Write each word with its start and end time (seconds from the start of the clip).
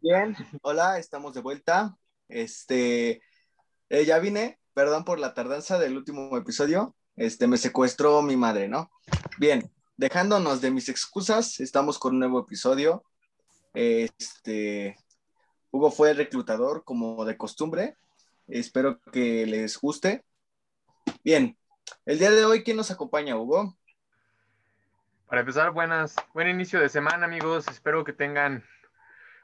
Bien, 0.00 0.36
hola, 0.62 0.98
estamos 0.98 1.34
de 1.34 1.40
vuelta. 1.40 1.96
Este, 2.28 3.20
eh, 3.88 4.04
ya 4.04 4.20
vine, 4.20 4.60
perdón 4.72 5.04
por 5.04 5.18
la 5.18 5.34
tardanza 5.34 5.76
del 5.78 5.96
último 5.96 6.36
episodio. 6.36 6.94
Este, 7.16 7.48
me 7.48 7.56
secuestró 7.56 8.22
mi 8.22 8.36
madre, 8.36 8.68
¿no? 8.68 8.92
Bien, 9.38 9.72
dejándonos 9.96 10.60
de 10.60 10.70
mis 10.70 10.88
excusas, 10.88 11.58
estamos 11.58 11.98
con 11.98 12.12
un 12.12 12.20
nuevo 12.20 12.40
episodio. 12.40 13.02
Este, 13.74 14.96
Hugo 15.72 15.90
fue 15.90 16.12
el 16.12 16.16
reclutador, 16.16 16.84
como 16.84 17.24
de 17.24 17.36
costumbre. 17.36 17.96
Espero 18.46 19.00
que 19.12 19.46
les 19.46 19.80
guste. 19.80 20.24
Bien, 21.24 21.58
el 22.06 22.20
día 22.20 22.30
de 22.30 22.44
hoy, 22.44 22.62
¿quién 22.62 22.76
nos 22.76 22.92
acompaña, 22.92 23.36
Hugo? 23.36 23.76
Para 25.26 25.40
empezar, 25.40 25.72
buenas, 25.72 26.14
buen 26.34 26.48
inicio 26.48 26.78
de 26.78 26.88
semana, 26.88 27.26
amigos. 27.26 27.66
Espero 27.68 28.04
que 28.04 28.12
tengan 28.12 28.64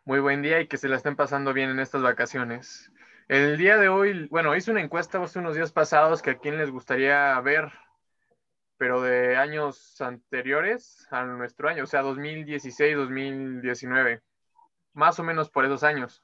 muy 0.04 0.20
buen 0.20 0.42
día 0.42 0.60
y 0.60 0.68
que 0.68 0.76
se 0.76 0.88
la 0.88 0.96
estén 0.96 1.16
pasando 1.16 1.52
bien 1.52 1.70
en 1.70 1.80
estas 1.80 2.02
vacaciones. 2.02 2.92
El 3.28 3.56
día 3.56 3.78
de 3.78 3.88
hoy, 3.88 4.28
bueno, 4.28 4.54
hice 4.54 4.70
una 4.70 4.82
encuesta 4.82 5.22
hace 5.22 5.38
unos 5.38 5.56
días 5.56 5.72
pasados 5.72 6.20
que 6.20 6.32
a 6.32 6.38
quién 6.38 6.58
les 6.58 6.70
gustaría 6.70 7.40
ver, 7.40 7.72
pero 8.77 9.00
de 9.00 9.36
años 9.36 9.98
anteriores 10.02 11.06
a 11.10 11.24
nuestro 11.24 11.68
año, 11.70 11.84
o 11.84 11.86
sea, 11.86 12.02
2016, 12.02 12.96
2019, 12.96 14.20
más 14.92 15.18
o 15.18 15.22
menos 15.22 15.48
por 15.48 15.64
esos 15.64 15.82
años. 15.82 16.22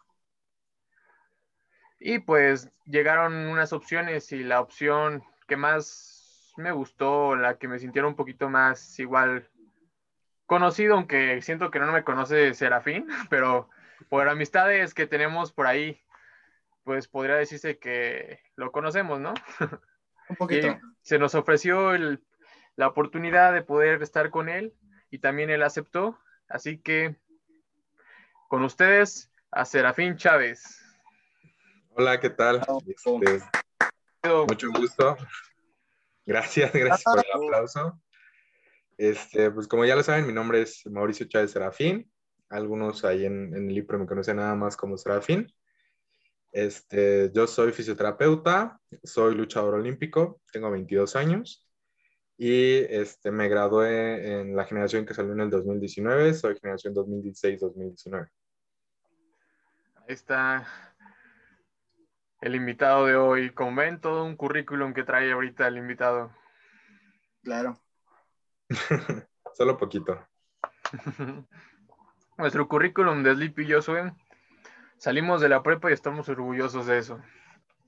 Y 1.99 2.19
pues 2.19 2.71
llegaron 2.85 3.35
unas 3.35 3.73
opciones 3.73 4.31
y 4.33 4.43
la 4.45 4.61
opción 4.61 5.23
que 5.49 5.57
más 5.57 6.53
me 6.59 6.73
gustó, 6.73 7.35
la 7.35 7.57
que 7.57 7.69
me 7.69 7.79
sintiera 7.79 8.09
un 8.09 8.17
poquito 8.17 8.51
más 8.51 8.99
igual 8.99 9.49
conocido, 10.51 10.95
aunque 10.95 11.41
siento 11.43 11.71
que 11.71 11.79
no 11.79 11.93
me 11.93 12.03
conoce 12.03 12.55
Serafín, 12.55 13.07
pero 13.31 13.71
por 14.09 14.29
amistades 14.29 14.95
que 14.95 15.07
tenemos 15.07 15.53
por 15.53 15.69
ahí, 15.69 16.03
pues 16.83 17.07
podría 17.07 17.37
decirse 17.37 17.79
que 17.79 18.41
lo 18.57 18.73
conocemos, 18.73 19.21
¿no? 19.21 19.33
Un 20.29 20.35
poquito. 20.35 20.77
se 21.03 21.21
nos 21.21 21.37
ofreció 21.37 21.93
la 22.75 22.89
oportunidad 22.89 23.53
de 23.53 23.63
poder 23.63 24.03
estar 24.03 24.31
con 24.31 24.49
él 24.49 24.75
y 25.09 25.21
también 25.21 25.51
él 25.51 25.63
aceptó. 25.63 26.19
Así 26.49 26.79
que 26.79 27.15
con 28.49 28.65
ustedes, 28.65 29.31
a 29.53 29.65
Serafín 29.65 30.17
Chávez. 30.17 30.85
Hola, 31.91 32.19
¿qué 32.19 32.31
tal? 32.31 32.61
Este, 32.89 34.29
mucho 34.49 34.73
gusto. 34.73 35.17
Gracias, 36.27 36.73
gracias 36.73 37.05
por 37.05 37.25
el 37.25 37.45
aplauso. 37.45 38.01
Este, 39.01 39.51
pues 39.51 39.67
como 39.67 39.87
ya 39.87 39.97
lo 39.97 40.03
saben, 40.03 40.27
mi 40.27 40.33
nombre 40.35 40.61
es 40.61 40.85
Mauricio 40.85 41.27
Chávez 41.27 41.53
Serafín. 41.53 42.13
Algunos 42.51 43.03
ahí 43.03 43.25
en, 43.25 43.55
el 43.55 43.69
libro 43.69 43.99
me 43.99 44.05
conocen 44.05 44.37
nada 44.37 44.55
más 44.55 44.77
como 44.77 44.99
Serafín. 44.99 45.51
Este, 46.53 47.31
yo 47.33 47.47
soy 47.47 47.73
fisioterapeuta, 47.73 48.79
soy 49.03 49.35
luchador 49.35 49.77
olímpico, 49.77 50.43
tengo 50.53 50.71
22 50.71 51.17
años 51.17 51.67
y 52.37 52.75
este, 52.91 53.31
me 53.31 53.49
gradué 53.49 54.39
en 54.39 54.55
la 54.55 54.67
generación 54.67 55.07
que 55.07 55.15
salió 55.15 55.33
en 55.33 55.41
el 55.41 55.51
2019, 55.51 56.35
soy 56.35 56.59
generación 56.61 56.95
2016-2019. 56.95 58.29
Ahí 59.97 60.05
está 60.09 60.69
el 62.43 62.55
invitado 62.55 63.07
de 63.07 63.17
hoy. 63.17 63.51
Como 63.55 63.81
ven, 63.81 63.99
todo 63.99 64.27
un 64.27 64.37
currículum 64.37 64.93
que 64.93 65.05
trae 65.05 65.33
ahorita 65.33 65.69
el 65.69 65.79
invitado. 65.79 66.37
Claro. 67.43 67.81
Solo 69.55 69.77
poquito. 69.77 70.27
Nuestro 72.39 72.69
currículum 72.69 73.23
de 73.23 73.35
Sleepy 73.35 73.65
y 73.65 73.67
yo, 73.67 73.81
salimos 74.97 75.41
de 75.41 75.49
la 75.49 75.63
prepa 75.63 75.91
y 75.91 75.93
estamos 75.93 76.29
orgullosos 76.29 76.87
de 76.87 76.99
eso. 76.99 77.21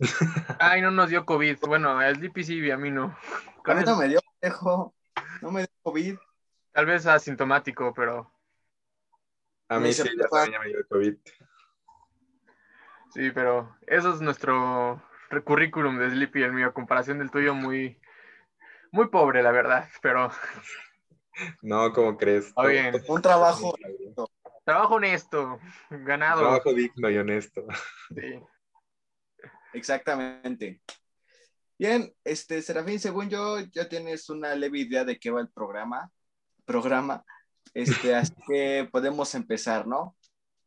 Ay, 0.59 0.83
no 0.83 0.91
nos 0.91 1.09
dio 1.09 1.25
COVID. 1.25 1.59
Bueno, 1.67 1.99
a 1.99 2.13
Sleepy 2.13 2.45
sí, 2.45 2.71
a 2.71 2.77
mí 2.77 2.91
no. 2.91 3.17
A 3.65 3.75
mí 3.75 3.85
no 3.85 3.97
me 3.97 4.09
dio, 4.09 4.21
dejo. 4.41 4.95
No 5.41 5.51
me 5.51 5.61
dio 5.61 5.71
COVID. 5.83 6.17
Tal 6.73 6.87
vez 6.87 7.07
asintomático, 7.07 7.95
pero. 7.95 8.31
A 9.69 9.79
mí 9.79 9.93
sí, 9.93 10.03
ya 10.03 10.59
me 10.59 10.69
dio 10.69 10.87
COVID. 10.89 11.17
Sí, 13.15 13.31
pero 13.31 13.77
eso 13.87 14.15
es 14.15 14.21
nuestro 14.21 15.03
currículum 15.45 15.99
de 15.99 16.11
Sleepy, 16.11 16.43
el 16.43 16.53
mío, 16.53 16.67
a 16.67 16.75
comparación 16.75 17.19
del 17.19 17.31
tuyo, 17.31 17.55
muy, 17.55 17.99
muy 18.93 19.09
pobre, 19.09 19.43
la 19.43 19.51
verdad, 19.51 19.89
pero... 20.01 20.31
No, 21.63 21.93
¿cómo 21.93 22.17
crees? 22.17 22.53
bien. 22.69 22.95
Un 23.09 23.23
trabajo. 23.23 23.75
Trabajo 24.65 24.95
honesto, 24.95 25.59
ganado. 25.91 26.43
Trabajo 26.43 26.73
digno 26.73 27.11
y 27.11 27.19
honesto. 27.19 27.67
Sí. 28.15 28.41
Exactamente. 29.73 30.81
Bien, 31.79 32.15
este, 32.23 32.63
Serafín, 32.63 33.01
según 33.01 33.29
yo, 33.29 33.59
ya 33.73 33.89
tienes 33.89 34.29
una 34.29 34.55
leve 34.55 34.81
idea 34.81 35.05
de 35.05 35.19
qué 35.19 35.31
va 35.31 35.41
el 35.41 35.49
programa. 35.49 36.11
Programa. 36.65 37.25
Este, 37.75 38.15
así 38.15 38.35
que 38.47 38.89
podemos 38.93 39.35
empezar, 39.35 39.87
¿no? 39.87 40.17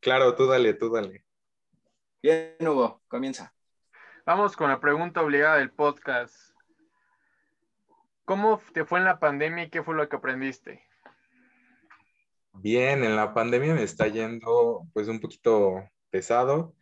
Claro, 0.01 0.35
tú 0.35 0.47
dale, 0.47 0.73
tú 0.73 0.91
dale. 0.91 1.23
Bien, 2.21 2.57
Hugo, 2.59 3.01
comienza. 3.07 3.53
Vamos 4.25 4.57
con 4.57 4.69
la 4.69 4.79
pregunta 4.79 5.21
obligada 5.21 5.57
del 5.57 5.71
podcast. 5.71 6.54
¿Cómo 8.25 8.59
te 8.73 8.85
fue 8.85 8.99
en 8.99 9.05
la 9.05 9.19
pandemia 9.19 9.65
y 9.65 9.69
qué 9.69 9.83
fue 9.83 9.95
lo 9.95 10.09
que 10.09 10.15
aprendiste? 10.15 10.83
Bien, 12.53 13.03
en 13.03 13.15
la 13.15 13.33
pandemia 13.33 13.75
me 13.75 13.83
está 13.83 14.07
yendo 14.07 14.87
pues 14.93 15.07
un 15.07 15.19
poquito 15.19 15.87
pesado 16.09 16.75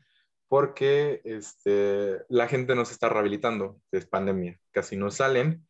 porque 0.47 1.21
este, 1.25 2.21
la 2.29 2.47
gente 2.47 2.75
no 2.75 2.85
se 2.85 2.93
está 2.93 3.09
rehabilitando 3.09 3.81
es 3.91 4.05
pandemia, 4.05 4.59
casi 4.71 4.95
no 4.95 5.11
salen. 5.11 5.67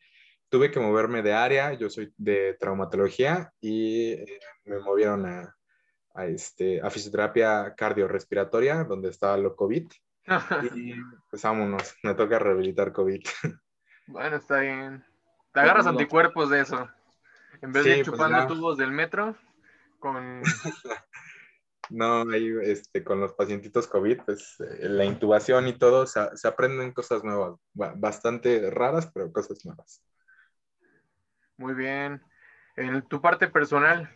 Tuve 0.49 0.69
que 0.69 0.79
moverme 0.79 1.23
de 1.23 1.33
área, 1.33 1.73
yo 1.73 1.89
soy 1.89 2.13
de 2.17 2.55
traumatología 2.59 3.51
y 3.59 4.11
eh, 4.11 4.39
me 4.65 4.79
movieron 4.79 5.25
a, 5.25 5.55
a, 6.13 6.25
este, 6.27 6.81
a 6.81 6.89
fisioterapia 6.91 7.73
cardiorrespiratoria, 7.75 8.83
donde 8.83 9.09
estaba 9.09 9.37
lo 9.37 9.55
COVID. 9.55 9.89
y 10.75 10.93
pues 11.29 11.41
vámonos, 11.41 11.95
me 12.03 12.13
toca 12.13 12.37
rehabilitar 12.39 12.93
COVID. 12.93 13.23
Bueno, 14.05 14.35
está 14.35 14.59
bien. 14.59 15.01
Te 15.53 15.59
agarras 15.59 15.87
anticuerpos 15.87 16.49
de 16.49 16.61
eso. 16.61 16.89
En 17.61 17.71
vez 17.71 17.83
de 17.83 17.97
ir 17.99 18.05
pues 18.05 18.17
chupando 18.17 18.47
tubos 18.47 18.77
del 18.77 18.91
metro, 18.91 19.35
con... 19.99 20.41
no, 21.89 22.29
ahí 22.31 22.51
este, 22.63 23.03
con 23.03 23.19
los 23.19 23.33
pacientitos 23.33 23.87
COVID, 23.87 24.21
pues 24.25 24.59
eh, 24.59 24.89
la 24.89 25.05
intubación 25.05 25.67
y 25.67 25.73
todo, 25.73 26.07
se, 26.07 26.35
se 26.35 26.47
aprenden 26.47 26.91
cosas 26.91 27.23
nuevas, 27.23 27.55
bastante 27.73 28.69
raras, 28.71 29.09
pero 29.13 29.31
cosas 29.31 29.63
nuevas. 29.63 30.03
Muy 31.57 31.75
bien. 31.75 32.21
En 32.75 33.03
tu 33.07 33.21
parte 33.21 33.47
personal, 33.47 34.09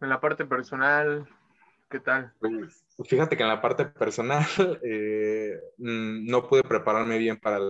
en 0.00 0.08
la 0.08 0.20
parte 0.20 0.44
personal, 0.44 1.28
¿qué 1.88 2.00
tal? 2.00 2.32
Pues, 2.40 2.84
fíjate 3.08 3.36
que 3.36 3.44
en 3.44 3.48
la 3.48 3.62
parte 3.62 3.84
personal 3.84 4.44
eh, 4.82 5.60
mm, 5.78 6.26
no 6.28 6.48
pude 6.48 6.64
prepararme 6.64 7.18
bien 7.18 7.38
para 7.38 7.60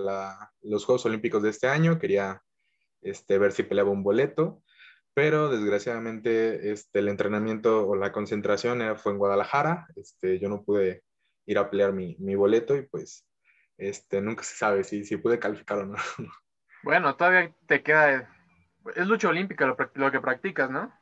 los 0.62 0.84
Juegos 0.86 1.04
Olímpicos 1.04 1.42
de 1.42 1.50
este 1.50 1.68
año. 1.68 1.98
Quería 1.98 2.42
este, 3.02 3.38
ver 3.38 3.52
si 3.52 3.62
peleaba 3.62 3.90
un 3.90 4.02
boleto, 4.02 4.62
pero 5.14 5.50
desgraciadamente 5.50 6.72
este, 6.72 7.00
el 7.00 7.08
entrenamiento 7.08 7.86
o 7.86 7.96
la 7.96 8.12
concentración 8.12 8.96
fue 8.96 9.12
en 9.12 9.18
Guadalajara. 9.18 9.86
Este, 9.96 10.38
yo 10.38 10.48
no 10.48 10.62
pude 10.62 11.02
ir 11.46 11.58
a 11.58 11.70
pelear 11.70 11.92
mi, 11.92 12.16
boleto 12.34 12.76
y 12.76 12.82
pues 12.82 13.26
este, 13.76 14.20
nunca 14.20 14.42
se 14.42 14.56
sabe 14.56 14.84
si, 14.84 15.04
si 15.04 15.16
pude 15.16 15.38
calificar 15.38 15.78
o 15.78 15.86
no. 15.86 15.98
Bueno, 16.84 17.14
todavía 17.14 17.54
te 17.68 17.80
queda... 17.80 18.28
Es 18.96 19.06
lucha 19.06 19.28
olímpica 19.28 19.66
lo 19.94 20.10
que 20.10 20.20
practicas, 20.20 20.68
¿no? 20.68 20.92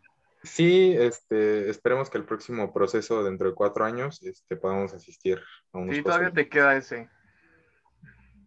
Sí, 0.42 0.94
este, 0.96 1.68
esperemos 1.68 2.08
que 2.08 2.16
el 2.16 2.24
próximo 2.24 2.72
proceso, 2.72 3.22
dentro 3.22 3.48
de 3.48 3.54
cuatro 3.54 3.84
años, 3.84 4.22
este, 4.22 4.56
podamos 4.56 4.94
asistir 4.94 5.42
a 5.72 5.78
unos 5.78 5.96
Sí, 5.96 6.02
todavía 6.02 6.30
te 6.30 6.48
queda 6.48 6.76
ese. 6.76 7.10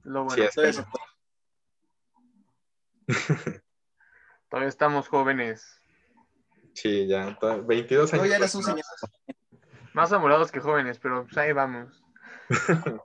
Lo 0.04 0.24
bueno. 0.26 0.44
todavía 4.50 4.70
estamos 4.70 5.08
jóvenes. 5.08 5.80
Sí, 6.74 7.08
ya, 7.08 7.38
22 7.66 8.14
años. 8.14 8.30
ya 8.30 8.36
eres 8.38 8.56
un 8.56 8.64
señor. 8.64 8.84
Más 9.94 10.12
amorados 10.12 10.52
que 10.52 10.60
jóvenes, 10.60 10.98
pero 11.00 11.24
pues 11.26 11.38
ahí 11.38 11.54
vamos. 11.54 12.04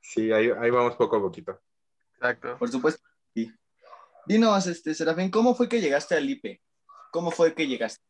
sí, 0.00 0.30
ahí, 0.32 0.50
ahí, 0.50 0.70
vamos 0.70 0.96
poco 0.96 1.16
a 1.16 1.20
poquito. 1.20 1.60
Exacto. 2.14 2.58
Por 2.58 2.68
supuesto. 2.68 3.02
Sí. 3.34 3.50
Dinos, 4.26 4.66
este, 4.66 4.94
Serafín, 4.94 5.30
¿cómo 5.30 5.54
fue 5.54 5.68
que 5.68 5.80
llegaste 5.80 6.14
al 6.14 6.28
IPE? 6.28 6.60
¿Cómo 7.10 7.30
fue 7.30 7.54
que 7.54 7.66
llegaste? 7.66 8.04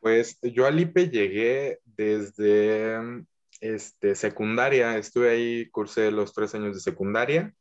Pues 0.00 0.38
yo 0.42 0.66
al 0.66 0.80
IPE 0.80 1.10
llegué 1.10 1.80
desde 1.84 2.98
este, 3.60 4.14
secundaria, 4.14 4.96
estuve 4.96 5.30
ahí, 5.30 5.70
cursé 5.70 6.10
los 6.10 6.32
tres 6.32 6.54
años 6.54 6.74
de 6.74 6.80
secundaria, 6.80 7.54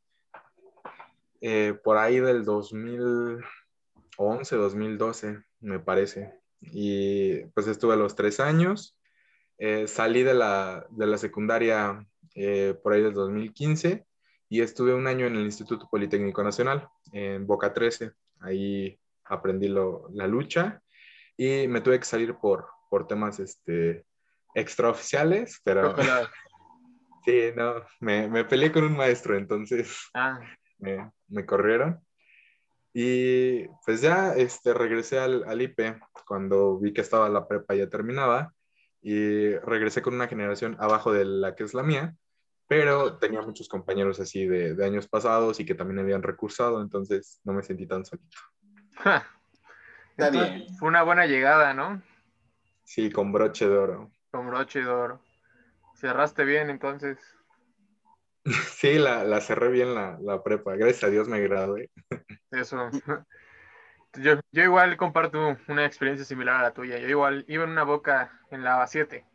eh, 1.42 1.74
por 1.84 1.98
ahí 1.98 2.20
del 2.20 2.46
2011, 2.46 4.56
2012, 4.56 5.44
me 5.62 5.80
parece. 5.80 6.34
Y 6.62 7.44
pues 7.56 7.68
estuve 7.68 7.98
los 7.98 8.16
tres 8.16 8.40
años. 8.40 8.98
eh, 9.58 9.88
salí 9.88 10.24
de 10.24 10.34
la, 10.34 10.86
de 10.90 11.08
la 11.08 11.18
secundaria 11.18 12.06
eh, 12.36 12.76
por 12.82 12.94
ahí 12.94 13.02
del 13.04 13.14
2015 13.14 14.06
y 14.50 14.62
estuve 14.62 14.94
un 14.94 15.08
año 15.08 15.26
en 15.28 15.36
el 15.36 15.46
Instituto 15.46 15.88
Politécnico 15.90 16.44
Nacional, 16.44 16.88
en 17.12 17.46
Boca 17.48 17.74
13. 17.74 18.12
Ahí 18.42 19.00
aprendí 19.26 19.68
lo, 19.68 20.08
la 20.14 20.28
lucha 20.28 20.82
y 21.38 21.68
me 21.68 21.82
tuve 21.82 22.00
que 22.00 22.06
salir 22.06 22.36
por, 22.36 22.68
por 22.90 23.08
temas 23.08 23.40
este, 23.40 24.06
extraoficiales, 24.56 25.60
pero... 25.64 25.96
Sí, 27.24 27.52
no, 27.56 27.76
me, 28.00 28.28
me, 28.28 28.46
peleé 28.46 28.72
con 28.72 28.84
un 28.84 28.98
maestro, 28.98 29.38
entonces 29.38 29.96
ah. 30.16 30.40
Me, 30.82 31.12
me, 31.28 31.46
corrieron. 31.46 32.02
Y 32.94 33.68
pues 33.86 34.02
ya 34.02 34.34
este, 34.36 34.74
regresé 34.74 35.20
al, 35.20 35.44
al 35.46 35.62
IP 35.62 35.80
cuando 36.26 36.78
vi 36.78 36.94
que 36.94 37.02
estaba 37.02 37.30
la 37.30 37.48
prepa 37.48 37.74
ya 37.76 37.90
terminaba 37.90 38.54
y 39.02 39.56
regresé 39.56 40.02
con 40.02 40.14
una 40.14 40.28
generación 40.28 40.76
abajo 40.80 41.14
de 41.14 41.26
la 41.26 41.56
que 41.56 41.64
es 41.64 41.74
la 41.74 41.84
mía, 41.84 42.16
pero 42.68 43.18
tenía 43.18 43.42
muchos 43.42 43.68
compañeros 43.68 44.20
así 44.20 44.46
de, 44.46 44.76
de 44.76 44.86
años 44.86 45.08
pasados 45.08 45.60
y 45.60 45.66
que 45.66 45.76
también 45.76 46.00
habían 46.00 46.24
recursado, 46.24 46.82
entonces 46.82 47.40
no 47.44 47.54
me 47.54 47.64
sentí 47.64 47.88
tan 47.88 48.06
solito. 48.06 48.38
Está 50.12 50.30
bien. 50.30 50.68
Fue 50.78 50.88
una 50.88 51.04
buena 51.04 51.26
llegada, 51.26 51.74
¿no? 51.74 52.02
Sí, 52.84 53.10
con 53.10 53.32
broche 53.32 53.68
de 53.68 53.78
oro. 53.78 54.12
Con 54.32 54.48
broche 54.48 54.82
de 54.82 54.90
oro. 54.90 55.22
Cerraste 55.96 56.46
bien 56.46 56.70
entonces. 56.70 57.18
Sí, 58.46 58.98
la, 58.98 59.24
la 59.24 59.40
cerré 59.42 59.70
bien 59.70 59.94
la, 59.94 60.18
la, 60.22 60.44
prepa. 60.44 60.76
Gracias 60.76 61.04
a 61.04 61.10
Dios 61.10 61.28
me 61.28 61.40
gradué. 61.40 61.90
Eso. 62.52 62.90
Yo, 64.14 64.42
yo, 64.52 64.64
igual 64.64 64.98
comparto 64.98 65.58
una 65.70 65.86
experiencia 65.86 66.26
similar 66.26 66.58
a 66.58 66.64
la 66.64 66.74
tuya. 66.74 66.98
Yo 66.98 67.08
igual 67.08 67.46
iba 67.48 67.64
en 67.64 67.70
una 67.70 67.84
boca 67.84 68.42
en 68.50 68.62
la 68.62 68.86
7. 68.86 69.26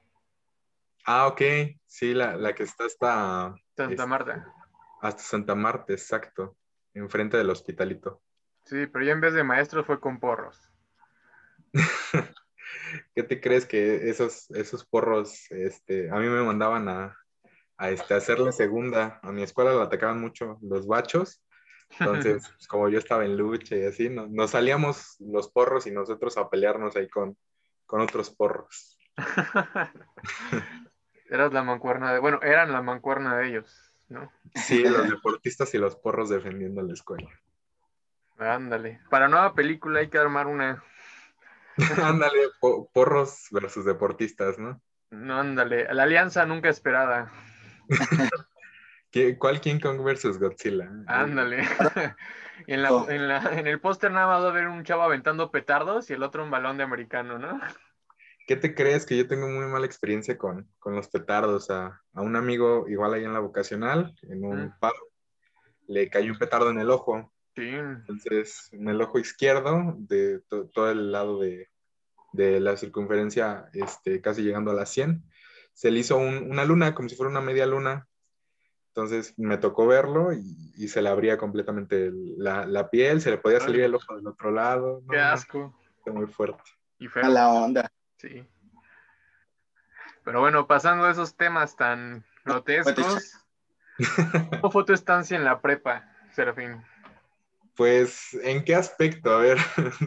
Ah, 1.07 1.29
ok. 1.29 1.41
Sí, 1.87 2.13
la, 2.13 2.37
la 2.37 2.55
que 2.55 2.65
está 2.65 2.85
hasta... 2.85 3.55
Santa 3.75 3.95
este, 3.95 4.07
Marta. 4.07 4.53
Hasta 5.01 5.23
Santa 5.23 5.55
Marta, 5.55 5.95
exacto. 5.95 6.59
Enfrente 6.93 7.39
del 7.39 7.49
hospitalito. 7.49 8.21
Sí, 8.67 8.87
pero 8.87 9.03
yo 9.03 9.13
en 9.13 9.23
vez 9.23 9.33
de 9.33 9.45
maestro 9.45 9.83
fue 9.83 9.99
con 9.99 10.21
porros. 10.21 10.71
¿Qué 13.15 13.23
te 13.23 13.41
crees 13.41 13.65
que 13.65 14.11
esos, 14.11 14.51
esos 14.51 14.85
porros, 14.85 15.51
este, 15.53 16.11
a 16.11 16.17
mí 16.17 16.27
me 16.27 16.43
mandaban 16.43 16.87
a, 16.91 17.17
a 17.79 17.91
este, 17.91 18.15
hacer 18.15 18.39
la 18.39 18.53
segunda? 18.53 19.21
A 19.23 19.33
mi 19.33 19.43
escuela 19.43 19.73
la 19.73 19.85
atacaban 19.85 20.21
mucho 20.21 20.59
los 20.63 20.87
bachos. 20.87 21.43
Entonces, 21.99 22.49
pues, 22.57 22.69
como 22.69 22.89
yo 22.89 22.99
estaba 22.99 23.25
en 23.25 23.37
lucha 23.37 23.77
y 23.77 23.85
así, 23.85 24.09
nos, 24.09 24.51
salíamos 24.51 25.17
los 25.21 25.51
porros 25.51 25.87
y 25.87 25.91
nosotros 25.91 26.37
a 26.37 26.49
pelearnos 26.49 26.97
ahí 26.97 27.09
con, 27.09 27.37
con 27.87 28.01
otros 28.01 28.31
porros. 28.31 28.99
Eras 31.29 31.53
la 31.53 31.63
mancuerna 31.63 32.13
de, 32.13 32.21
bueno, 32.21 32.41
eran 32.43 32.73
la 32.73 32.83
mancuerna 32.83 33.37
de 33.37 33.49
ellos, 33.49 33.93
¿no? 34.09 34.31
Sí, 34.55 34.85
los 34.85 35.09
deportistas 35.11 35.75
y 35.75 35.79
los 35.79 35.97
porros 35.97 36.29
defendiendo 36.29 36.83
la 36.83 36.93
escuela. 36.93 37.29
Ándale. 38.39 39.01
Para 39.11 39.29
nueva 39.29 39.55
película 39.55 40.01
hay 40.01 40.09
que 40.09 40.19
armar 40.19 40.47
una. 40.47 40.85
ándale, 42.03 42.39
porros 42.93 43.49
versus 43.51 43.85
deportistas, 43.85 44.59
¿no? 44.59 44.81
No, 45.11 45.41
ándale. 45.41 45.93
La 45.93 46.05
alianza 46.05 46.45
nunca 46.47 46.69
esperada. 46.69 47.33
¿Cuál 49.39 49.61
King 49.61 49.81
Kong 49.81 50.03
versus 50.05 50.39
Godzilla? 50.39 50.91
Ándale. 51.07 51.59
en, 52.67 52.83
la, 52.83 52.89
en, 53.09 53.29
la, 53.29 53.39
en, 53.59 53.67
el 53.67 53.81
póster 53.81 54.11
nada 54.11 54.27
más 54.27 54.43
va 54.43 54.47
a 54.47 54.51
haber 54.51 54.69
un 54.69 54.85
chavo 54.85 55.03
aventando 55.03 55.51
petardos 55.51 56.11
y 56.11 56.13
el 56.13 56.23
otro 56.23 56.45
un 56.45 56.51
balón 56.51 56.77
de 56.77 56.85
americano, 56.85 57.39
¿no? 57.39 57.61
¿Qué 58.47 58.57
te 58.57 58.75
crees? 58.75 59.07
Que 59.07 59.17
yo 59.17 59.27
tengo 59.27 59.49
muy 59.49 59.67
mala 59.67 59.87
experiencia 59.87 60.37
con, 60.39 60.69
con 60.79 60.95
los 60.95 61.09
petardos. 61.09 61.71
A, 61.71 62.01
a, 62.13 62.21
un 62.21 62.37
amigo, 62.37 62.87
igual 62.89 63.15
ahí 63.15 63.25
en 63.25 63.33
la 63.33 63.41
vocacional, 63.41 64.15
en 64.23 64.45
un 64.45 64.73
palo, 64.79 64.95
le 65.89 66.09
cayó 66.11 66.33
un 66.33 66.39
petardo 66.39 66.71
en 66.71 66.79
el 66.79 66.91
ojo. 66.91 67.33
Entonces, 67.57 68.69
en 68.73 68.89
el 68.89 69.01
ojo 69.01 69.19
izquierdo, 69.19 69.95
de 69.97 70.41
todo 70.49 70.91
el 70.91 71.11
lado 71.11 71.41
de, 71.41 71.71
de, 72.33 72.61
la 72.61 72.77
circunferencia, 72.77 73.71
este, 73.73 74.21
casi 74.21 74.43
llegando 74.43 74.71
a 74.71 74.75
la 74.75 74.85
100, 74.85 75.25
se 75.77 75.91
le 75.91 75.99
hizo 75.99 76.17
una 76.17 76.65
luna, 76.65 76.95
como 76.95 77.11
si 77.11 77.17
fuera 77.17 77.31
una 77.31 77.43
media 77.43 77.67
luna. 77.67 78.09
Entonces 78.89 79.35
me 79.37 79.59
tocó 79.59 79.87
verlo 79.87 80.33
y, 80.33 80.89
se 80.89 81.03
le 81.03 81.11
abría 81.11 81.37
completamente 81.37 82.11
la, 82.39 82.65
la, 82.65 82.89
piel, 82.89 83.21
se 83.21 83.31
le 83.31 83.37
podía 83.37 83.61
salir 83.61 83.83
el 83.83 83.95
ojo 83.95 84.17
del 84.17 84.27
otro 84.27 84.51
lado. 84.51 85.03
Qué 85.11 85.19
asco. 85.19 85.79
muy 86.07 86.27
fuerte. 86.29 86.63
Y 86.99 87.09
A 87.23 87.29
la 87.29 87.51
onda. 87.51 87.93
Sí. 88.17 88.43
Pero 90.25 90.41
bueno, 90.41 90.67
pasando 90.67 91.05
a 91.05 91.11
esos 91.11 91.37
temas 91.37 91.77
tan 91.77 92.25
grotescos, 92.47 93.45
¿cómo 94.63 94.71
fue 94.71 94.85
tu 94.87 94.95
estancia 94.95 95.37
en 95.37 95.45
la 95.45 95.61
prepa, 95.61 96.11
Serafín? 96.33 96.83
Pues, 97.75 98.33
¿en 98.43 98.65
qué 98.65 98.75
aspecto? 98.75 99.31
A 99.31 99.41
ver. 99.41 99.59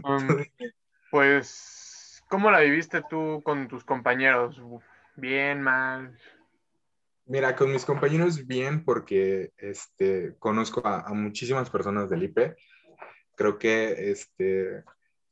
Um, 0.03 0.43
pues, 1.11 2.23
¿cómo 2.27 2.49
la 2.49 2.61
viviste 2.61 3.03
tú 3.07 3.43
con 3.45 3.67
tus 3.67 3.83
compañeros? 3.83 4.59
¿Bien, 5.19 5.61
mal? 5.61 6.17
Mira, 7.25 7.55
con 7.55 7.71
mis 7.71 7.83
compañeros 7.83 8.47
bien 8.47 8.85
porque 8.85 9.51
este, 9.57 10.35
conozco 10.39 10.81
a, 10.85 11.13
muchísimas 11.13 11.69
personas 11.69 12.09
del 12.09 12.23
IPE. 12.23 12.55
Creo 13.35 13.59
que 13.59 14.11
este, 14.11 14.83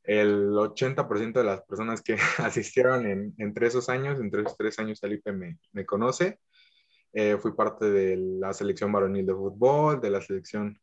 el 0.03 0.49
80% 0.49 1.39
de 1.39 1.43
las 1.43 1.61
personas 1.61 2.01
que 2.01 2.17
asistieron 2.39 3.05
en, 3.05 3.33
entre 3.37 3.67
esos 3.67 3.87
años, 3.87 4.19
entre 4.19 4.41
esos 4.41 4.57
tres 4.57 4.77
años 4.79 5.03
al 5.03 5.13
IPE 5.13 5.31
me, 5.31 5.57
me 5.71 5.85
conoce. 5.85 6.39
Eh, 7.13 7.37
fui 7.37 7.53
parte 7.53 7.89
de 7.89 8.17
la 8.17 8.53
selección 8.53 8.91
varonil 8.91 9.25
de 9.25 9.33
fútbol, 9.33 10.01
de 10.01 10.09
la 10.09 10.21
selección 10.21 10.77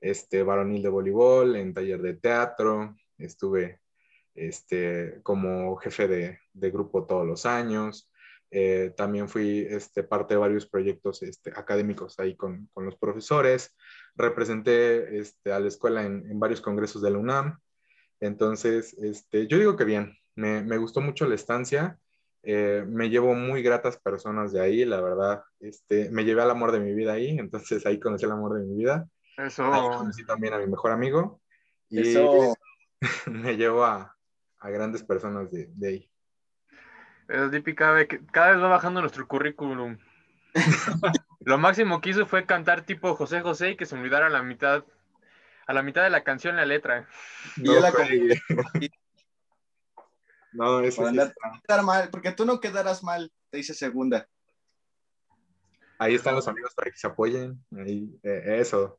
este, 0.00 0.42
varonil 0.42 0.82
de 0.82 0.88
voleibol, 0.88 1.54
en 1.54 1.72
taller 1.72 2.02
de 2.02 2.14
teatro, 2.14 2.96
estuve 3.16 3.80
este, 4.34 5.20
como 5.22 5.76
jefe 5.76 6.08
de, 6.08 6.38
de 6.52 6.70
grupo 6.70 7.06
todos 7.06 7.26
los 7.26 7.46
años. 7.46 8.07
Eh, 8.50 8.94
también 8.96 9.28
fui 9.28 9.66
este, 9.68 10.02
parte 10.02 10.34
de 10.34 10.40
varios 10.40 10.66
proyectos 10.66 11.22
este, 11.22 11.50
académicos 11.50 12.18
ahí 12.18 12.34
con, 12.34 12.68
con, 12.72 12.84
los 12.86 12.96
profesores. 12.96 13.76
Representé 14.16 15.18
este, 15.18 15.52
a 15.52 15.60
la 15.60 15.68
escuela 15.68 16.04
en, 16.04 16.30
en, 16.30 16.40
varios 16.40 16.60
congresos 16.60 17.02
de 17.02 17.10
la 17.10 17.18
UNAM. 17.18 17.58
Entonces, 18.20 18.96
yo 19.32 19.58
digo 19.58 19.76
que 19.76 19.84
bien, 19.84 20.16
me, 20.34 20.62
me 20.62 20.78
gustó 20.78 21.00
mucho 21.00 21.26
la 21.26 21.34
estancia. 21.34 21.98
Eh, 22.42 22.84
me 22.86 23.10
llevo 23.10 23.34
muy 23.34 23.62
gratas 23.62 23.98
personas 23.98 24.52
de 24.52 24.60
ahí, 24.60 24.84
la 24.84 25.00
verdad. 25.00 25.42
Este, 25.60 26.10
me 26.10 26.24
llevé 26.24 26.42
al 26.42 26.50
amor 26.50 26.72
de 26.72 26.80
mi 26.80 26.94
vida 26.94 27.12
ahí, 27.12 27.38
entonces 27.38 27.84
ahí 27.86 27.98
conocí 27.98 28.24
el 28.24 28.32
amor 28.32 28.54
de 28.54 28.64
mi 28.64 28.76
vida. 28.76 29.08
Eso. 29.36 29.64
conocí 29.64 30.24
también 30.24 30.54
a 30.54 30.58
mi 30.58 30.66
mejor 30.66 30.92
amigo. 30.92 31.40
Y 31.88 32.00
Eso. 32.00 32.54
me 33.26 33.56
llevo 33.56 33.84
a, 33.84 34.16
a 34.58 34.70
grandes 34.70 35.02
personas 35.02 35.50
de, 35.50 35.68
de 35.74 35.88
ahí. 35.88 36.07
Es 37.28 37.50
típica 37.50 37.92
vez 37.92 38.08
que 38.08 38.24
cada 38.26 38.52
vez 38.52 38.62
va 38.62 38.68
bajando 38.68 39.00
nuestro 39.00 39.28
currículum. 39.28 39.98
Lo 41.40 41.58
máximo 41.58 42.00
que 42.00 42.10
hizo 42.10 42.26
fue 42.26 42.46
cantar 42.46 42.82
tipo 42.82 43.14
José 43.14 43.40
José 43.42 43.70
y 43.70 43.76
que 43.76 43.86
se 43.86 43.94
olvidara 43.94 44.28
la 44.30 44.42
mitad, 44.42 44.84
a 45.66 45.72
la 45.72 45.82
mitad 45.82 46.02
de 46.02 46.10
la 46.10 46.24
canción 46.24 46.56
la 46.56 46.66
letra. 46.66 47.06
No, 47.56 47.80
la 47.80 47.92
no 50.52 50.80
eso 50.80 51.08
sí 51.08 51.18
quedar 51.66 51.82
mal, 51.84 52.08
porque 52.10 52.32
tú 52.32 52.46
no 52.46 52.58
quedarás 52.60 53.04
mal, 53.04 53.30
te 53.50 53.58
dice 53.58 53.74
segunda. 53.74 54.26
Ahí 55.98 56.14
están 56.14 56.34
los 56.34 56.48
amigos 56.48 56.74
para 56.74 56.90
que 56.90 56.96
se 56.96 57.06
apoyen. 57.06 57.62
Ahí, 57.76 58.18
eh, 58.22 58.58
eso. 58.60 58.98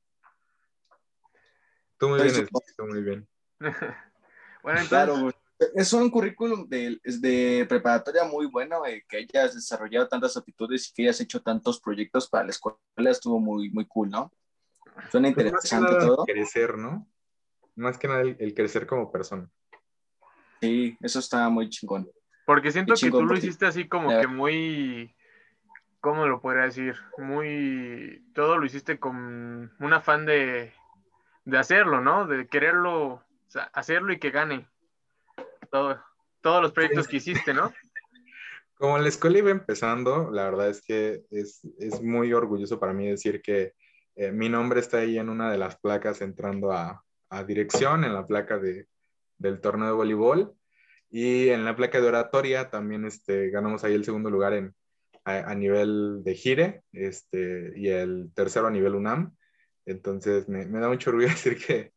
Tú 1.98 2.10
muy 2.10 2.22
bien, 2.22 2.48
muy 2.78 3.02
bien. 3.02 3.28
bueno, 4.64 4.82
Claro, 4.88 5.32
es 5.76 5.94
un 5.94 6.10
currículum 6.10 6.68
de, 6.68 7.00
de 7.04 7.66
preparatoria 7.68 8.24
muy 8.24 8.48
bueno, 8.48 8.86
eh, 8.86 9.06
que 9.08 9.18
hayas 9.18 9.56
desarrollado 9.56 10.08
tantas 10.08 10.36
aptitudes 10.38 10.90
y 10.90 10.94
que 10.94 11.04
hayas 11.04 11.22
hecho 11.22 11.42
tantos 11.42 11.80
proyectos 11.80 12.30
para 12.30 12.46
la 12.46 12.52
escuela, 12.52 12.78
estuvo 12.98 13.40
muy, 13.40 13.70
muy 13.70 13.86
cool, 13.86 14.10
¿no? 14.10 14.32
Suena 15.12 15.32
pues 15.34 15.46
interesante 15.46 15.96
todo. 16.00 16.26
crecer, 16.26 16.78
¿no? 16.78 17.08
Más 17.76 17.98
que 17.98 18.08
nada 18.08 18.22
el, 18.22 18.54
crecer 18.54 18.86
como 18.86 19.12
persona. 19.12 19.50
Sí, 20.62 20.98
eso 21.02 21.20
está 21.20 21.48
muy 21.50 21.70
chingón. 21.70 22.10
Porque 22.46 22.72
siento 22.72 22.96
que 22.96 23.12
tú 23.12 23.24
lo 23.24 23.38
hiciste 23.38 23.66
así 23.66 23.88
como 23.88 24.10
que 24.10 24.28
muy, 24.28 25.16
¿cómo 26.02 26.26
lo 26.26 26.42
podría 26.42 26.64
decir? 26.64 26.96
Muy, 27.18 28.26
todo 28.34 28.58
lo 28.58 28.66
hiciste 28.66 29.00
con 29.00 29.72
un 29.80 29.94
afán 29.94 30.26
de 30.26 30.74
de 31.50 31.58
hacerlo, 31.58 32.02
¿no? 32.02 32.28
De 32.28 32.48
quererlo, 32.48 33.06
o 33.08 33.24
sea, 33.48 33.64
hacerlo 33.74 34.14
y 34.14 34.20
que 34.20 34.32
gane 34.32 34.68
todo, 35.70 36.02
todos 36.42 36.62
los 36.62 36.72
proyectos 36.72 37.08
que 37.08 37.18
hiciste, 37.18 37.54
¿no? 37.54 37.72
Como 38.76 38.98
la 38.98 39.10
escuela 39.10 39.40
iba 39.40 39.52
empezando, 39.52 40.32
la 40.32 40.46
verdad 40.46 40.70
es 40.70 40.82
que 40.82 41.24
es, 41.32 41.62
es 41.80 42.02
muy 42.02 42.32
orgulloso 42.32 42.80
para 42.80 42.94
mí 42.94 43.08
decir 43.10 43.42
que 43.42 43.74
eh, 44.16 44.32
mi 44.32 44.48
nombre 44.48 44.80
está 44.80 45.00
ahí 45.00 45.18
en 45.18 45.30
una 45.30 45.52
de 45.52 45.58
las 45.58 45.78
placas 45.78 46.22
entrando 46.22 46.72
a, 46.72 47.04
a 47.30 47.44
dirección, 47.44 48.04
en 48.04 48.14
la 48.14 48.26
placa 48.26 48.58
de, 48.58 48.88
del 49.38 49.60
torneo 49.62 49.88
de 49.88 49.94
voleibol. 49.94 50.54
Y 51.10 51.50
en 51.50 51.66
la 51.66 51.76
placa 51.76 52.00
de 52.00 52.08
oratoria 52.08 52.70
también 52.70 53.06
este, 53.06 53.50
ganamos 53.50 53.84
ahí 53.84 53.96
el 53.96 54.06
segundo 54.06 54.30
lugar 54.30 54.54
en, 54.54 54.76
a, 55.26 55.56
nivel 55.56 56.24
de 56.24 56.36
Gire 56.36 56.84
este, 56.92 57.74
y 57.76 57.90
el 57.90 58.32
tercero 58.34 58.68
a 58.68 58.72
nivel 58.72 58.96
UNAM. 58.96 59.36
Entonces 59.86 60.48
me, 60.48 60.66
me 60.66 60.80
da 60.80 60.88
mucho 60.88 61.10
orgullo 61.10 61.28
decir 61.30 61.58
que, 61.58 61.94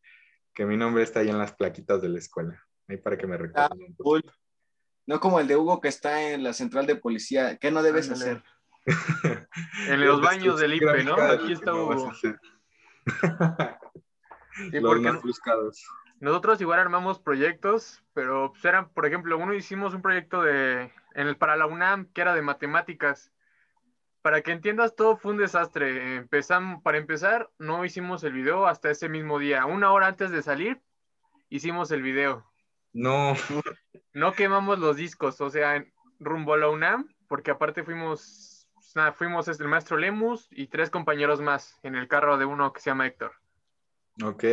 que, 0.53 0.65
mi 0.65 0.77
nombre 0.77 1.03
está 1.03 1.19
ahí 1.19 1.29
en 1.29 1.37
las 1.37 1.53
plaquitas 1.53 2.01
de 2.01 2.09
la 2.09 2.19
escuela, 2.19 2.63
ahí 2.87 2.97
para 2.97 3.17
que 3.17 3.27
me 3.27 3.37
recuerden. 3.37 3.71
Ah, 3.71 3.75
no 5.05 5.19
como 5.19 5.39
el 5.39 5.47
de 5.47 5.57
Hugo 5.57 5.81
que 5.81 5.89
está 5.89 6.31
en 6.31 6.43
la 6.43 6.53
central 6.53 6.85
de 6.85 6.95
policía. 6.95 7.57
¿Qué 7.57 7.71
no 7.71 7.83
debes 7.83 8.09
hacer? 8.09 8.41
en 9.87 10.05
los 10.05 10.21
baños 10.21 10.59
del 10.59 10.75
IPE, 10.75 11.03
¿no? 11.03 11.15
Aquí 11.15 11.53
está 11.53 11.73
Hugo. 11.73 12.11
los 14.71 15.23
buscados. 15.23 15.85
Nosotros 16.19 16.61
igual 16.61 16.79
armamos 16.79 17.19
proyectos, 17.19 18.01
pero 18.13 18.51
pues, 18.51 18.63
eran, 18.63 18.89
por 18.89 19.05
ejemplo, 19.05 19.37
uno 19.37 19.53
hicimos 19.53 19.93
un 19.93 20.01
proyecto 20.01 20.41
de, 20.41 20.89
en 21.15 21.27
el, 21.27 21.35
para 21.35 21.57
la 21.57 21.65
UNAM 21.65 22.05
que 22.13 22.21
era 22.21 22.33
de 22.33 22.41
matemáticas. 22.41 23.33
Para 24.21 24.41
que 24.41 24.53
entiendas, 24.53 24.95
todo 24.95 25.17
fue 25.17 25.33
un 25.33 25.37
desastre. 25.37 26.15
Empezamos, 26.15 26.81
para 26.81 26.97
empezar, 26.97 27.49
no 27.59 27.83
hicimos 27.83 28.23
el 28.23 28.31
video 28.31 28.67
hasta 28.67 28.89
ese 28.89 29.09
mismo 29.09 29.37
día. 29.37 29.65
Una 29.65 29.91
hora 29.91 30.07
antes 30.07 30.31
de 30.31 30.41
salir, 30.41 30.81
hicimos 31.49 31.91
el 31.91 32.01
video. 32.01 32.49
No. 32.93 33.33
No 34.15 34.33
quemamos 34.33 34.77
los 34.77 34.95
discos, 34.95 35.41
o 35.41 35.49
sea, 35.49 35.83
rumbo 36.19 36.53
a 36.53 36.57
la 36.57 36.69
UNAM, 36.69 37.09
porque 37.27 37.49
aparte 37.49 37.83
fuimos, 37.83 38.69
fuimos 39.15 39.47
el 39.47 39.67
maestro 39.67 39.97
Lemus 39.97 40.47
y 40.51 40.67
tres 40.67 40.91
compañeros 40.91 41.41
más 41.41 41.79
en 41.81 41.95
el 41.95 42.07
carro 42.07 42.37
de 42.37 42.45
uno 42.45 42.71
que 42.73 42.79
se 42.79 42.91
llama 42.91 43.07
Héctor. 43.07 43.31
Ok. 44.23 44.43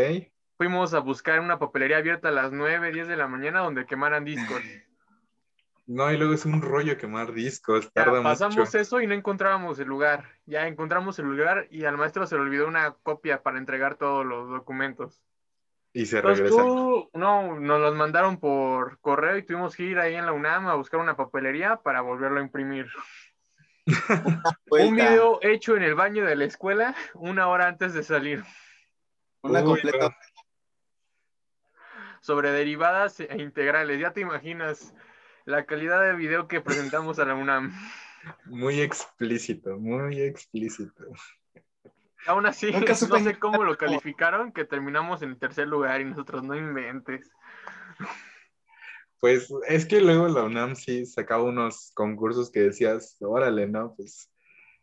Fuimos 0.56 0.94
a 0.94 1.00
buscar 1.00 1.40
una 1.40 1.58
papelería 1.58 1.98
abierta 1.98 2.28
a 2.28 2.32
las 2.32 2.52
9, 2.52 2.90
10 2.90 3.06
de 3.06 3.16
la 3.18 3.28
mañana 3.28 3.60
donde 3.60 3.84
quemaran 3.84 4.24
discos. 4.24 4.62
No, 5.86 6.12
y 6.12 6.16
luego 6.16 6.34
es 6.34 6.46
un 6.46 6.62
rollo 6.62 6.96
quemar 6.96 7.32
discos, 7.32 7.92
tarda 7.92 8.22
pasamos 8.22 8.76
eso 8.76 9.00
y 9.00 9.08
no 9.08 9.14
encontrábamos 9.14 9.76
el 9.80 9.88
lugar. 9.88 10.24
Ya 10.46 10.68
encontramos 10.68 11.18
el 11.18 11.26
lugar 11.26 11.66
y 11.68 11.84
al 11.84 11.96
maestro 11.96 12.28
se 12.28 12.36
le 12.36 12.42
olvidó 12.42 12.68
una 12.68 12.92
copia 13.02 13.42
para 13.42 13.58
entregar 13.58 13.96
todos 13.96 14.24
los 14.24 14.48
documentos. 14.50 15.20
Y 15.92 16.06
se 16.06 16.20
regresaron. 16.20 17.08
no, 17.14 17.60
nos 17.60 17.80
los 17.80 17.94
mandaron 17.96 18.38
por 18.38 19.00
correo 19.00 19.36
y 19.36 19.42
tuvimos 19.42 19.74
que 19.74 19.82
ir 19.84 19.98
ahí 19.98 20.14
en 20.14 20.26
la 20.26 20.32
UNAM 20.32 20.68
a 20.68 20.74
buscar 20.74 21.00
una 21.00 21.16
papelería 21.16 21.76
para 21.76 22.00
volverlo 22.00 22.38
a 22.38 22.42
imprimir. 22.42 22.86
un 24.70 24.94
video 24.94 25.40
hecho 25.42 25.76
en 25.76 25.82
el 25.82 25.94
baño 25.94 26.24
de 26.24 26.36
la 26.36 26.44
escuela 26.44 26.94
una 27.14 27.48
hora 27.48 27.66
antes 27.66 27.92
de 27.94 28.02
salir. 28.02 28.44
Una 29.42 29.64
completa. 29.64 30.16
Sobre 32.20 32.52
derivadas 32.52 33.18
e 33.20 33.36
integrales. 33.38 33.98
Ya 33.98 34.12
te 34.12 34.20
imaginas 34.20 34.94
la 35.44 35.64
calidad 35.64 36.02
de 36.02 36.14
video 36.14 36.46
que 36.46 36.60
presentamos 36.60 37.18
a 37.18 37.24
la 37.24 37.34
UNAM. 37.34 37.72
Muy 38.44 38.80
explícito, 38.80 39.78
muy 39.78 40.20
explícito. 40.20 41.06
Aún 42.26 42.46
así, 42.46 42.70
no 43.10 43.18
sé 43.20 43.38
cómo 43.38 43.64
lo 43.64 43.76
calificaron, 43.76 44.52
que 44.52 44.64
terminamos 44.64 45.22
en 45.22 45.30
el 45.30 45.38
tercer 45.38 45.68
lugar 45.68 46.00
y 46.00 46.04
nosotros 46.04 46.42
no 46.42 46.54
inventes. 46.54 47.30
Pues 49.20 49.52
es 49.68 49.84
que 49.84 50.00
luego 50.00 50.28
la 50.28 50.44
UNAM 50.44 50.76
sí 50.76 51.04
sacaba 51.04 51.44
unos 51.44 51.92
concursos 51.94 52.50
que 52.50 52.60
decías, 52.60 53.16
órale, 53.20 53.66
¿no? 53.66 53.94
Pues, 53.94 54.30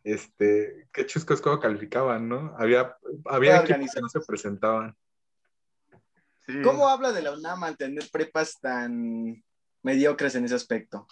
este, 0.04 0.88
qué 0.94 1.06
chuscos 1.06 1.42
cómo 1.42 1.60
calificaban, 1.60 2.30
¿no? 2.30 2.56
Había, 2.58 2.96
había 3.26 3.64
que 3.64 3.78
no 3.78 4.10
se 4.10 4.22
presentaban. 4.22 4.96
¿Cómo 6.64 6.88
habla 6.88 7.12
de 7.12 7.24
la 7.24 7.34
UNAM 7.34 7.64
al 7.64 7.76
tener 7.76 8.06
prepas 8.12 8.60
tan 8.62 9.44
mediocres 9.82 10.36
en 10.36 10.46
ese 10.46 10.56
aspecto? 10.56 11.08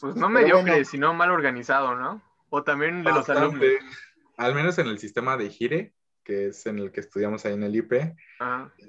Pues 0.00 0.14
no 0.14 0.28
mediocres, 0.28 0.88
sino 0.88 1.12
mal 1.14 1.30
organizado, 1.30 1.96
¿no? 1.96 2.22
O 2.50 2.62
también 2.62 3.02
de 3.02 3.10
los 3.10 3.28
alumnos 3.30 3.64
al 4.36 4.54
menos 4.54 4.78
en 4.78 4.86
el 4.86 4.98
sistema 4.98 5.36
de 5.36 5.50
Gire, 5.50 5.94
que 6.24 6.46
es 6.46 6.66
en 6.66 6.78
el 6.78 6.90
que 6.90 7.00
estudiamos 7.00 7.44
ahí 7.44 7.52
en 7.52 7.62
el 7.62 7.76
IP, 7.76 7.92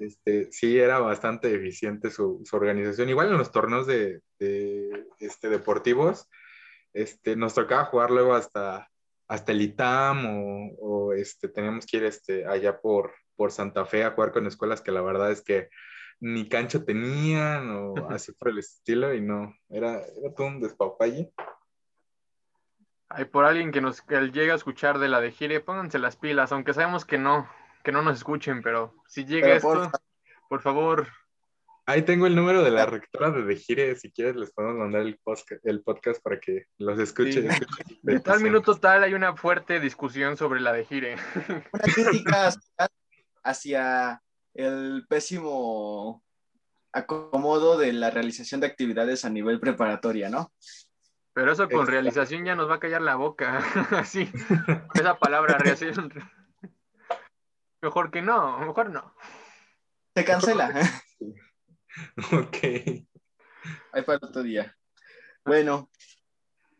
este, 0.00 0.50
sí 0.50 0.78
era 0.78 0.98
bastante 0.98 1.54
eficiente 1.54 2.10
su, 2.10 2.42
organización. 2.52 3.10
Igual 3.10 3.28
en 3.28 3.38
los 3.38 3.52
torneos 3.52 3.86
de, 3.86 4.22
este, 5.18 5.48
deportivos, 5.48 6.28
este, 6.92 7.36
nos 7.36 7.54
tocaba 7.54 7.84
jugar 7.84 8.10
luego 8.10 8.34
hasta, 8.34 8.90
hasta 9.28 9.52
el 9.52 9.60
ITAM 9.60 10.24
o, 10.80 11.12
este, 11.12 11.48
teníamos 11.48 11.86
que 11.86 11.98
ir 11.98 12.04
este, 12.04 12.46
allá 12.46 12.80
por, 12.80 13.12
por 13.36 13.52
Santa 13.52 13.84
Fe 13.84 14.02
a 14.04 14.12
jugar 14.12 14.32
con 14.32 14.46
escuelas 14.46 14.80
que 14.80 14.92
la 14.92 15.02
verdad 15.02 15.30
es 15.30 15.42
que 15.42 15.68
ni 16.20 16.48
cancha 16.48 16.82
tenían 16.84 17.70
o 17.70 17.94
así 18.10 18.32
por 18.32 18.48
el 18.48 18.58
estilo 18.58 19.12
y 19.12 19.20
no, 19.20 19.54
era, 19.68 20.00
era 20.00 20.34
todo 20.34 20.46
un 20.46 20.60
despapalle. 20.60 21.30
Hay 23.08 23.24
por 23.26 23.44
alguien 23.44 23.70
que 23.70 23.80
nos 23.80 24.02
que 24.02 24.20
llega 24.32 24.52
a 24.52 24.56
escuchar 24.56 24.98
de 24.98 25.08
la 25.08 25.20
de 25.20 25.30
Gire, 25.30 25.60
pónganse 25.60 25.98
las 25.98 26.16
pilas, 26.16 26.52
aunque 26.52 26.74
sabemos 26.74 27.04
que 27.04 27.18
no, 27.18 27.48
que 27.84 27.92
no 27.92 28.02
nos 28.02 28.16
escuchen, 28.16 28.62
pero 28.62 28.94
si 29.06 29.24
llega 29.24 29.54
esto, 29.54 29.90
por... 30.48 30.60
favor. 30.60 31.06
Ahí 31.88 32.02
tengo 32.02 32.26
el 32.26 32.34
número 32.34 32.64
de 32.64 32.72
la 32.72 32.84
rectora 32.84 33.30
de 33.30 33.44
De 33.44 33.56
Gire, 33.56 33.94
si 33.94 34.10
quieres 34.10 34.34
les 34.34 34.50
podemos 34.50 34.76
mandar 34.76 35.02
el 35.02 35.18
podcast, 35.18 35.64
el 35.64 35.82
podcast 35.82 36.20
para 36.20 36.40
que 36.40 36.64
los 36.78 36.98
escuchen. 36.98 37.48
De 38.02 38.18
tal 38.18 38.40
minuto 38.40 38.74
tal 38.74 39.04
hay 39.04 39.14
una 39.14 39.36
fuerte 39.36 39.78
discusión 39.78 40.36
sobre 40.36 40.60
la 40.60 40.72
de 40.72 40.84
Gire. 40.84 41.14
Una 41.72 41.82
crítica 41.82 42.52
hacia 43.44 44.20
el 44.54 45.06
pésimo 45.08 46.24
acomodo 46.92 47.78
de 47.78 47.92
la 47.92 48.10
realización 48.10 48.60
de 48.60 48.66
actividades 48.66 49.24
a 49.24 49.30
nivel 49.30 49.60
preparatoria, 49.60 50.28
¿no? 50.28 50.52
Pero 51.36 51.52
eso 51.52 51.68
con 51.68 51.86
realización 51.86 52.46
ya 52.46 52.54
nos 52.54 52.70
va 52.70 52.76
a 52.76 52.80
callar 52.80 53.02
la 53.02 53.16
boca. 53.16 53.58
Así, 53.90 54.26
esa 54.94 55.18
palabra, 55.18 55.58
realización. 55.58 56.10
Mejor 57.82 58.10
que 58.10 58.22
no, 58.22 58.58
mejor 58.60 58.88
no. 58.88 59.14
Se 60.14 60.24
cancela. 60.24 60.72
ok. 62.32 62.56
Ahí 63.92 64.02
para 64.06 64.26
otro 64.26 64.42
día. 64.42 64.74
Bueno, 65.44 65.90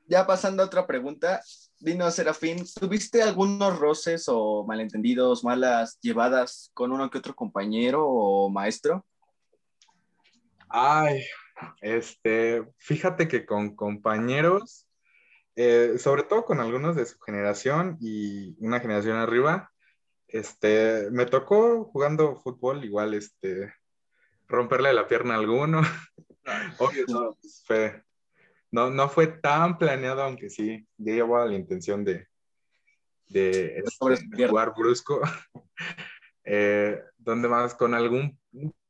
ya 0.07 0.27
pasando 0.27 0.63
a 0.63 0.67
otra 0.67 0.87
pregunta. 0.87 1.43
Dino 1.79 2.11
Serafín, 2.11 2.65
¿tuviste 2.81 3.23
algunos 3.23 3.79
roces 3.79 4.25
o 4.27 4.65
malentendidos, 4.65 5.45
malas 5.45 6.01
llevadas 6.01 6.71
con 6.73 6.93
uno 6.93 7.11
que 7.11 7.19
otro 7.19 7.37
compañero 7.37 8.09
o 8.09 8.49
maestro? 8.49 9.05
Ay, 10.71 11.23
este, 11.81 12.67
fíjate 12.79 13.29
que 13.29 13.47
con 13.47 13.77
compañeros, 13.77 14.87
eh, 15.57 15.95
sobre 15.99 16.23
todo 16.23 16.45
con 16.45 16.61
algunos 16.61 16.97
de 16.97 17.07
su 17.07 17.19
generación 17.21 17.97
y 18.01 18.57
una 18.65 18.81
generación 18.81 19.17
arriba, 19.17 19.73
este, 20.29 21.09
me 21.11 21.27
tocó 21.27 21.85
jugando 21.85 22.37
fútbol 22.37 22.85
igual, 22.85 23.15
este, 23.15 23.73
romperle 24.49 24.93
la 24.93 25.09
pierna 25.09 25.35
a 25.35 25.39
alguno. 25.39 25.81
Obvio, 26.79 27.05
no, 27.09 27.37
pues, 27.41 27.63
fue, 27.67 28.03
no, 28.71 28.91
no 28.91 29.09
fue 29.09 29.27
tan 29.27 29.79
planeado, 29.79 30.23
aunque 30.23 30.51
sí, 30.51 30.87
ya 30.99 31.15
llevaba 31.15 31.47
la 31.47 31.55
intención 31.55 32.05
de, 32.05 32.29
de 33.29 33.83
este, 33.85 34.49
jugar 34.49 34.75
brusco. 34.77 35.21
eh, 36.45 37.03
donde 37.19 37.49
más 37.49 37.75
con 37.75 37.95
algún, 37.95 38.39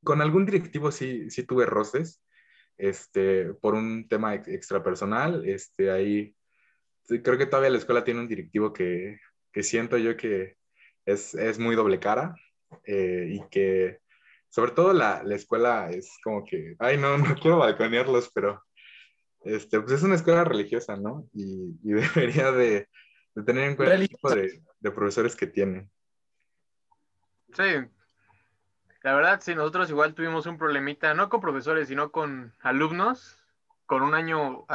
con 0.05 0.21
algún 0.21 0.45
directivo 0.45 0.91
sí, 0.93 1.31
sí 1.31 1.43
tuve 1.45 1.65
roces 1.65 2.21
este, 2.79 3.55
por 3.55 3.75
un 3.75 4.09
tema 4.09 4.35
extrapersonal, 4.35 5.49
este, 5.49 5.91
ahí 5.91 6.35
creo 7.07 7.39
que 7.39 7.47
todavía 7.47 7.71
la 7.71 7.79
escuela 7.79 8.05
tiene 8.05 8.21
un 8.21 8.29
directivo 8.29 8.73
que, 8.73 9.21
que 9.53 9.63
siento 9.63 9.97
yo 9.97 10.17
que 10.17 10.57
es, 11.05 11.35
es 11.35 11.59
muy 11.59 11.77
doble 11.77 12.01
cara 12.01 12.35
eh, 12.85 13.29
y 13.31 13.49
que 13.49 14.01
sobre 14.49 14.73
todo 14.73 14.93
la, 14.93 15.23
la, 15.23 15.35
escuela 15.35 15.91
es 15.91 16.11
como 16.23 16.45
que, 16.45 16.77
ay 16.79 16.97
no, 16.99 17.17
no 17.19 17.35
quiero 17.35 17.59
balconearlos, 17.59 18.31
pero 18.35 18.63
este, 19.45 19.81
pues 19.81 19.93
es 19.93 20.03
una 20.03 20.17
escuela 20.17 20.45
religiosa, 20.45 20.97
¿no? 20.97 21.29
Y, 21.33 21.79
y 21.83 21.93
debería 22.15 22.51
de, 22.53 22.89
de, 23.35 23.43
tener 23.45 23.65
en 23.65 23.77
cuenta 23.77 23.95
el 23.95 24.09
tipo 24.09 24.31
de, 24.31 24.63
de 24.81 24.91
profesores 24.91 25.37
que 25.37 25.47
tiene. 25.47 25.89
Sí, 27.55 27.63
la 29.07 29.15
verdad, 29.15 29.41
sí, 29.41 29.55
nosotros 29.55 29.89
igual 29.89 30.15
tuvimos 30.15 30.47
un 30.47 30.59
problemita, 30.59 31.15
no 31.15 31.29
con 31.29 31.41
profesores, 31.41 31.87
sino 31.87 32.11
con 32.11 32.53
alumnos, 32.61 33.39
con 33.87 34.03
un 34.03 34.15
año, 34.15 34.67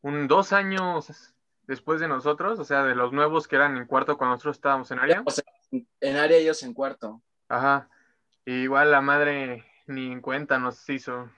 un 0.00 0.28
dos 0.28 0.54
años 0.54 1.34
después 1.64 2.00
de 2.00 2.08
nosotros, 2.08 2.58
o 2.58 2.64
sea, 2.64 2.84
de 2.84 2.94
los 2.94 3.12
nuevos 3.12 3.46
que 3.46 3.56
eran 3.56 3.76
en 3.76 3.84
cuarto 3.84 4.16
cuando 4.16 4.36
nosotros 4.36 4.56
estábamos 4.56 4.90
en 4.92 5.00
área. 5.00 5.22
en 6.00 6.16
área 6.16 6.38
ellos 6.38 6.62
en 6.62 6.72
cuarto. 6.72 7.20
Ajá. 7.50 7.90
igual 8.46 8.92
la 8.92 9.02
madre 9.02 9.66
ni 9.86 10.10
en 10.10 10.22
cuenta 10.22 10.58
nos 10.58 10.88
hizo. 10.88 11.30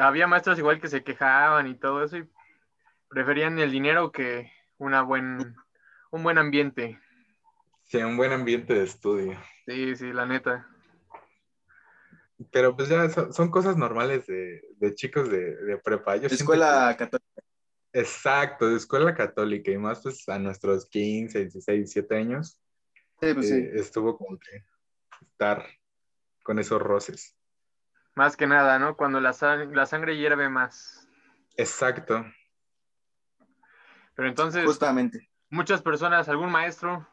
había 0.00 0.28
maestros 0.28 0.60
igual 0.60 0.80
que 0.80 0.86
se 0.86 1.02
quejaban 1.02 1.66
y 1.66 1.74
todo 1.74 2.04
eso 2.04 2.16
y 2.16 2.28
preferían 3.08 3.58
el 3.58 3.72
dinero 3.72 4.12
que 4.12 4.52
una 4.78 5.02
buen, 5.02 5.56
un 6.12 6.22
buen 6.22 6.38
ambiente. 6.38 7.00
Sí, 7.86 7.96
un 7.96 8.16
buen 8.16 8.30
ambiente 8.30 8.72
de 8.74 8.84
estudio. 8.84 9.36
Sí, 9.66 9.96
sí, 9.96 10.12
la 10.12 10.26
neta. 10.26 10.68
Pero 12.50 12.76
pues 12.76 12.88
ya 12.88 13.08
son, 13.08 13.50
cosas 13.50 13.76
normales 13.76 14.26
de, 14.26 14.94
chicos 14.94 15.30
de, 15.30 15.56
de 15.56 15.78
prepa. 15.78 16.18
de 16.18 16.26
escuela 16.26 16.94
católica. 16.98 17.42
Exacto, 17.92 18.68
de 18.68 18.76
escuela 18.76 19.14
católica 19.14 19.70
y 19.70 19.78
más 19.78 20.00
pues 20.02 20.28
a 20.28 20.38
nuestros 20.38 20.86
15, 20.86 21.38
16, 21.38 21.78
17 21.78 22.16
años. 22.16 22.60
Pues 23.20 23.50
eh, 23.50 23.70
estuvo 23.74 24.18
como 24.18 24.36
que 24.38 24.64
estar 25.22 25.64
con 26.42 26.58
esos 26.58 26.82
roces. 26.82 27.36
Más 28.16 28.36
que 28.36 28.46
nada, 28.46 28.78
¿no? 28.78 28.96
Cuando 28.96 29.20
la, 29.20 29.32
la 29.72 29.86
sangre 29.86 30.16
hierve 30.16 30.48
más. 30.48 31.08
Exacto. 31.56 32.24
Pero 34.14 34.28
entonces, 34.28 34.64
justamente. 34.64 35.30
Muchas 35.50 35.82
personas, 35.82 36.28
algún 36.28 36.50
maestro. 36.50 37.08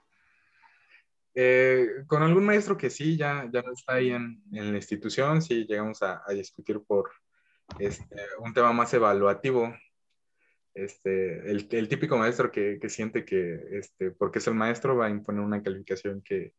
Eh, 1.33 2.03
con 2.07 2.23
algún 2.23 2.45
maestro 2.45 2.77
que 2.77 2.89
sí, 2.89 3.17
ya, 3.17 3.50
ya 3.51 3.61
no 3.61 3.73
está 3.73 3.93
ahí 3.93 4.11
en, 4.11 4.43
en 4.51 4.71
la 4.71 4.77
institución, 4.77 5.41
sí 5.41 5.65
llegamos 5.65 6.01
a, 6.03 6.21
a 6.25 6.33
discutir 6.33 6.81
por 6.85 7.09
este, 7.79 8.15
un 8.39 8.53
tema 8.53 8.73
más 8.73 8.93
evaluativo. 8.93 9.73
Este, 10.73 11.51
el, 11.51 11.67
el 11.71 11.88
típico 11.88 12.17
maestro 12.17 12.50
que, 12.51 12.79
que, 12.81 12.89
siente 12.89 13.25
que, 13.25 13.59
este, 13.71 14.11
porque 14.11 14.39
es 14.39 14.47
el 14.47 14.55
maestro, 14.55 14.95
va 14.95 15.07
a 15.07 15.09
imponer 15.09 15.41
una 15.41 15.61
calificación 15.61 16.21
que, 16.21 16.53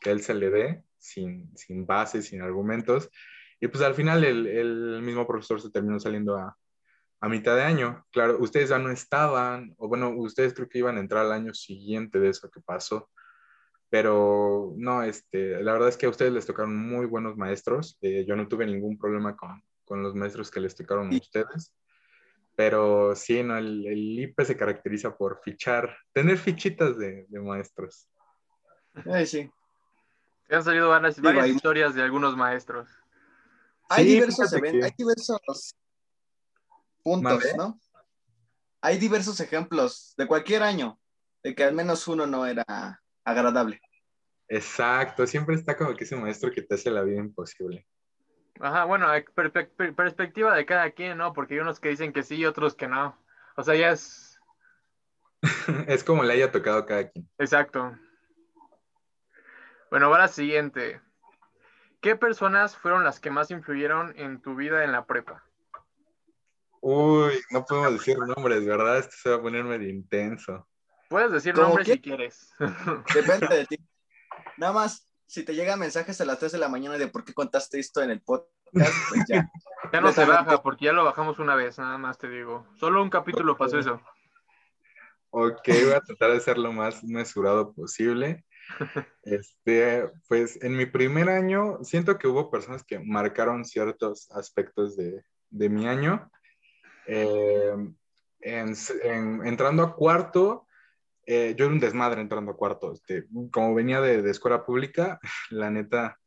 que 0.00 0.10
él 0.10 0.20
se 0.20 0.34
le 0.34 0.50
dé, 0.50 0.82
sin, 0.98 1.56
sin 1.56 1.86
bases, 1.86 2.26
sin 2.26 2.42
argumentos. 2.42 3.10
Y 3.60 3.68
pues 3.68 3.82
al 3.82 3.94
final 3.94 4.24
el, 4.24 4.46
el 4.46 5.02
mismo 5.02 5.26
profesor 5.26 5.60
se 5.60 5.70
terminó 5.70 5.98
saliendo 5.98 6.36
a, 6.36 6.56
a 7.20 7.28
mitad 7.28 7.56
de 7.56 7.62
año. 7.62 8.04
Claro, 8.10 8.38
ustedes 8.38 8.68
ya 8.68 8.78
no 8.78 8.90
estaban, 8.90 9.74
o 9.78 9.88
bueno, 9.88 10.10
ustedes 10.10 10.52
creo 10.52 10.68
que 10.68 10.78
iban 10.78 10.98
a 10.98 11.00
entrar 11.00 11.24
al 11.24 11.32
año 11.32 11.54
siguiente 11.54 12.20
de 12.20 12.28
eso 12.28 12.50
que 12.50 12.60
pasó, 12.60 13.10
pero 13.90 14.74
no, 14.76 15.02
este, 15.02 15.62
la 15.62 15.72
verdad 15.72 15.88
es 15.88 15.96
que 15.96 16.06
a 16.06 16.10
ustedes 16.10 16.32
les 16.32 16.46
tocaron 16.46 16.76
muy 16.76 17.06
buenos 17.06 17.36
maestros. 17.36 17.96
Eh, 18.00 18.24
yo 18.26 18.36
no 18.36 18.48
tuve 18.48 18.66
ningún 18.66 18.98
problema 18.98 19.36
con, 19.36 19.62
con, 19.84 20.02
los 20.02 20.14
maestros 20.14 20.50
que 20.50 20.60
les 20.60 20.74
tocaron 20.74 21.12
a 21.12 21.16
ustedes, 21.16 21.72
pero 22.56 23.14
sí, 23.14 23.42
no, 23.42 23.56
el, 23.56 23.86
el, 23.86 24.18
IPE 24.18 24.44
se 24.44 24.56
caracteriza 24.56 25.16
por 25.16 25.40
fichar, 25.42 25.96
tener 26.12 26.38
fichitas 26.38 26.98
de, 26.98 27.26
de 27.28 27.40
maestros. 27.40 28.08
Sí, 29.04 29.26
sí. 29.26 29.50
Han 30.50 30.62
salido 30.62 30.88
varias, 30.88 31.20
varias 31.20 31.48
historias 31.48 31.94
de 31.94 32.02
algunos 32.02 32.36
maestros. 32.36 32.88
Hay 33.88 34.04
diversos 34.04 34.52
eventos, 34.52 34.84
hay 34.84 34.92
diversos 34.96 35.76
puntos, 37.02 37.44
¿no? 37.56 37.78
Hay 38.80 38.98
diversos 38.98 39.40
ejemplos 39.40 40.14
de 40.16 40.26
cualquier 40.26 40.62
año 40.62 40.98
de 41.42 41.54
que 41.54 41.64
al 41.64 41.74
menos 41.74 42.06
uno 42.08 42.26
no 42.26 42.46
era 42.46 43.02
agradable. 43.24 43.80
Exacto, 44.48 45.26
siempre 45.26 45.54
está 45.54 45.76
como 45.76 45.94
que 45.94 46.04
ese 46.04 46.16
maestro 46.16 46.50
que 46.50 46.62
te 46.62 46.74
hace 46.74 46.90
la 46.90 47.02
vida 47.02 47.18
imposible. 47.18 47.86
Ajá, 48.60 48.84
bueno, 48.84 49.08
perspectiva 49.96 50.54
de 50.54 50.66
cada 50.66 50.90
quien, 50.92 51.18
¿no? 51.18 51.32
Porque 51.32 51.54
hay 51.54 51.60
unos 51.60 51.80
que 51.80 51.88
dicen 51.88 52.12
que 52.12 52.22
sí 52.22 52.36
y 52.36 52.46
otros 52.46 52.74
que 52.74 52.86
no. 52.86 53.18
O 53.56 53.62
sea, 53.62 53.74
ya 53.74 53.90
es... 53.90 54.38
es 55.88 56.04
como 56.04 56.22
le 56.22 56.34
haya 56.34 56.52
tocado 56.52 56.78
a 56.78 56.86
cada 56.86 57.10
quien. 57.10 57.28
Exacto. 57.38 57.98
Bueno, 59.90 60.06
ahora 60.06 60.28
siguiente. 60.28 61.00
¿Qué 62.00 62.16
personas 62.16 62.76
fueron 62.76 63.02
las 63.02 63.18
que 63.18 63.30
más 63.30 63.50
influyeron 63.50 64.12
en 64.18 64.40
tu 64.40 64.54
vida 64.54 64.84
en 64.84 64.92
la 64.92 65.06
prepa? 65.06 65.42
Uy, 66.80 67.40
no 67.50 67.64
podemos 67.64 67.94
decir 67.94 68.18
nombres, 68.18 68.66
¿verdad? 68.66 68.98
Esto 68.98 69.16
se 69.16 69.30
va 69.30 69.36
a 69.36 69.40
poner 69.42 69.64
medio 69.64 69.88
intenso. 69.88 70.68
Puedes 71.14 71.30
decir 71.30 71.56
nombres 71.56 71.86
si 71.86 72.00
quieres. 72.00 72.52
Depende 73.14 73.46
de 73.46 73.66
ti. 73.68 73.76
Nada 74.56 74.72
más, 74.72 75.08
si 75.26 75.44
te 75.44 75.54
llegan 75.54 75.78
mensajes 75.78 76.20
a 76.20 76.24
las 76.24 76.40
3 76.40 76.50
de 76.50 76.58
la 76.58 76.68
mañana 76.68 76.98
de 76.98 77.06
por 77.06 77.24
qué 77.24 77.32
contaste 77.32 77.78
esto 77.78 78.02
en 78.02 78.10
el 78.10 78.20
podcast, 78.20 78.92
pues 79.08 79.22
ya. 79.28 79.48
Ya 79.92 80.00
no 80.00 80.10
se 80.10 80.24
baja, 80.24 80.60
porque 80.60 80.86
ya 80.86 80.92
lo 80.92 81.04
bajamos 81.04 81.38
una 81.38 81.54
vez, 81.54 81.78
nada 81.78 81.98
más 81.98 82.18
te 82.18 82.28
digo. 82.28 82.66
Solo 82.74 83.00
un 83.00 83.10
capítulo 83.10 83.56
pasó 83.56 83.78
eso. 83.78 84.00
Ok, 85.30 85.68
voy 85.68 85.92
a 85.92 86.00
tratar 86.00 86.32
de 86.32 86.40
ser 86.40 86.58
lo 86.58 86.72
más 86.72 87.04
mesurado 87.04 87.72
posible. 87.72 88.44
Este, 89.22 90.10
pues 90.26 90.60
en 90.64 90.76
mi 90.76 90.86
primer 90.86 91.28
año, 91.28 91.78
siento 91.82 92.18
que 92.18 92.26
hubo 92.26 92.50
personas 92.50 92.82
que 92.82 92.98
marcaron 92.98 93.64
ciertos 93.64 94.28
aspectos 94.32 94.96
de, 94.96 95.22
de 95.50 95.68
mi 95.68 95.86
año. 95.86 96.28
Eh, 97.06 97.76
entrando 98.40 99.84
a 99.84 99.94
cuarto, 99.94 100.66
eh, 101.26 101.54
yo 101.56 101.66
era 101.66 101.74
un 101.74 101.80
desmadre 101.80 102.20
entrando 102.20 102.52
a 102.52 102.56
cuarto. 102.56 102.92
Este, 102.92 103.26
como 103.50 103.74
venía 103.74 104.00
de, 104.00 104.28
escuela 104.30 104.64
pública, 104.64 105.18
la 105.50 105.70
neta, 105.70 106.18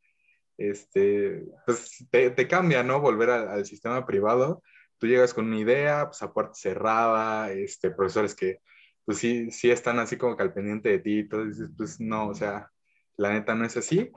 este, 0.56 1.44
pues 1.66 2.06
te, 2.10 2.48
cambia, 2.48 2.82
¿no? 2.82 3.00
Volver 3.00 3.30
al, 3.30 3.66
sistema 3.66 4.04
privado. 4.06 4.62
Tú 4.98 5.06
llegas 5.06 5.34
con 5.34 5.46
una 5.46 5.58
idea, 5.58 6.06
pues 6.06 6.22
a 6.22 6.32
puerta 6.32 6.54
cerrada, 6.54 7.52
este, 7.52 7.90
profesores 7.90 8.34
que, 8.34 8.60
pues 9.04 9.18
sí, 9.18 9.50
sí 9.52 9.70
están 9.70 9.98
así 10.00 10.16
como 10.16 10.36
que 10.36 10.42
al 10.42 10.52
pendiente 10.52 10.90
de 10.90 10.98
ti, 10.98 11.20
entonces 11.20 11.70
pues 11.76 12.00
no, 12.00 12.28
o 12.28 12.34
sea, 12.34 12.70
la 13.16 13.32
neta 13.32 13.54
no 13.54 13.64
es 13.64 13.76
así, 13.76 14.10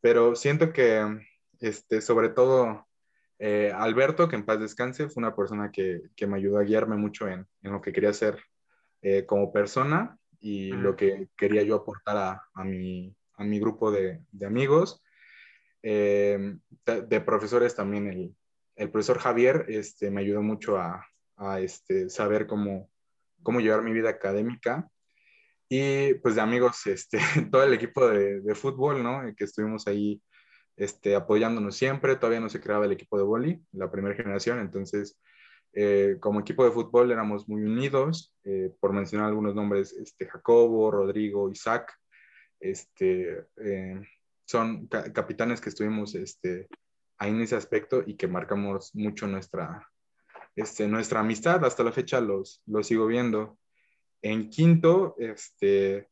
pero 0.00 0.36
siento 0.36 0.72
que, 0.72 1.04
este, 1.60 2.00
sobre 2.00 2.28
todo, 2.30 2.86
eh, 3.40 3.72
Alberto, 3.74 4.28
que 4.28 4.36
en 4.36 4.46
paz 4.46 4.60
descanse, 4.60 5.08
fue 5.08 5.22
una 5.22 5.34
persona 5.34 5.72
que, 5.72 6.02
que 6.16 6.26
me 6.28 6.36
ayudó 6.36 6.58
a 6.58 6.64
guiarme 6.64 6.96
mucho 6.96 7.28
en, 7.28 7.46
en 7.62 7.72
lo 7.72 7.80
que 7.80 7.92
quería 7.92 8.10
hacer 8.10 8.38
eh, 9.02 9.26
como 9.26 9.52
persona 9.52 10.19
y 10.40 10.72
lo 10.72 10.96
que 10.96 11.28
quería 11.36 11.62
yo 11.62 11.76
aportar 11.76 12.16
a, 12.16 12.42
a, 12.54 12.64
mi, 12.64 13.14
a 13.34 13.44
mi, 13.44 13.60
grupo 13.60 13.90
de, 13.90 14.22
de 14.32 14.46
amigos. 14.46 15.02
Eh, 15.82 16.56
de, 16.84 17.20
profesores 17.20 17.74
también, 17.74 18.06
el, 18.06 18.34
el, 18.76 18.90
profesor 18.90 19.18
Javier 19.18 19.66
este, 19.68 20.10
me 20.10 20.22
ayudó 20.22 20.42
mucho 20.42 20.78
a, 20.78 21.06
a 21.36 21.60
este, 21.60 22.08
saber 22.10 22.46
cómo, 22.46 22.90
cómo 23.42 23.60
llevar 23.60 23.82
mi 23.82 23.92
vida 23.92 24.08
académica. 24.08 24.90
Y 25.68 26.14
pues 26.14 26.34
de 26.34 26.40
amigos, 26.40 26.86
este, 26.86 27.18
todo 27.52 27.62
el 27.64 27.74
equipo 27.74 28.08
de, 28.08 28.40
de 28.40 28.54
fútbol, 28.54 29.02
¿no? 29.02 29.22
Que 29.36 29.44
estuvimos 29.44 29.86
ahí 29.86 30.22
este, 30.76 31.14
apoyándonos 31.14 31.76
siempre. 31.76 32.16
Todavía 32.16 32.40
no 32.40 32.48
se 32.48 32.60
creaba 32.60 32.86
el 32.86 32.92
equipo 32.92 33.18
de 33.18 33.24
boli, 33.24 33.62
la 33.72 33.90
primera 33.90 34.16
generación, 34.16 34.58
entonces 34.58 35.18
eh, 35.72 36.16
como 36.20 36.40
equipo 36.40 36.64
de 36.64 36.72
fútbol 36.72 37.10
éramos 37.10 37.48
muy 37.48 37.62
unidos, 37.62 38.34
eh, 38.44 38.72
por 38.80 38.92
mencionar 38.92 39.28
algunos 39.28 39.54
nombres, 39.54 39.92
este, 39.92 40.26
Jacobo, 40.26 40.90
Rodrigo, 40.90 41.50
Isaac, 41.50 41.92
este, 42.58 43.46
eh, 43.56 44.00
son 44.44 44.88
capitanes 44.88 45.60
que 45.60 45.68
estuvimos 45.68 46.14
este, 46.14 46.68
ahí 47.18 47.30
en 47.30 47.40
ese 47.40 47.56
aspecto 47.56 48.02
y 48.04 48.16
que 48.16 48.26
marcamos 48.26 48.94
mucho 48.94 49.26
nuestra, 49.26 49.88
este, 50.56 50.88
nuestra 50.88 51.20
amistad. 51.20 51.64
Hasta 51.64 51.84
la 51.84 51.92
fecha 51.92 52.20
los, 52.20 52.62
los 52.66 52.86
sigo 52.86 53.06
viendo. 53.06 53.58
En 54.22 54.50
quinto, 54.50 55.14
este, 55.18 56.10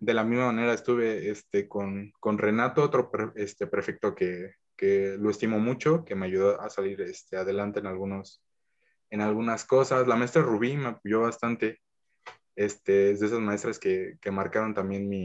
de 0.00 0.14
la 0.14 0.24
misma 0.24 0.46
manera 0.46 0.74
estuve 0.74 1.30
este, 1.30 1.66
con, 1.66 2.12
con 2.20 2.38
Renato, 2.38 2.82
otro 2.82 3.10
este, 3.34 3.66
prefecto 3.66 4.14
que, 4.14 4.54
que, 4.76 5.16
lo 5.18 5.30
estimo 5.30 5.58
mucho, 5.58 6.04
que 6.04 6.14
me 6.14 6.26
ayudó 6.26 6.60
a 6.60 6.70
salir 6.70 7.00
este, 7.00 7.36
adelante 7.36 7.80
en, 7.80 7.86
algunos, 7.86 8.42
en 9.10 9.20
algunas 9.20 9.64
cosas. 9.64 10.06
La 10.06 10.16
maestra 10.16 10.42
Rubí 10.42 10.76
me 10.76 10.88
apoyó 10.88 11.22
bastante. 11.22 11.80
Este, 12.56 13.12
es 13.12 13.20
de 13.20 13.26
esas 13.26 13.40
maestras 13.40 13.78
que, 13.78 14.18
que 14.20 14.30
marcaron 14.30 14.74
también 14.74 15.08
mi, 15.08 15.24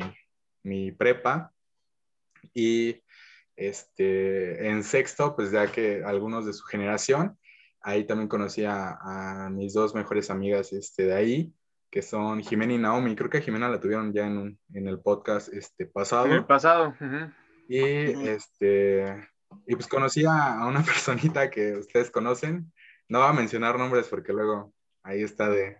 mi, 0.63 0.91
prepa. 0.91 1.51
Y 2.53 3.01
este, 3.55 4.69
en 4.69 4.83
sexto, 4.83 5.35
pues 5.35 5.51
ya 5.51 5.71
que 5.71 6.03
algunos 6.03 6.45
de 6.45 6.53
su 6.53 6.63
generación, 6.65 7.37
ahí 7.81 8.05
también 8.05 8.27
conocí 8.27 8.65
a, 8.65 8.97
a 9.01 9.49
mis 9.49 9.73
dos 9.73 9.95
mejores 9.95 10.29
amigas 10.29 10.73
este, 10.73 11.05
de 11.07 11.15
ahí 11.15 11.53
que 11.93 12.01
son 12.01 12.41
Jimena 12.41 12.73
y 12.73 12.79
Naomi. 12.79 13.15
Creo 13.15 13.29
que 13.29 13.37
a 13.37 13.41
Jimena 13.41 13.69
la 13.69 13.79
tuvieron 13.79 14.11
ya 14.11 14.25
en, 14.25 14.57
en 14.73 14.87
el 14.87 14.99
podcast 14.99 15.53
este, 15.53 15.85
pasado. 15.85 16.25
En 16.25 16.31
el 16.31 16.45
pasado. 16.45 16.95
Y, 17.69 17.77
este, 18.27 19.29
y 19.67 19.75
pues 19.75 19.85
conocí 19.85 20.25
a, 20.25 20.65
una 20.65 20.81
personita 20.83 21.51
que 21.51 21.73
ustedes 21.73 22.09
conocen. 22.09 22.72
No 23.07 23.19
voy 23.19 23.29
a 23.29 23.33
mencionar 23.33 23.77
nombres 23.77 24.07
porque 24.07 24.33
luego 24.33 24.73
ahí 25.03 25.21
está 25.21 25.49
de, 25.49 25.77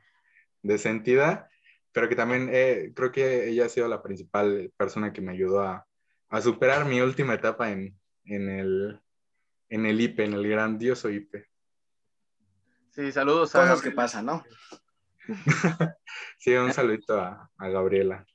de 0.61 0.77
sentida, 0.77 1.49
pero 1.91 2.09
que 2.09 2.15
también 2.15 2.49
eh, 2.51 2.91
creo 2.95 3.11
que 3.11 3.49
ella 3.49 3.65
ha 3.65 3.69
sido 3.69 3.87
la 3.87 4.01
principal 4.01 4.71
persona 4.77 5.13
que 5.13 5.21
me 5.21 5.31
ayudó 5.31 5.61
a, 5.61 5.87
a 6.29 6.41
superar 6.41 6.85
mi 6.85 6.99
última 7.01 7.35
etapa 7.35 7.69
en, 7.71 7.97
en, 8.25 8.49
el, 8.49 9.01
en 9.69 9.85
el 9.85 10.01
IPE, 10.01 10.25
en 10.25 10.33
el 10.33 10.47
grandioso 10.47 11.09
IPE. 11.09 11.47
Sí, 12.89 13.11
saludos 13.11 13.55
a... 13.55 13.61
Cosas 13.61 13.81
que 13.81 13.91
pasan, 13.91 14.25
¿no? 14.25 14.43
sí, 16.37 16.53
un 16.53 16.73
saludito 16.73 17.19
a, 17.19 17.49
Gabriela. 17.57 18.25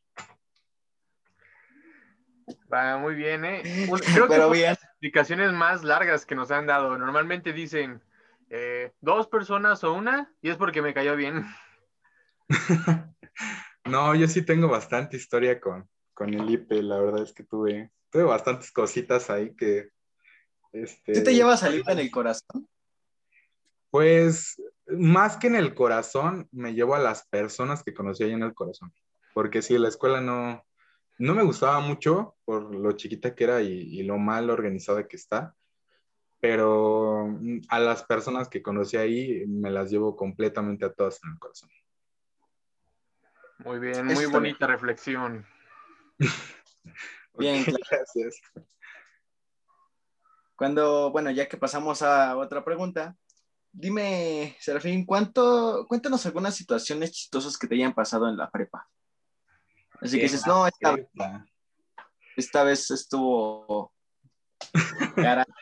Va 2.72 2.96
muy 2.98 3.14
bien, 3.14 3.44
¿eh? 3.44 3.62
Creo 4.14 4.28
que 4.28 4.50
bien. 4.52 4.70
las 4.70 4.82
explicaciones 4.82 5.52
más 5.52 5.84
largas 5.84 6.24
que 6.24 6.34
nos 6.34 6.50
han 6.50 6.66
dado. 6.66 6.96
Normalmente 6.98 7.52
dicen 7.52 8.02
eh, 8.50 8.92
dos 9.00 9.28
personas 9.28 9.84
o 9.84 9.92
una, 9.92 10.32
y 10.42 10.50
es 10.50 10.56
porque 10.56 10.82
me 10.82 10.94
cayó 10.94 11.16
bien. 11.16 11.44
no, 13.84 14.14
yo 14.14 14.28
sí 14.28 14.42
tengo 14.42 14.68
bastante 14.68 15.16
historia 15.16 15.60
con, 15.60 15.88
con 16.14 16.32
el 16.34 16.48
IPE. 16.50 16.82
La 16.82 16.98
verdad 16.98 17.22
es 17.22 17.32
que 17.32 17.44
tuve, 17.44 17.90
tuve 18.10 18.24
bastantes 18.24 18.72
cositas 18.72 19.30
ahí 19.30 19.54
que, 19.54 19.90
Este, 20.72 21.12
¿Tú 21.12 21.22
te 21.22 21.34
llevas 21.34 21.62
a 21.62 21.68
en 21.68 21.98
el 21.98 22.10
corazón? 22.10 22.68
Pues 23.90 24.60
más 24.86 25.36
que 25.36 25.46
en 25.46 25.56
el 25.56 25.74
corazón, 25.74 26.48
me 26.52 26.74
llevo 26.74 26.94
a 26.94 26.98
las 26.98 27.26
personas 27.28 27.82
que 27.82 27.94
conocí 27.94 28.24
ahí 28.24 28.32
en 28.32 28.42
el 28.42 28.54
corazón. 28.54 28.92
Porque 29.34 29.62
sí, 29.62 29.78
la 29.78 29.88
escuela 29.88 30.20
no, 30.20 30.64
no 31.18 31.34
me 31.34 31.42
gustaba 31.42 31.80
mucho 31.80 32.36
por 32.44 32.74
lo 32.74 32.92
chiquita 32.92 33.34
que 33.34 33.44
era 33.44 33.62
y, 33.62 33.72
y 33.72 34.02
lo 34.02 34.18
mal 34.18 34.50
organizada 34.50 35.06
que 35.06 35.16
está. 35.16 35.54
Pero 36.40 37.26
mm, 37.28 37.60
a 37.68 37.80
las 37.80 38.04
personas 38.04 38.48
que 38.48 38.62
conocí 38.62 38.96
ahí 38.96 39.44
me 39.46 39.70
las 39.70 39.90
llevo 39.90 40.16
completamente 40.16 40.84
a 40.84 40.92
todas 40.92 41.20
en 41.24 41.32
el 41.32 41.38
corazón. 41.38 41.70
Muy 43.58 43.80
bien, 43.80 44.06
muy 44.06 44.26
bonita 44.26 44.66
reflexión. 44.66 45.44
bien, 47.38 47.64
gracias. 47.64 48.40
Cuando, 50.54 51.10
bueno, 51.10 51.30
ya 51.30 51.48
que 51.48 51.56
pasamos 51.56 52.02
a 52.02 52.36
otra 52.36 52.64
pregunta, 52.64 53.16
dime, 53.72 54.56
Serafín, 54.60 55.04
¿cuánto, 55.06 55.86
cuéntanos 55.88 56.24
algunas 56.26 56.54
situaciones 56.54 57.12
chistosas 57.12 57.56
que 57.56 57.66
te 57.66 57.74
hayan 57.76 57.94
pasado 57.94 58.28
en 58.28 58.36
la 58.36 58.50
prepa. 58.50 58.88
Así 60.00 60.16
que 60.16 60.24
dices, 60.24 60.46
no, 60.46 60.66
esta, 60.66 60.96
esta 62.36 62.64
vez 62.64 62.90
estuvo... 62.90 63.92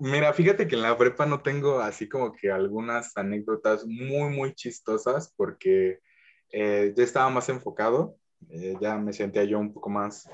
Mira, 0.00 0.32
fíjate 0.32 0.68
que 0.68 0.76
en 0.76 0.82
la 0.82 0.96
prepa 0.96 1.26
no 1.26 1.42
tengo 1.42 1.80
así 1.80 2.08
como 2.08 2.32
que 2.32 2.52
algunas 2.52 3.16
anécdotas 3.16 3.84
muy, 3.84 4.30
muy 4.30 4.54
chistosas 4.54 5.34
porque 5.36 5.98
eh, 6.52 6.92
ya 6.96 7.02
estaba 7.02 7.28
más 7.30 7.48
enfocado, 7.48 8.16
eh, 8.48 8.76
ya 8.80 8.96
me 8.96 9.12
sentía 9.12 9.42
yo 9.42 9.58
un 9.58 9.72
poco 9.72 9.90
más, 9.90 10.30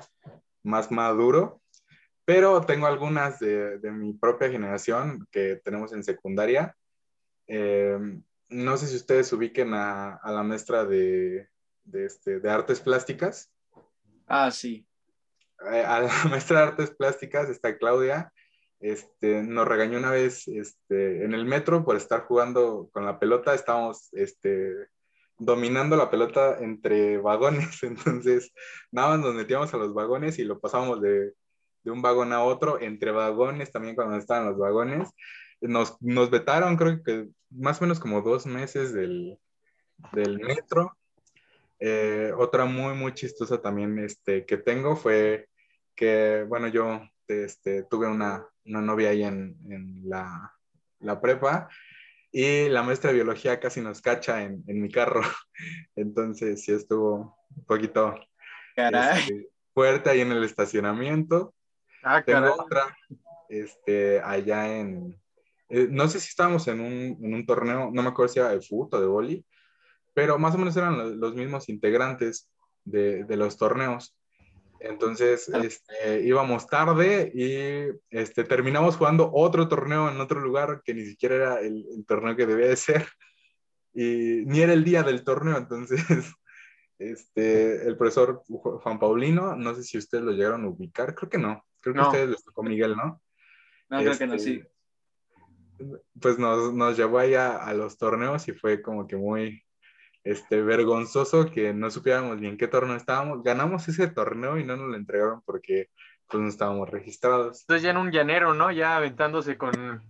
más 0.63 0.91
maduro, 0.91 1.63
pero 2.27 2.61
tengo 2.61 2.87
algunas 2.87 3.39
de, 3.39 3.79
de 3.79 3.91
mi 3.91 4.13
propia 4.13 4.51
generación 4.51 5.27
que 5.31 5.57
tenemos 5.65 5.95
en 5.95 6.05
secundaria. 6.05 6.77
Eh, 7.47 7.99
no 8.51 8.77
sé 8.77 8.87
si 8.87 8.97
ustedes 8.97 9.33
ubiquen 9.33 9.73
a, 9.73 10.17
a 10.17 10.31
la 10.31 10.43
maestra 10.43 10.85
de, 10.85 11.49
de, 11.85 12.05
este, 12.05 12.39
de 12.39 12.51
artes 12.51 12.81
plásticas. 12.81 13.51
Ah, 14.27 14.51
sí. 14.51 14.87
A 15.59 16.01
la 16.01 16.13
maestra 16.31 16.61
de 16.61 16.67
artes 16.67 16.91
plásticas 16.91 17.49
está 17.49 17.79
Claudia. 17.79 18.31
Este, 18.85 19.43
nos 19.43 19.67
regañó 19.67 19.97
una 19.97 20.11
vez 20.11 20.47
este, 20.47 21.25
en 21.25 21.33
el 21.33 21.47
metro 21.47 21.87
por 21.87 21.97
estar 21.97 22.27
jugando 22.27 22.91
con 22.93 23.07
la 23.07 23.19
pelota. 23.19 23.55
Estábamos 23.55 24.13
este, 24.13 24.75
dominando 25.39 25.97
la 25.97 26.11
pelota 26.11 26.59
entre 26.61 27.17
vagones, 27.17 27.83
entonces 27.83 28.53
nada 28.93 29.17
más 29.17 29.21
nos 29.21 29.35
metíamos 29.35 29.73
a 29.73 29.79
los 29.79 29.95
vagones 29.95 30.39
y 30.39 30.45
lo 30.45 30.61
pasábamos 30.61 31.01
de, 31.01 31.33
de 31.83 31.91
un 31.91 32.03
vagón 32.03 32.35
a 32.35 32.45
otro, 32.45 32.79
entre 32.79 33.11
vagones 33.11 33.73
también 33.73 33.95
cuando 33.95 34.17
estaban 34.19 34.51
los 34.51 34.59
vagones. 34.59 35.09
Nos, 35.63 35.97
nos 36.03 36.29
vetaron 36.29 36.77
creo 36.77 37.03
que 37.03 37.29
más 37.49 37.81
o 37.81 37.85
menos 37.85 37.99
como 37.99 38.21
dos 38.21 38.45
meses 38.45 38.93
del, 38.93 39.39
del 40.13 40.41
metro. 40.41 40.95
Eh, 41.81 42.33
otra 42.37 42.67
muy, 42.67 42.93
muy 42.93 43.15
chistosa 43.15 43.63
también 43.63 43.99
este, 43.99 44.45
que 44.45 44.59
tengo 44.59 44.95
fue 44.95 45.49
que, 45.95 46.45
bueno, 46.47 46.69
yo 46.69 47.01
este, 47.29 47.85
tuve 47.85 48.09
una, 48.09 48.47
una 48.67 48.81
novia 48.81 49.11
ahí 49.11 49.23
en, 49.23 49.57
en 49.71 50.03
la, 50.09 50.53
la 51.01 51.21
prepa 51.21 51.69
y 52.37 52.69
la 52.69 52.83
maestra 52.83 53.11
de 53.11 53.15
biología 53.15 53.61
casi 53.61 53.81
nos 53.81 54.03
cacha 54.03 54.43
en, 54.43 54.65
en 54.67 54.83
mi 54.83 54.91
carro. 54.91 55.23
Entonces 55.97 56.65
sí 56.65 56.73
estuvo 56.73 57.39
un 57.55 57.65
poquito 57.65 58.15
este, 58.75 59.51
fuerte 59.73 60.11
ahí 60.11 60.21
en 60.21 60.33
el 60.33 60.43
estacionamiento. 60.43 61.55
Ah, 62.03 62.23
Tengo 62.25 62.53
otra 62.55 62.97
este, 63.49 64.21
allá 64.21 64.79
en... 64.79 65.17
Eh, 65.69 65.87
no 65.89 66.09
sé 66.09 66.19
si 66.19 66.29
estábamos 66.29 66.67
en 66.67 66.81
un, 66.81 67.25
en 67.25 67.35
un, 67.35 67.47
torneo, 67.47 67.91
no 67.93 68.03
me 68.03 68.09
acuerdo 68.09 68.33
si 68.33 68.41
era 68.41 68.51
de 68.51 68.61
fútbol 68.61 68.89
o 68.93 69.01
de 69.01 69.07
boli, 69.07 69.47
pero 70.13 70.37
más 70.37 70.55
o 70.57 70.59
menos 70.59 70.77
eran 70.77 71.21
los, 71.21 71.35
mismos 71.35 71.69
integrantes 71.69 72.51
de, 72.85 73.25
de 73.25 73.37
los 73.37 73.57
torneos. 73.57 74.17
Entonces, 74.85 75.49
este, 75.49 76.21
íbamos 76.23 76.67
tarde 76.67 77.33
y 77.35 77.99
este, 78.11 78.45
terminamos 78.45 78.97
jugando 78.97 79.31
otro 79.33 79.67
torneo 79.67 80.11
en 80.11 80.21
otro 80.21 80.41
lugar 80.41 80.83
que 80.85 80.93
ni 80.93 81.07
siquiera 81.07 81.35
era 81.37 81.61
el, 81.61 82.05
torneo 82.07 82.37
que 82.37 82.47
debía 82.47 82.69
de 82.69 82.77
ser. 82.77 83.07
Y 83.97 84.43
ni 84.47 84.59
era 84.61 84.73
el 84.73 84.83
día 84.83 85.05
del 85.05 85.23
torneo, 85.23 85.57
entonces 85.57 86.01
este, 86.99 87.87
el 87.87 87.97
profesor 87.97 88.43
Juan 88.49 88.99
Paulino, 88.99 89.55
no 89.55 89.73
sé 89.77 89.85
si 89.85 89.99
ustedes 89.99 90.25
lo 90.25 90.33
llegaron 90.33 90.65
a 90.65 90.69
ubicar, 90.69 91.15
creo 91.15 91.31
que 91.31 91.39
no, 91.39 91.65
creo 91.79 91.95
que 91.95 92.01
a 92.01 92.09
ustedes 92.09 92.29
les 92.31 92.43
tocó 92.43 92.65
Miguel, 92.65 92.97
¿no? 92.97 93.23
No, 93.89 93.99
creo 94.01 94.19
que 94.19 94.27
no, 94.27 94.37
sí. 94.37 94.65
Este, 95.79 96.03
pues 96.21 96.41
nos, 96.41 96.75
nos 96.75 96.97
llevó 96.97 97.21
allá 97.21 97.57
a 97.57 97.73
los 97.73 97.97
torneos 97.97 98.49
y 98.49 98.53
fue 98.53 98.83
como 98.83 99.07
que 99.07 99.15
muy, 99.15 99.64
este, 100.25 100.63
vergonzoso 100.63 101.51
que 101.51 101.75
no 101.75 101.91
supiéramos 101.91 102.41
bien 102.41 102.57
qué 102.57 102.67
torneo 102.67 102.97
estábamos. 102.97 103.43
Ganamos 103.43 103.87
ese 103.89 104.09
torneo 104.09 104.59
y 104.59 104.65
no 104.65 104.77
nos 104.77 104.89
lo 104.89 104.97
entregaron 104.97 105.43
porque 105.43 105.91
pues 106.27 106.43
no 106.43 106.49
estábamos 106.49 106.89
registrados. 106.89 107.61
Entonces 107.61 107.83
ya 107.83 107.91
en 107.91 107.99
un 107.99 108.11
llanero, 108.11 108.55
¿no? 108.55 108.73
Ya 108.73 108.97
aventándose 108.97 109.59
con 109.59 110.03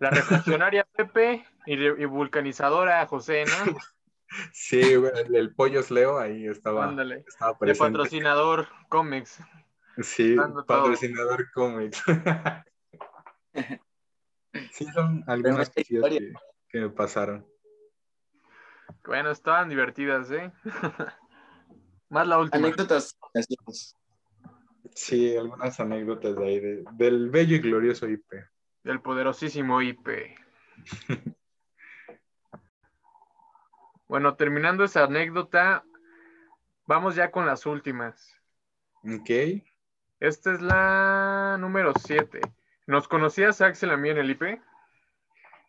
la 0.00 0.10
reflexionaria 0.10 0.84
Pepe 0.96 1.46
y, 1.66 2.04
vulcanizadora 2.04 3.06
José, 3.06 3.44
¿no? 3.46 3.52
Sí, 4.52 4.80
el, 4.80 5.34
el 5.34 5.54
Pollos 5.56 5.90
Leo 5.90 6.20
ahí 6.20 6.46
estaba, 6.46 6.84
Ándale. 6.84 7.24
estaba 7.26 7.58
presente. 7.58 7.84
De 7.84 7.90
patrocinador 7.90 8.68
cómics. 8.88 9.40
Sí, 10.00 10.36
patrocinador 10.68 11.50
cómics. 11.50 12.00
sí, 14.70 14.86
son 14.94 15.24
algunas 15.26 15.68
cosas 15.70 15.84
que, 15.84 16.32
que 16.68 16.80
me 16.80 16.90
pasaron. 16.90 17.44
Bueno, 19.06 19.30
estaban 19.30 19.68
divertidas, 19.68 20.30
¿eh? 20.30 20.52
Más 22.08 22.26
la 22.26 22.38
última. 22.38 22.66
Anécdotas. 22.66 23.16
Sí, 24.94 25.36
algunas 25.36 25.78
anécdotas 25.78 26.36
de 26.36 26.44
ahí, 26.44 26.84
del 26.92 27.30
bello 27.30 27.56
y 27.56 27.60
glorioso 27.60 28.08
IP. 28.08 28.32
Del 28.82 29.00
poderosísimo 29.00 29.80
IP. 29.82 30.36
bueno, 34.08 34.34
terminando 34.34 34.84
esa 34.84 35.04
anécdota, 35.04 35.84
vamos 36.86 37.14
ya 37.14 37.30
con 37.30 37.46
las 37.46 37.66
últimas. 37.66 38.36
Ok. 39.04 39.30
Esta 40.18 40.52
es 40.52 40.60
la 40.60 41.56
número 41.58 41.92
7. 42.04 42.40
¿Nos 42.86 43.08
conocías, 43.08 43.60
Axel, 43.60 43.90
a 43.90 43.96
mí 43.96 44.10
en 44.10 44.18
el 44.18 44.30
IP? 44.30 44.60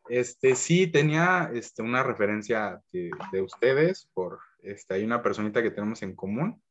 Este, 0.09 0.55
sí, 0.55 0.87
tenía 0.87 1.51
este, 1.53 1.81
una 1.81 2.03
referencia 2.03 2.81
de, 2.91 3.41
ustedes 3.41 4.09
por, 4.13 4.39
este, 4.61 4.95
hay 4.95 5.03
una 5.03 5.21
personita 5.21 5.61
que 5.61 5.71
tenemos 5.71 6.01
en 6.01 6.15
común 6.15 6.61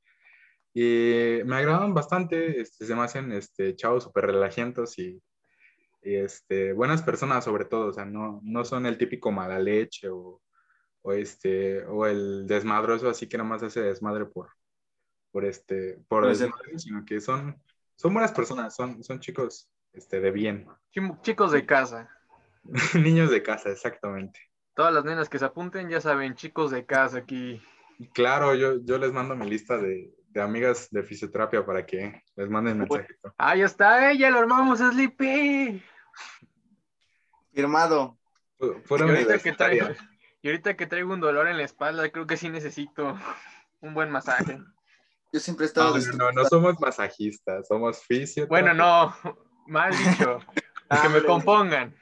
y 0.75 1.41
me 1.45 1.57
agradan 1.57 1.95
bastante, 1.95 2.61
este, 2.61 2.87
se 2.87 2.95
me 2.95 3.03
hacen 3.03 3.33
este, 3.33 3.75
chavos 3.77 4.05
súper 4.05 4.27
relajientos 4.27 4.99
y, 4.99 5.23
este, 6.03 6.73
buenas 6.73 7.03
personas 7.03 7.45
sobre 7.45 7.67
todo, 7.67 7.89
o 7.89 7.93
sea, 7.93 8.07
no, 8.07 8.41
no 8.43 8.65
son 8.65 8.87
el 8.87 8.97
típico 8.97 9.31
mala 9.31 9.59
leche 9.59 10.09
o, 10.09 10.41
o, 11.03 11.13
este, 11.13 11.85
o 11.85 12.07
el 12.07 12.47
desmadroso, 12.47 13.09
así 13.09 13.29
que 13.29 13.37
nomás 13.37 13.63
hace 13.63 13.83
desmadre 13.83 14.27
por, 14.27 14.49
por, 15.31 15.45
este, 15.45 15.99
por 16.09 16.27
desmadre, 16.27 16.79
sino 16.79 17.05
que 17.05 17.21
son, 17.21 17.63
son 17.97 18.15
buenas 18.15 18.33
personas, 18.33 18.75
son, 18.75 19.03
son 19.05 19.21
chicos 19.21 19.71
este, 19.93 20.21
de 20.21 20.31
bien. 20.31 20.67
Chicos 21.23 21.53
de 21.53 21.67
casa. 21.67 22.09
Niños 22.95 23.31
de 23.31 23.43
casa, 23.43 23.71
exactamente. 23.71 24.41
Todas 24.75 24.95
las 24.95 25.05
nenas 25.05 25.29
que 25.29 25.39
se 25.39 25.45
apunten, 25.45 25.89
ya 25.89 26.01
saben, 26.01 26.35
chicos 26.35 26.71
de 26.71 26.87
casa 26.87 27.19
aquí. 27.19 27.61
Claro, 28.15 28.55
yo, 28.55 28.81
yo 28.83 28.99
les 28.99 29.13
mando 29.13 29.37
mi 29.37 29.49
lista 29.49 29.77
de, 29.77 30.15
amigas 30.37 30.89
de 30.91 31.03
fisioterapia 31.03 31.67
para 31.67 31.85
que 31.85 32.23
les 32.37 32.49
manden 32.49 32.79
mensajito. 32.79 33.35
Ah, 33.37 33.57
ya 33.57 33.67
está, 33.67 34.11
eh, 34.11 34.19
ya 34.19 34.31
lo 34.31 34.39
armamos, 34.39 34.79
Sleepy. 34.79 35.83
Firmado. 37.53 38.17
y, 38.59 38.93
ahorita 38.93 39.39
que 39.39 39.53
traigo, 39.53 39.89
y 40.41 40.49
ahorita 40.49 40.77
que 40.77 40.87
traigo 40.87 41.13
un 41.13 41.21
dolor 41.21 41.49
en 41.49 41.57
la 41.57 41.65
espalda, 41.65 42.09
creo 42.11 42.27
que 42.27 42.37
sí 42.37 42.49
necesito 42.49 43.19
un 43.81 43.93
buen 43.93 44.11
masaje. 44.11 44.59
Yo 45.33 45.41
siempre 45.41 45.67
he 45.67 45.69
estado. 45.69 45.99
No, 45.99 46.17
no, 46.17 46.33
no 46.33 46.45
somos 46.45 46.81
masajistas, 46.81 47.67
somos 47.69 48.03
fisioterapeutas. 48.05 48.49
Bueno, 48.49 48.75
no, 48.75 49.15
mal 49.67 49.93
dicho. 49.97 50.39
que 51.03 51.09
me 51.09 51.23
compongan 51.23 51.95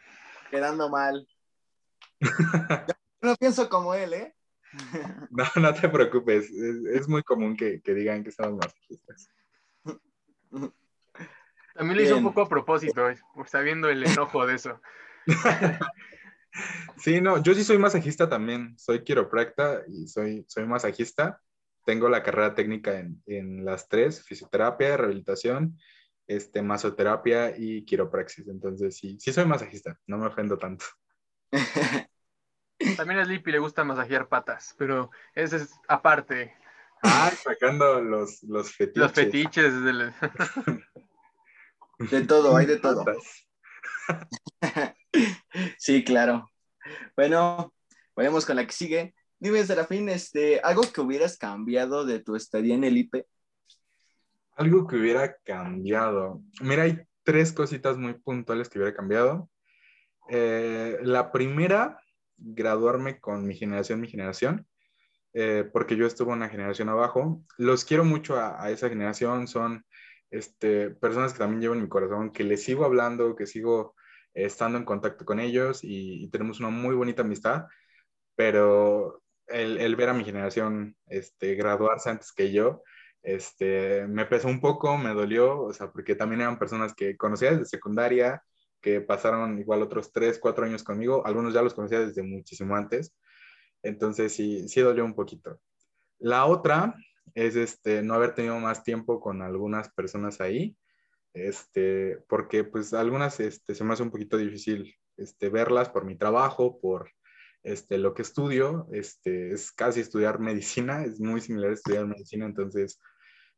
quedando 0.48 0.88
mal. 0.88 1.26
no 3.22 3.36
pienso 3.36 3.68
como 3.68 3.94
él, 3.94 4.12
¿eh? 4.14 4.34
No, 5.30 5.44
no 5.56 5.74
te 5.74 5.88
preocupes. 5.88 6.50
Es, 6.50 7.08
muy 7.08 7.22
común 7.22 7.56
que, 7.56 7.80
digan 7.84 8.22
que 8.22 8.30
somos 8.30 8.58
masajistas. 8.58 9.30
También 11.74 11.96
lo 11.96 12.02
hizo 12.02 12.16
un 12.16 12.24
poco 12.24 12.42
a 12.42 12.48
propósito, 12.48 13.02
sabiendo 13.46 13.88
el 13.88 14.04
enojo 14.04 14.46
de 14.46 14.54
eso. 14.54 14.80
Sí, 16.96 17.20
no, 17.20 17.40
yo 17.40 17.54
sí 17.54 17.62
soy 17.62 17.78
masajista 17.78 18.28
también. 18.28 18.76
Soy 18.78 19.04
quiropracta 19.04 19.82
y 19.86 20.08
soy, 20.08 20.44
soy 20.48 20.66
masajista. 20.66 21.40
Tengo 21.84 22.08
la 22.08 22.24
carrera 22.24 22.54
técnica 22.54 22.98
en, 22.98 23.22
en 23.26 23.64
las 23.64 23.88
tres, 23.88 24.24
fisioterapia, 24.24 24.96
rehabilitación 24.96 25.78
este, 26.28 26.62
masoterapia 26.62 27.54
y 27.56 27.84
quiropraxis. 27.84 28.46
Entonces, 28.46 28.96
sí, 28.96 29.18
sí 29.18 29.32
soy 29.32 29.46
masajista, 29.46 29.98
no 30.06 30.18
me 30.18 30.26
ofendo 30.26 30.56
tanto. 30.56 30.84
También 32.96 33.18
a 33.18 33.24
Sleepy 33.24 33.50
le 33.50 33.58
gusta 33.58 33.82
masajear 33.82 34.28
patas, 34.28 34.74
pero 34.78 35.10
ese 35.34 35.56
es 35.56 35.74
aparte. 35.88 36.54
Ah, 37.02 37.32
sacando 37.42 38.00
los, 38.00 38.42
los 38.44 38.72
fetiches. 38.72 39.02
Los 39.02 39.12
fetiches. 39.12 39.72
De 41.98 42.24
todo, 42.24 42.56
hay 42.56 42.64
de 42.66 42.76
todo. 42.76 43.04
sí, 45.78 46.04
claro. 46.04 46.48
Bueno, 47.16 47.74
vayamos 48.14 48.46
con 48.46 48.54
la 48.54 48.64
que 48.64 48.72
sigue. 48.72 49.14
Dime, 49.40 49.64
Serafín, 49.64 50.08
este, 50.08 50.60
¿algo 50.60 50.82
que 50.82 51.00
hubieras 51.00 51.36
cambiado 51.36 52.06
de 52.06 52.20
tu 52.20 52.36
estadía 52.36 52.76
en 52.76 52.84
el 52.84 52.98
IP? 52.98 53.24
Algo 54.58 54.88
que 54.88 54.96
hubiera 54.96 55.36
cambiado. 55.44 56.42
Mira, 56.60 56.82
hay 56.82 57.00
tres 57.22 57.52
cositas 57.52 57.96
muy 57.96 58.14
puntuales 58.14 58.68
que 58.68 58.80
hubiera 58.80 58.92
cambiado. 58.92 59.48
Eh, 60.28 60.98
la 61.02 61.30
primera, 61.30 62.00
graduarme 62.36 63.20
con 63.20 63.46
mi 63.46 63.54
generación, 63.54 64.00
mi 64.00 64.08
generación, 64.08 64.66
eh, 65.32 65.64
porque 65.72 65.94
yo 65.94 66.08
estuve 66.08 66.32
una 66.32 66.48
generación 66.48 66.88
abajo. 66.88 67.40
Los 67.56 67.84
quiero 67.84 68.04
mucho 68.04 68.36
a, 68.36 68.68
esa 68.72 68.88
generación, 68.88 69.46
son 69.46 69.84
este, 70.28 70.90
personas 70.90 71.32
que 71.32 71.38
también 71.38 71.60
llevo 71.60 71.74
en 71.74 71.82
mi 71.82 71.88
corazón, 71.88 72.32
que 72.32 72.42
les 72.42 72.64
sigo 72.64 72.84
hablando, 72.84 73.36
que 73.36 73.46
sigo 73.46 73.94
estando 74.34 74.76
en 74.76 74.84
contacto 74.84 75.24
con 75.24 75.38
ellos 75.38 75.80
y, 75.84 76.28
tenemos 76.30 76.58
una 76.58 76.70
muy 76.70 76.96
bonita 76.96 77.22
amistad, 77.22 77.66
pero 78.34 79.22
el, 79.46 79.94
ver 79.94 80.08
a 80.08 80.14
mi 80.14 80.24
generación 80.24 80.96
este, 81.06 81.54
graduarse 81.54 82.10
antes 82.10 82.32
que 82.32 82.52
yo, 82.52 82.82
este, 83.22 84.06
me 84.06 84.26
pesó 84.26 84.48
un 84.48 84.60
poco, 84.60 84.96
me 84.96 85.14
dolió, 85.14 85.62
o 85.62 85.72
sea, 85.72 85.90
porque 85.90 86.14
también 86.14 86.42
eran 86.42 86.58
personas 86.58 86.94
que 86.94 87.16
conocía 87.16 87.50
desde 87.50 87.64
secundaria, 87.66 88.42
que 88.80 89.00
pasaron 89.00 89.58
igual 89.58 89.82
otros 89.82 90.12
tres, 90.12 90.38
cuatro 90.38 90.64
años 90.64 90.84
conmigo, 90.84 91.26
algunos 91.26 91.52
ya 91.52 91.62
los 91.62 91.74
conocía 91.74 92.00
desde 92.00 92.22
muchísimo 92.22 92.76
antes, 92.76 93.14
entonces 93.82 94.32
sí, 94.32 94.68
sí 94.68 94.80
dolió 94.80 95.04
un 95.04 95.14
poquito. 95.14 95.60
La 96.18 96.46
otra 96.46 96.94
es 97.34 97.56
este, 97.56 98.02
no 98.02 98.14
haber 98.14 98.34
tenido 98.34 98.58
más 98.58 98.82
tiempo 98.82 99.20
con 99.20 99.42
algunas 99.42 99.90
personas 99.90 100.40
ahí, 100.40 100.76
este, 101.34 102.18
porque 102.28 102.64
pues 102.64 102.92
algunas 102.94 103.40
este, 103.40 103.74
se 103.74 103.84
me 103.84 103.92
hace 103.92 104.02
un 104.02 104.10
poquito 104.10 104.36
difícil 104.36 104.94
este, 105.16 105.48
verlas 105.48 105.88
por 105.88 106.04
mi 106.04 106.16
trabajo, 106.16 106.80
por 106.80 107.10
este, 107.62 107.98
lo 107.98 108.14
que 108.14 108.22
estudio, 108.22 108.86
este, 108.92 109.52
es 109.52 109.72
casi 109.72 110.00
estudiar 110.00 110.38
medicina, 110.38 111.04
es 111.04 111.20
muy 111.20 111.40
similar 111.40 111.70
a 111.70 111.74
estudiar 111.74 112.06
medicina, 112.06 112.46
entonces 112.46 113.00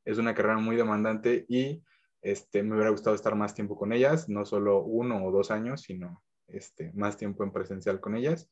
es 0.04 0.18
una 0.18 0.34
carrera 0.34 0.58
muy 0.58 0.76
demandante 0.76 1.44
y 1.48 1.82
este, 2.22 2.62
me 2.62 2.74
hubiera 2.74 2.90
gustado 2.90 3.16
estar 3.16 3.34
más 3.34 3.54
tiempo 3.54 3.76
con 3.76 3.92
ellas, 3.92 4.28
no 4.28 4.44
solo 4.44 4.82
uno 4.82 5.24
o 5.24 5.30
dos 5.30 5.50
años, 5.50 5.82
sino 5.82 6.22
este, 6.48 6.92
más 6.94 7.16
tiempo 7.16 7.44
en 7.44 7.52
presencial 7.52 8.00
con 8.00 8.16
ellas. 8.16 8.50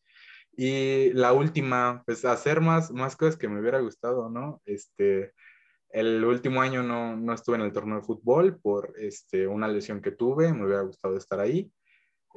Y 0.56 1.12
la 1.12 1.32
última, 1.32 2.02
pues 2.04 2.24
hacer 2.24 2.60
más, 2.60 2.90
más 2.90 3.16
cosas 3.16 3.36
que 3.36 3.48
me 3.48 3.60
hubiera 3.60 3.80
gustado, 3.80 4.28
¿no? 4.28 4.60
Este, 4.64 5.32
el 5.90 6.24
último 6.24 6.60
año 6.60 6.82
no, 6.82 7.16
no 7.16 7.32
estuve 7.32 7.56
en 7.56 7.62
el 7.62 7.72
torneo 7.72 7.98
de 7.98 8.06
fútbol 8.06 8.58
por 8.60 8.92
este, 8.98 9.46
una 9.46 9.68
lesión 9.68 10.02
que 10.02 10.10
tuve, 10.10 10.52
me 10.52 10.66
hubiera 10.66 10.82
gustado 10.82 11.16
estar 11.16 11.40
ahí. 11.40 11.70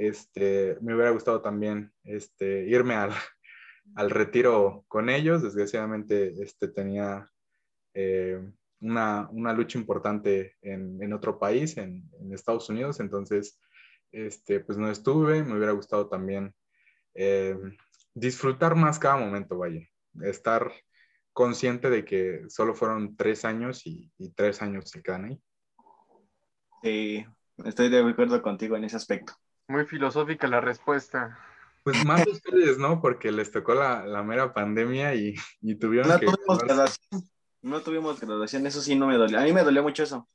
Este, 0.01 0.79
me 0.81 0.95
hubiera 0.95 1.11
gustado 1.11 1.43
también 1.43 1.93
este, 2.03 2.63
irme 2.67 2.95
al, 3.95 4.09
retiro 4.09 4.83
con 4.87 5.09
ellos. 5.09 5.43
Desgraciadamente 5.43 6.33
este, 6.41 6.69
tenía 6.69 7.29
eh, 7.93 8.41
una, 8.79 9.29
lucha 9.53 9.77
importante 9.77 10.55
en, 10.63 11.13
otro 11.13 11.37
país, 11.37 11.77
en, 11.77 12.09
en, 12.19 12.33
Estados 12.33 12.67
Unidos, 12.69 12.99
entonces 12.99 13.59
este, 14.11 14.59
pues 14.61 14.79
no 14.79 14.89
estuve. 14.89 15.43
Me 15.43 15.55
hubiera 15.55 15.73
gustado 15.73 16.09
también 16.09 16.55
eh, 17.13 17.55
disfrutar 18.15 18.73
más 18.75 18.97
cada 18.97 19.17
momento, 19.17 19.55
vaya, 19.55 19.87
estar 20.23 20.71
consciente 21.31 21.91
de 21.91 22.03
que 22.03 22.49
solo 22.49 22.73
fueron 22.73 23.15
tres 23.15 23.45
años 23.45 23.85
y, 23.85 24.11
tres 24.35 24.63
años 24.63 24.89
se 24.89 25.03
quedan 25.03 25.25
ahí. 25.25 25.41
Sí, 26.81 27.25
estoy 27.63 27.89
de 27.89 27.99
acuerdo 27.99 28.41
contigo 28.41 28.75
en 28.75 28.85
ese 28.85 28.95
aspecto. 28.95 29.33
Muy 29.71 29.86
filosófica 29.86 30.47
la 30.47 30.60
respuesta. 30.60 31.39
Pues 31.84 32.05
más 32.05 32.27
ustedes, 32.27 32.77
¿no? 32.77 33.01
Porque 33.01 33.31
les 33.31 33.51
tocó 33.51 33.73
la, 33.73 34.05
la 34.05 34.21
mera 34.21 34.53
pandemia 34.53 35.15
y, 35.15 35.34
y 35.62 35.75
tuvieron 35.75 36.10
no 36.10 36.19
que... 36.19 36.25
Tuvimos 36.25 36.60
graduación. 36.60 37.23
No 37.62 37.81
tuvimos 37.81 38.19
graduación, 38.19 38.67
eso 38.67 38.81
sí 38.81 38.95
no 38.95 39.07
me 39.07 39.15
dolió. 39.15 39.39
A 39.39 39.43
mí 39.43 39.53
me 39.53 39.63
dolió 39.63 39.81
mucho 39.81 40.03
eso. 40.03 40.27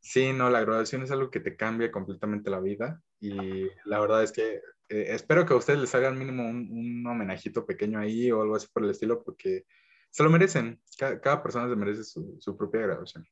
Sí, 0.00 0.32
no, 0.32 0.48
la 0.48 0.60
graduación 0.60 1.02
es 1.02 1.10
algo 1.10 1.30
que 1.30 1.40
te 1.40 1.54
cambia 1.54 1.92
completamente 1.92 2.50
la 2.50 2.60
vida 2.60 3.02
y 3.20 3.68
la 3.84 4.00
verdad 4.00 4.22
es 4.22 4.32
que 4.32 4.60
eh, 4.88 5.06
espero 5.08 5.44
que 5.44 5.54
a 5.54 5.56
ustedes 5.56 5.80
les 5.80 5.94
hagan 5.94 6.18
mínimo 6.18 6.48
un, 6.48 6.68
un, 6.70 7.06
homenajito 7.06 7.66
pequeño 7.66 7.98
ahí 7.98 8.30
o 8.30 8.42
algo 8.42 8.56
así 8.56 8.68
por 8.72 8.84
el 8.84 8.90
estilo, 8.90 9.22
porque 9.22 9.64
se 10.10 10.22
lo 10.22 10.30
merecen. 10.30 10.80
Cada, 10.98 11.42
persona 11.42 11.68
se 11.68 11.76
merece 11.76 12.04
su, 12.04 12.36
su 12.40 12.56
propia 12.56 12.82
graduación. 12.82 13.26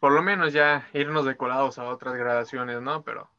Por 0.00 0.12
lo 0.12 0.22
menos 0.22 0.52
ya 0.52 0.88
irnos 0.92 1.24
decolados 1.24 1.78
a 1.78 1.84
otras 1.84 2.14
graduaciones, 2.14 2.80
¿no? 2.80 3.02
Pero. 3.04 3.30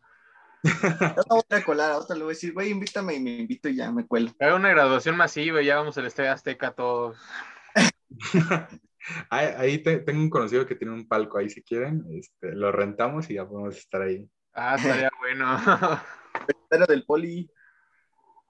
no 1.30 1.36
voy 1.36 1.60
a 1.60 1.64
colar, 1.64 1.92
otra 1.92 2.16
le 2.16 2.24
voy 2.24 2.32
a 2.32 2.36
decir, 2.36 2.54
güey, 2.54 2.70
invítame 2.70 3.16
y 3.16 3.20
me 3.20 3.32
invito 3.32 3.68
y 3.68 3.76
ya 3.76 3.92
me 3.92 4.08
cuelo. 4.08 4.32
Hay 4.40 4.52
una 4.52 4.70
graduación 4.70 5.18
masiva 5.18 5.62
y 5.62 5.66
ya 5.66 5.76
vamos 5.76 5.98
al 5.98 6.06
Estadio 6.06 6.32
Azteca 6.32 6.72
todos. 6.72 7.18
ahí, 9.30 9.80
tengo 9.80 10.22
un 10.22 10.30
conocido 10.30 10.66
que 10.66 10.76
tiene 10.76 10.94
un 10.94 11.08
palco 11.08 11.38
ahí 11.38 11.50
si 11.50 11.62
quieren, 11.62 12.06
este, 12.12 12.54
lo 12.56 12.72
rentamos 12.72 13.30
y 13.30 13.36
ya 13.36 13.48
podemos 13.48 13.76
estar 13.76 14.02
ahí. 14.04 14.30
Ah, 14.54 14.76
estaría 14.76 15.10
bueno. 15.20 15.60
El 16.70 16.86
del 16.86 17.06
poli. 17.06 17.50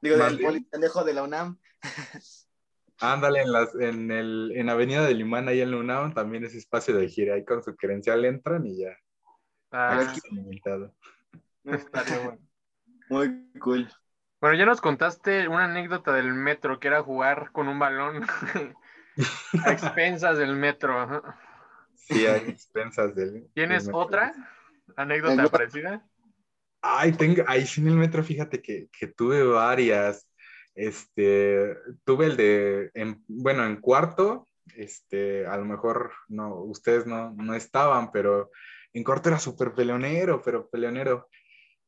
Digo, 0.01 0.17
del 0.17 0.39
poli 0.39 0.61
pendejo 0.61 1.03
de 1.03 1.13
la 1.13 1.23
UNAM. 1.23 1.57
Ándale, 3.03 3.41
en, 3.41 3.51
las, 3.51 3.75
en, 3.75 4.11
el, 4.11 4.53
en 4.55 4.69
Avenida 4.69 5.05
del 5.05 5.17
Limán, 5.17 5.49
ahí 5.49 5.59
en 5.59 5.71
la 5.71 5.77
UNAM, 5.77 6.13
también 6.13 6.45
es 6.45 6.55
espacio 6.55 6.95
de 6.95 7.09
gira. 7.09 7.35
Ahí 7.35 7.43
con 7.43 7.61
su 7.61 7.75
credencial 7.75 8.23
entran 8.23 8.65
y 8.65 8.77
ya. 8.77 8.97
Ah, 9.71 9.99
estaría 11.65 12.19
bueno. 12.19 12.39
Muy 13.09 13.51
cool. 13.59 13.89
Bueno, 14.39 14.57
ya 14.57 14.65
nos 14.65 14.79
contaste 14.79 15.49
una 15.49 15.65
anécdota 15.65 16.13
del 16.13 16.33
metro, 16.33 16.79
que 16.79 16.87
era 16.87 17.03
jugar 17.03 17.51
con 17.51 17.67
un 17.67 17.77
balón 17.77 18.23
a 19.65 19.71
expensas 19.71 20.37
del 20.37 20.55
metro. 20.55 21.23
Sí, 21.95 22.25
a 22.25 22.37
expensas 22.37 23.13
del. 23.15 23.49
¿Tienes 23.53 23.89
otra? 23.91 24.33
¿Anécdota 24.95 25.47
parecida? 25.49 26.05
Ay, 26.81 27.11
tengo, 27.11 27.43
ahí 27.47 27.65
sí 27.65 27.81
en 27.81 27.87
el 27.87 27.95
metro, 27.95 28.23
fíjate 28.23 28.61
que, 28.61 28.87
que 28.97 29.07
tuve 29.07 29.43
varias. 29.43 30.25
Este, 30.75 31.77
tuve 32.03 32.25
el 32.27 32.37
de, 32.37 32.91
bueno, 33.27 33.65
en 33.65 33.77
cuarto, 33.77 34.47
este, 34.75 35.45
a 35.45 35.57
lo 35.57 35.65
mejor 35.65 36.13
no, 36.29 36.55
ustedes 36.63 37.05
no, 37.05 37.31
no 37.31 37.53
estaban, 37.53 38.11
pero 38.11 38.51
en 38.93 39.03
cuarto 39.03 39.29
era 39.29 39.39
súper 39.39 39.73
peleonero, 39.73 40.41
pero 40.41 40.69
peleonero. 40.69 41.29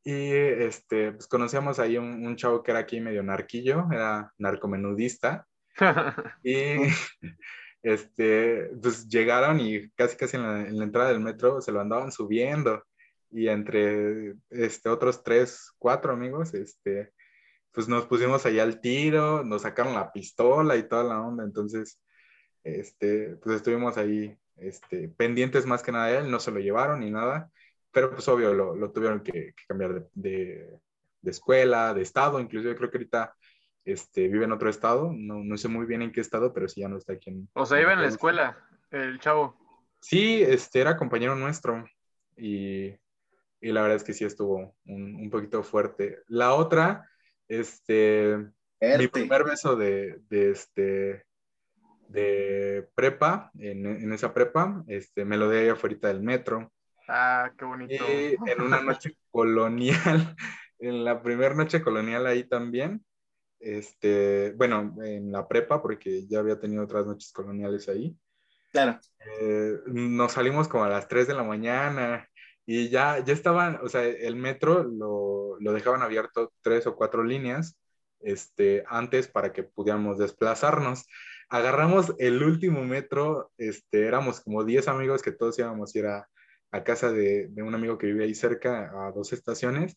Y 0.04 0.32
este, 0.32 1.13
pues 1.13 1.28
conocíamos 1.28 1.80
ahí 1.80 1.98
un, 1.98 2.26
un, 2.26 2.36
chavo 2.36 2.62
que 2.62 2.71
era 2.71 2.82
aquí 2.82 3.02
medio 3.02 3.24
narquillo, 3.24 3.88
era 3.91 4.32
narcomenudista. 4.38 5.48
y 6.43 6.76
este, 7.84 8.69
pues 8.82 9.08
llegaron 9.08 9.60
y 9.60 9.89
casi 9.91 10.15
casi 10.15 10.38
en 10.38 10.43
la, 10.43 10.67
en 10.67 10.78
la, 10.78 10.84
entrada 10.84 11.10
del 11.10 11.19
metro 11.19 11.62
se 11.62 11.71
lo 11.71 11.82
andaban 11.82 12.12
subiendo 12.12 12.84
y 13.32 13.48
entre 13.50 14.36
este, 14.50 14.89
otros 14.89 15.24
tres, 15.24 15.71
cuatro 15.78 16.13
amigos, 16.13 16.54
este, 16.54 17.12
pues 17.75 17.89
nos 17.89 18.05
pusimos 18.05 18.45
ahí 18.45 18.57
al 18.59 18.79
tiro, 18.79 19.43
nos 19.43 19.63
sacaron 19.63 19.93
la 19.93 20.11
pistola 20.11 20.77
y 20.77 20.88
toda 20.88 21.03
la 21.03 21.21
onda, 21.21 21.43
entonces, 21.43 22.01
este, 22.63 23.35
pues 23.43 23.57
estuvimos 23.57 23.97
ahí 23.97 24.35
este, 24.55 25.09
pendientes 25.09 25.65
más 25.65 25.83
que 25.83 25.91
nada 25.91 26.07
de 26.07 26.17
él, 26.19 26.31
no 26.31 26.39
se 26.39 26.51
lo 26.51 26.59
llevaron 26.59 27.01
ni 27.01 27.11
nada, 27.11 27.51
pero 27.91 28.11
pues 28.11 28.27
obvio 28.29 28.53
lo, 28.53 28.75
lo 28.75 28.91
tuvieron 28.91 29.21
que, 29.21 29.53
que 29.53 29.63
cambiar 29.67 29.93
de, 29.93 30.07
de, 30.13 30.79
de, 31.21 31.31
escuela, 31.31 31.93
de 31.93 32.01
estado, 32.01 32.39
inclusive 32.39 32.75
creo 32.75 32.89
que 32.89 32.97
ahorita 32.97 33.35
este, 33.83 34.29
vive 34.29 34.45
en 34.45 34.53
otro 34.53 34.69
estado, 34.69 35.11
no, 35.13 35.43
no, 35.43 35.57
sé 35.57 35.67
muy 35.67 35.85
bien 35.85 36.01
en 36.01 36.13
qué 36.13 36.21
estado, 36.21 36.53
pero 36.53 36.69
sí 36.69 36.81
ya 36.81 36.88
no 36.88 36.97
está 36.97 37.13
aquí 37.13 37.29
en... 37.29 37.49
O 37.53 37.65
sea, 37.65 37.81
iba 37.81 37.93
en 37.93 38.01
la 38.01 38.07
escuela, 38.07 38.57
el 38.89 39.19
chavo. 39.19 39.57
Sí, 39.99 40.41
este, 40.41 40.79
era 40.79 40.97
compañero 40.97 41.35
nuestro 41.35 41.85
y, 42.38 42.88
y 43.59 43.71
la 43.71 43.81
verdad 43.81 43.97
es 43.97 44.03
que 44.03 44.13
sí 44.13 44.23
estuvo 44.23 44.75
un, 44.85 45.15
un 45.15 45.29
poquito 45.29 45.61
fuerte. 45.61 46.19
La 46.27 46.53
otra, 46.53 47.09
este, 47.47 48.38
mi 48.97 49.08
primer 49.08 49.43
beso 49.43 49.75
de, 49.75 50.19
de, 50.29 50.51
este, 50.51 51.25
de 52.08 52.88
prepa, 52.95 53.51
en, 53.60 53.86
en, 53.86 54.13
esa 54.13 54.34
prepa, 54.34 54.84
este, 54.88 55.25
me 55.25 55.38
lo 55.38 55.49
di 55.49 55.58
ahí 55.58 55.69
afuera 55.69 56.10
del 56.10 56.21
metro. 56.21 56.71
Ah, 57.08 57.51
qué 57.58 57.65
bonito. 57.65 58.03
Y 58.08 58.36
en 58.49 58.62
una 58.62 58.81
noche 58.81 59.15
colonial, 59.31 60.36
en 60.79 61.03
la 61.03 61.21
primera 61.21 61.53
noche 61.53 61.81
colonial 61.81 62.25
ahí 62.27 62.43
también, 62.43 63.03
este, 63.60 64.53
bueno, 64.58 64.95
en 65.03 65.31
la 65.31 65.47
prepa, 65.47 65.81
porque 65.81 66.27
ya 66.27 66.39
había 66.39 66.60
tenido 66.60 66.84
otras 66.84 67.05
noches 67.05 67.31
coloniales 67.31 67.88
ahí. 67.89 68.15
Claro. 68.71 68.99
Eh, 69.39 69.79
nos 69.88 70.34
salimos 70.34 70.67
como 70.67 70.84
a 70.84 70.89
las 70.89 71.08
3 71.08 71.27
de 71.27 71.34
la 71.34 71.43
mañana 71.43 72.29
y 72.65 72.89
ya, 72.89 73.23
ya 73.23 73.34
estaban, 73.34 73.80
o 73.84 73.89
sea, 73.89 74.04
el 74.04 74.36
metro 74.36 74.84
lo, 74.84 75.58
lo 75.60 75.73
dejaban 75.73 76.01
abierto 76.01 76.51
tres 76.62 76.88
o 76.88 76.95
cuatro 76.95 77.23
líneas 77.23 77.78
este, 78.21 78.84
antes 78.88 79.28
para 79.28 79.54
que 79.54 79.63
pudiéramos 79.63 80.17
desplazarnos. 80.17 81.06
Agarramos 81.49 82.13
el 82.17 82.41
último 82.43 82.84
metro, 82.84 83.51
este, 83.58 84.08
éramos 84.08 84.41
como 84.41 84.63
10 84.63 84.88
amigos 84.88 85.21
que 85.21 85.32
todos 85.32 85.60
íbamos 85.60 85.93
a 85.93 85.99
ir 85.99 86.06
a, 86.08 86.28
a 86.71 86.84
casa 86.84 87.12
de, 87.12 87.47
de, 87.49 87.63
un 87.63 87.75
amigo 87.75 87.97
que 87.97 88.08
vive 88.08 88.25
ahí 88.25 88.34
cerca, 88.34 88.91
a 89.08 89.12
dos 89.12 89.32
estaciones, 89.32 89.95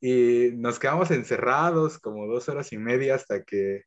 y 0.00 0.50
nos 0.54 0.78
quedamos 0.78 1.10
encerrados 1.10 1.98
como 1.98 2.26
dos 2.26 2.48
horas 2.48 2.72
y 2.72 2.78
media 2.78 3.14
hasta 3.14 3.42
que 3.42 3.84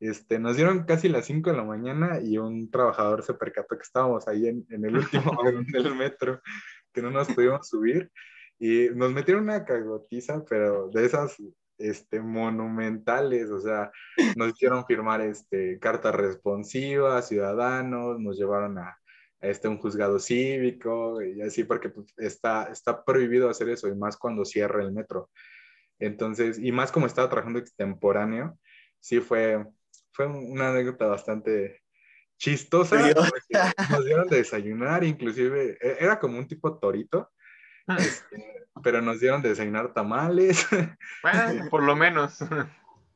este, 0.00 0.38
nos 0.38 0.56
dieron 0.56 0.84
casi 0.84 1.08
las 1.08 1.26
5 1.26 1.50
de 1.50 1.56
la 1.56 1.64
mañana 1.64 2.20
y 2.22 2.38
un 2.38 2.70
trabajador 2.70 3.22
se 3.22 3.34
percató 3.34 3.76
que 3.76 3.82
estábamos 3.82 4.28
ahí 4.28 4.48
en, 4.48 4.66
en 4.70 4.84
el 4.84 4.96
último 4.96 5.32
vagón 5.32 5.66
del 5.72 5.94
metro, 5.94 6.40
que 6.94 7.02
no 7.02 7.10
nos 7.10 7.28
pudimos 7.28 7.68
subir, 7.68 8.10
y 8.58 8.88
nos 8.94 9.12
metieron 9.12 9.42
una 9.44 9.64
cagotiza, 9.64 10.44
pero 10.48 10.88
de 10.88 11.04
esas 11.04 11.36
este, 11.76 12.20
monumentales, 12.20 13.50
o 13.50 13.60
sea, 13.60 13.90
nos 14.36 14.52
hicieron 14.52 14.86
firmar 14.86 15.20
este, 15.20 15.78
cartas 15.78 16.14
responsivas, 16.14 17.28
ciudadanos, 17.28 18.20
nos 18.20 18.38
llevaron 18.38 18.78
a, 18.78 18.96
a 19.40 19.48
este, 19.48 19.68
un 19.68 19.78
juzgado 19.78 20.18
cívico 20.18 21.20
y 21.20 21.42
así, 21.42 21.64
porque 21.64 21.88
pues, 21.90 22.06
está, 22.16 22.64
está 22.70 23.04
prohibido 23.04 23.50
hacer 23.50 23.68
eso, 23.68 23.88
y 23.88 23.94
más 23.94 24.16
cuando 24.16 24.44
cierra 24.44 24.82
el 24.82 24.92
metro. 24.92 25.30
Entonces, 25.98 26.58
y 26.58 26.72
más 26.72 26.92
como 26.92 27.06
estaba 27.06 27.28
trabajando 27.28 27.58
extemporáneo, 27.58 28.58
sí 29.00 29.20
fue, 29.20 29.64
fue 30.12 30.26
una 30.26 30.70
anécdota 30.70 31.06
bastante 31.06 31.83
chistosa. 32.44 32.96
Nos 33.90 34.04
dieron 34.04 34.28
de 34.28 34.36
desayunar, 34.36 35.02
inclusive, 35.04 35.78
e, 35.80 35.96
era 36.00 36.18
como 36.18 36.38
un 36.38 36.46
tipo 36.46 36.78
torito, 36.78 37.30
ah. 37.86 37.96
este, 37.98 38.66
pero 38.82 39.00
nos 39.00 39.20
dieron 39.20 39.40
de 39.40 39.50
desayunar 39.50 39.94
tamales. 39.94 40.66
Bueno, 41.22 41.70
por 41.70 41.82
lo 41.82 41.96
menos. 41.96 42.38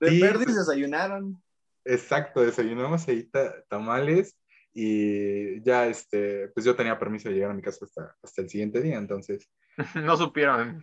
De 0.01 0.11
sí, 0.11 0.21
verdes 0.21 0.57
desayunaron. 0.57 1.43
Exacto, 1.85 2.43
desayunamos 2.43 3.07
ahí 3.09 3.31
tamales 3.69 4.37
y 4.73 5.62
ya, 5.62 5.87
este, 5.87 6.49
pues 6.49 6.64
yo 6.64 6.77
tenía 6.77 6.99
permiso 6.99 7.29
de 7.29 7.35
llegar 7.35 7.51
a 7.51 7.55
mi 7.55 7.62
casa 7.62 7.85
hasta, 7.85 8.17
hasta 8.23 8.43
el 8.43 8.49
siguiente 8.49 8.81
día, 8.81 8.97
entonces. 8.97 9.51
no 9.95 10.17
supieron. 10.17 10.83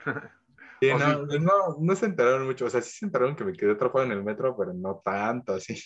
Sí, 0.82 0.90
no, 1.00 1.28
sí? 1.30 1.40
no, 1.40 1.78
no, 1.80 1.96
se 1.96 2.06
enteraron 2.06 2.46
mucho, 2.46 2.66
o 2.66 2.70
sea, 2.70 2.82
sí 2.82 2.92
se 2.92 3.06
enteraron 3.06 3.36
que 3.36 3.46
me 3.46 3.54
quedé 3.54 3.72
atrapado 3.72 4.06
en 4.06 4.12
el 4.12 4.24
metro, 4.24 4.56
pero 4.58 4.74
no 4.74 5.02
tanto 5.04 5.54
así. 5.54 5.82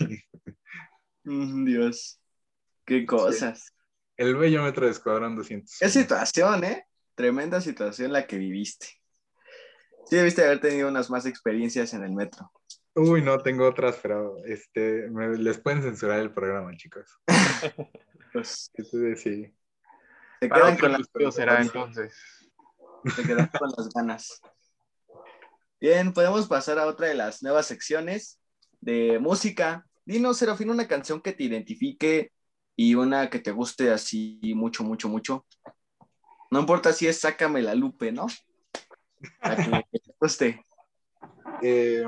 Dios, 1.24 2.19
qué 2.90 3.06
cosas. 3.06 3.60
Sí. 3.60 3.74
El 4.18 4.36
bello 4.36 4.64
metro 4.64 4.86
de 4.86 4.92
Escuadrón 4.92 5.36
200. 5.36 5.78
Qué 5.80 5.90
situación, 5.90 6.64
¿eh? 6.66 6.86
Tremenda 7.16 7.62
situación 7.62 8.12
la 8.12 8.28
que 8.28 8.38
viviste. 8.38 8.88
Sí, 10.06 10.16
debiste 10.16 10.44
haber 10.44 10.60
tenido 10.60 10.90
unas 10.90 11.10
más 11.10 11.26
experiencias 11.26 11.94
en 11.94 12.04
el 12.04 12.12
metro. 12.12 12.52
Uy, 12.96 13.22
no, 13.22 13.38
tengo 13.40 13.68
otras, 13.68 13.98
pero 14.02 14.44
este, 14.44 15.10
me, 15.10 15.38
les 15.38 15.60
pueden 15.60 15.84
censurar 15.84 16.20
el 16.20 16.34
programa, 16.34 16.76
chicos. 16.76 17.20
pues, 18.34 18.72
entonces, 18.74 19.22
sí. 19.22 19.54
Se 20.42 20.50
quedan 20.50 20.78
con 20.78 20.92
las 20.92 21.36
será 21.36 21.62
entonces. 21.62 22.14
Se 23.16 23.24
quedan 23.24 23.50
con 23.58 23.70
las 23.78 23.90
ganas. 23.90 24.42
Bien, 25.80 26.12
podemos 26.12 26.48
pasar 26.48 26.80
a 26.80 26.88
otra 26.88 27.08
de 27.08 27.16
las 27.16 27.42
nuevas 27.44 27.68
secciones 27.68 28.42
de 28.82 29.20
música. 29.20 29.86
Dinos, 30.04 30.38
Serafín, 30.38 30.72
una 30.72 30.88
canción 30.88 31.22
que 31.22 31.34
te 31.34 31.44
identifique 31.44 32.34
y 32.82 32.96
una 32.96 33.30
que 33.30 33.40
te 33.40 33.52
guste 33.52 33.92
así 33.92 34.40
mucho, 34.56 34.86
mucho, 34.86 35.10
mucho. 35.10 35.46
No 36.50 36.62
importa 36.62 36.94
si 36.94 37.08
es 37.08 37.20
Sácame 37.20 37.62
la 37.62 37.76
Lupe, 37.76 38.14
¿no? 38.14 38.28
La 39.42 39.84
que 39.84 40.00
te 40.00 40.14
guste. 40.18 40.64
Eh, 41.62 42.06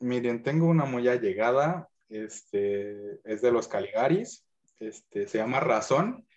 miren, 0.00 0.42
tengo 0.42 0.66
una 0.66 0.84
muy 0.84 1.08
allegada, 1.08 1.88
este, 2.10 3.18
es 3.24 3.40
de 3.40 3.50
los 3.50 3.66
Caligaris, 3.66 4.44
este, 4.78 5.26
se 5.26 5.38
llama 5.38 5.60
Razón, 5.60 6.28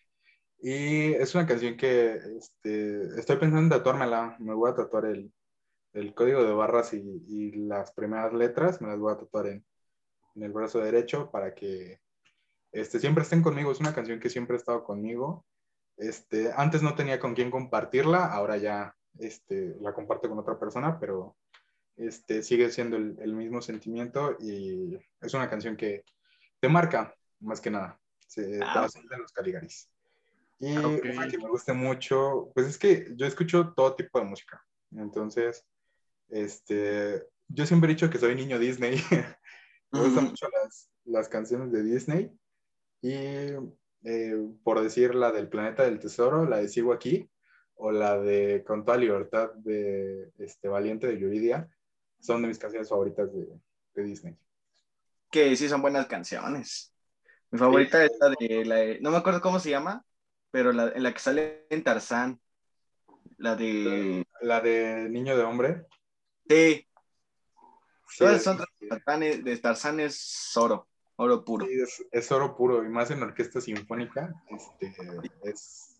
y 0.62 1.12
es 1.16 1.36
una 1.36 1.46
canción 1.46 1.76
que 1.76 2.22
este, 2.40 3.20
estoy 3.20 3.36
pensando 3.36 3.76
en 3.76 3.82
tatuármela, 3.82 4.38
me 4.40 4.54
voy 4.54 4.72
a 4.72 4.76
tatuar 4.76 5.08
el, 5.08 5.30
el 5.92 6.14
código 6.14 6.42
de 6.42 6.54
barras 6.54 6.94
y, 6.94 7.02
y, 7.28 7.52
las 7.68 7.92
primeras 7.92 8.32
letras, 8.32 8.80
me 8.80 8.88
las 8.88 8.98
voy 8.98 9.12
a 9.12 9.18
tatuar 9.18 9.48
en, 9.48 9.66
en 10.36 10.44
el 10.44 10.54
brazo 10.54 10.80
derecho 10.80 11.30
para 11.30 11.54
que 11.54 12.00
este, 12.72 13.00
siempre 13.00 13.24
estén 13.24 13.42
conmigo, 13.42 13.72
es 13.72 13.80
una 13.80 13.94
canción 13.94 14.20
que 14.20 14.30
siempre 14.30 14.56
ha 14.56 14.58
estado 14.58 14.84
conmigo, 14.84 15.46
este, 15.98 16.52
antes 16.56 16.84
no 16.84 16.96
tenía 16.96 17.20
con 17.20 17.34
quién 17.34 17.50
compartirla, 17.50 18.26
ahora 18.26 18.58
ya 18.58 18.96
este, 19.20 19.76
la 19.82 19.94
comparto 19.94 20.30
con 20.30 20.38
otra 20.38 20.60
persona, 20.60 21.00
pero 21.00 21.36
este, 21.96 22.44
sigue 22.44 22.70
siendo 22.70 22.98
el, 22.98 23.18
el, 23.20 23.34
mismo 23.34 23.62
sentimiento 23.62 24.38
y 24.40 24.96
es 25.22 25.34
una 25.34 25.50
canción 25.50 25.76
que 25.76 26.04
te 26.60 26.70
marca, 26.70 27.16
más 27.40 27.60
que 27.60 27.72
nada, 27.72 28.00
se, 28.28 28.60
ah. 28.62 28.88
de 29.10 29.18
los 29.18 29.32
Caligaris. 29.32 29.90
Y 30.60 30.78
okay. 30.78 31.12
una 31.12 31.28
que 31.28 31.38
me 31.38 31.50
gusta 31.50 31.74
mucho, 31.74 32.52
pues 32.54 32.68
es 32.68 32.78
que 32.78 33.14
yo 33.16 33.26
escucho 33.26 33.74
todo 33.76 33.96
tipo 33.96 34.20
de 34.20 34.26
música, 34.26 34.64
entonces, 34.96 35.66
este, 36.30 37.24
yo 37.48 37.66
siempre 37.66 37.90
he 37.90 37.94
dicho 37.94 38.10
que 38.10 38.20
soy 38.20 38.36
niño 38.36 38.60
Disney, 38.60 39.02
me 39.92 40.02
gustan 40.02 40.26
mucho 40.26 40.48
las, 40.50 40.90
las 41.06 41.30
canciones 41.30 41.72
de 41.72 41.84
Disney 41.84 42.32
y 43.02 43.14
eh, 44.04 44.48
por 44.64 44.82
decir 44.82 45.16
la 45.16 45.32
del 45.32 45.50
Planeta 45.50 45.84
del 45.84 46.00
Tesoro, 46.00 46.48
la 46.48 46.58
de 46.58 46.70
Sigo 46.70 46.94
aquí, 46.94 47.30
o 47.76 47.92
la 47.92 48.18
de 48.18 48.64
Con 48.66 48.84
toda 48.84 48.98
libertad 48.98 49.52
de 49.56 50.32
este, 50.40 50.68
Valiente 50.68 51.08
de 51.08 51.20
Yuridia, 51.20 51.70
son 52.20 52.42
de 52.42 52.48
mis 52.48 52.60
canciones 52.60 52.90
favoritas 52.90 53.32
de, 53.34 53.48
de 53.94 54.04
Disney. 54.04 54.36
Que 55.30 55.56
sí 55.56 55.70
son 55.70 55.82
buenas 55.82 56.08
canciones. 56.08 56.94
Mi 57.52 57.60
favorita 57.60 58.00
sí. 58.00 58.12
es 58.12 58.20
la 58.20 58.30
de, 58.30 58.66
la 58.66 58.76
de, 58.76 59.00
no 59.02 59.12
me 59.12 59.18
acuerdo 59.18 59.42
cómo 59.42 59.60
se 59.60 59.70
llama, 59.70 60.04
pero 60.52 60.72
la, 60.72 60.90
en 60.90 61.04
la 61.04 61.14
que 61.14 61.20
sale 61.20 61.68
en 61.70 61.84
Tarzán. 61.84 62.40
La 63.38 63.56
de. 63.56 64.26
La 64.42 64.62
de 64.62 65.08
Niño 65.10 65.38
de 65.38 65.44
Hombre. 65.44 65.86
Sí. 66.50 66.88
sí 68.10 68.18
Todas 68.20 68.44
son 68.44 68.58
de, 68.58 69.42
de 69.44 69.58
Tarzán 69.58 70.00
es 70.00 70.52
oro, 70.56 70.88
oro 71.18 71.44
puro. 71.44 71.66
Sí, 71.66 71.74
es, 71.80 72.06
es, 72.12 72.32
oro 72.32 72.56
puro, 72.56 72.84
y 72.84 72.90
más 72.90 73.12
en 73.12 73.22
orquesta 73.22 73.62
sinfónica. 73.62 74.34
Este, 74.50 74.96
es. 75.44 76.00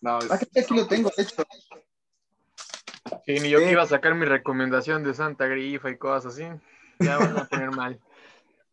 No, 0.00 0.18
es, 0.18 0.30
aquí, 0.30 0.46
aquí 0.58 0.74
lo 0.74 0.86
tengo, 0.86 1.10
de 1.16 1.22
hecho. 1.22 1.42
Sí, 3.26 3.40
ni 3.40 3.50
yo 3.50 3.58
sí. 3.58 3.66
que 3.66 3.72
iba 3.72 3.82
a 3.82 3.86
sacar 3.86 4.14
mi 4.14 4.24
recomendación 4.24 5.04
de 5.04 5.14
Santa 5.14 5.46
Grifa 5.46 5.90
y 5.90 5.98
cosas 5.98 6.34
así. 6.34 6.44
Ya 6.98 7.18
van 7.18 7.38
a 7.38 7.44
poner 7.44 7.70
mal. 7.70 8.00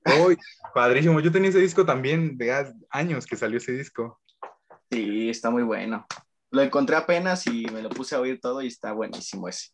Uy, 0.25 0.37
padrísimo. 0.73 1.19
Yo 1.19 1.31
tenía 1.31 1.49
ese 1.49 1.59
disco 1.59 1.85
también 1.85 2.37
de 2.37 2.73
años 2.89 3.25
que 3.25 3.35
salió 3.35 3.57
ese 3.57 3.73
disco. 3.73 4.19
Sí, 4.91 5.29
está 5.29 5.49
muy 5.49 5.63
bueno. 5.63 6.05
Lo 6.51 6.61
encontré 6.61 6.95
apenas 6.95 7.45
y 7.47 7.65
me 7.65 7.81
lo 7.81 7.89
puse 7.89 8.15
a 8.15 8.21
oír 8.21 8.39
todo 8.39 8.61
y 8.61 8.67
está 8.67 8.93
buenísimo 8.93 9.49
ese. 9.49 9.71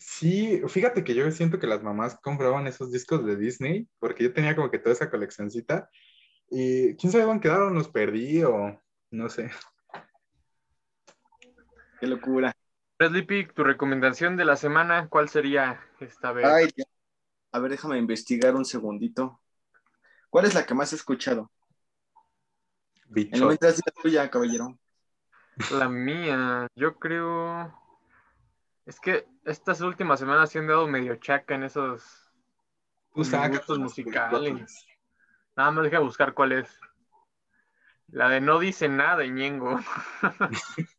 Sí, 0.00 0.62
fíjate 0.66 1.04
que 1.04 1.14
yo 1.14 1.30
siento 1.30 1.58
que 1.58 1.66
las 1.66 1.82
mamás 1.82 2.18
compraban 2.22 2.66
esos 2.66 2.90
discos 2.90 3.24
de 3.26 3.36
Disney 3.36 3.86
porque 3.98 4.24
yo 4.24 4.32
tenía 4.32 4.56
como 4.56 4.70
que 4.70 4.78
toda 4.78 4.94
esa 4.94 5.10
coleccioncita 5.10 5.90
y 6.48 6.96
quién 6.96 7.12
sabe 7.12 7.24
dónde 7.24 7.42
quedaron, 7.42 7.74
los 7.74 7.90
perdí 7.90 8.42
o 8.42 8.80
no 9.10 9.28
sé. 9.28 9.50
Qué 12.00 12.06
locura. 12.06 12.56
Sleepy, 12.98 13.48
tu 13.48 13.62
recomendación 13.62 14.38
de 14.38 14.46
la 14.46 14.56
semana, 14.56 15.08
¿cuál 15.10 15.28
sería 15.28 15.86
esta 16.00 16.32
vez? 16.32 16.46
Ay, 16.46 16.70
a 17.52 17.58
ver, 17.58 17.72
déjame 17.72 17.98
investigar 17.98 18.54
un 18.54 18.64
segundito. 18.64 19.38
¿Cuál 20.30 20.46
es 20.46 20.54
la 20.54 20.64
que 20.64 20.72
más 20.72 20.94
he 20.94 20.96
escuchado? 20.96 21.50
Bicho. 23.06 23.36
En 23.36 23.46
mientras 23.46 23.82
la 23.84 24.02
tuya, 24.02 24.30
caballero. 24.30 24.78
La 25.72 25.90
mía, 25.90 26.68
yo 26.74 26.98
creo. 26.98 27.78
Es 28.86 28.98
que 28.98 29.26
estas 29.44 29.80
últimas 29.80 30.20
semanas 30.20 30.50
se 30.50 30.58
han 30.58 30.66
dado 30.66 30.86
medio 30.86 31.16
chaca 31.16 31.54
en 31.54 31.64
esos 31.64 32.30
gustos 33.12 33.78
musicales. 33.78 34.86
Nada 35.56 35.70
más 35.70 35.84
deja 35.84 35.98
buscar 36.00 36.34
cuál 36.34 36.52
es. 36.52 36.78
La 38.08 38.28
de 38.28 38.40
No 38.40 38.58
dice 38.58 38.88
nada, 38.88 39.24
Ñengo. 39.24 39.78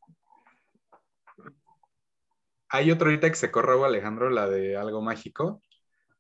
Hay 2.70 2.90
otro 2.90 3.10
ahorita 3.10 3.30
que 3.30 3.36
se 3.36 3.52
corre 3.52 3.74
Alejandro, 3.86 4.30
la 4.30 4.48
de 4.48 4.78
Algo 4.78 5.02
Mágico. 5.02 5.62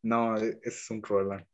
No, 0.03 0.36
ese 0.36 0.59
es 0.63 0.91
un 0.91 1.01
problema. 1.01 1.45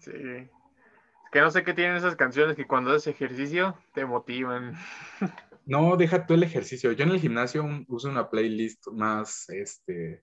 Sí. 0.00 0.12
Es 0.14 1.30
que 1.30 1.40
no 1.40 1.50
sé 1.50 1.62
qué 1.62 1.74
tienen 1.74 1.96
esas 1.96 2.16
canciones 2.16 2.56
que 2.56 2.66
cuando 2.66 2.90
haces 2.92 3.08
ejercicio 3.08 3.76
te 3.92 4.06
motivan. 4.06 4.74
No, 5.66 5.96
deja 5.96 6.26
tú 6.26 6.34
el 6.34 6.42
ejercicio. 6.42 6.92
Yo 6.92 7.04
en 7.04 7.10
el 7.10 7.20
gimnasio 7.20 7.64
uso 7.88 8.08
una 8.08 8.28
playlist 8.28 8.86
más, 8.88 9.48
este, 9.50 10.22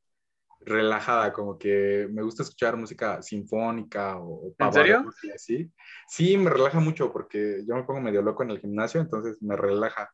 relajada, 0.62 1.32
como 1.32 1.58
que 1.58 2.08
me 2.12 2.22
gusta 2.22 2.44
escuchar 2.44 2.76
música 2.76 3.22
sinfónica 3.22 4.18
o, 4.18 4.54
¿En 4.58 4.74
serio? 4.74 5.06
Así. 5.34 5.72
Sí, 6.08 6.38
me 6.38 6.50
relaja 6.50 6.80
mucho 6.80 7.12
porque 7.12 7.64
yo 7.68 7.76
me 7.76 7.84
pongo 7.84 8.02
medio 8.02 8.22
loco 8.22 8.44
en 8.44 8.52
el 8.52 8.60
gimnasio, 8.60 9.00
entonces 9.00 9.42
me 9.42 9.56
relaja. 9.56 10.12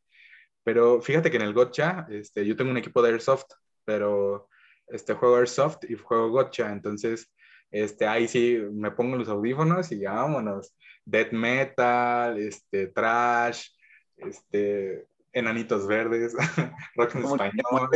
Pero 0.63 1.01
fíjate 1.01 1.29
que 1.31 1.37
en 1.37 1.43
el 1.43 1.53
gotcha, 1.53 2.07
este, 2.09 2.45
yo 2.45 2.55
tengo 2.55 2.71
un 2.71 2.77
equipo 2.77 3.01
de 3.01 3.11
Airsoft, 3.11 3.47
pero 3.83 4.47
este, 4.87 5.13
juego 5.13 5.37
Airsoft 5.37 5.89
y 5.89 5.95
juego 5.95 6.29
gotcha, 6.29 6.71
entonces 6.71 7.31
este, 7.71 8.05
ahí 8.05 8.27
sí 8.27 8.61
me 8.71 8.91
pongo 8.91 9.17
los 9.17 9.27
audífonos 9.27 9.91
y 9.91 10.03
vámonos. 10.03 10.75
Death 11.03 11.31
metal, 11.31 12.37
este, 12.37 12.87
trash, 12.87 13.67
este, 14.15 15.07
enanitos 15.33 15.87
verdes, 15.87 16.33
rock 16.95 17.15
en 17.15 17.23
español. 17.25 17.89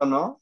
¿No? 0.00 0.40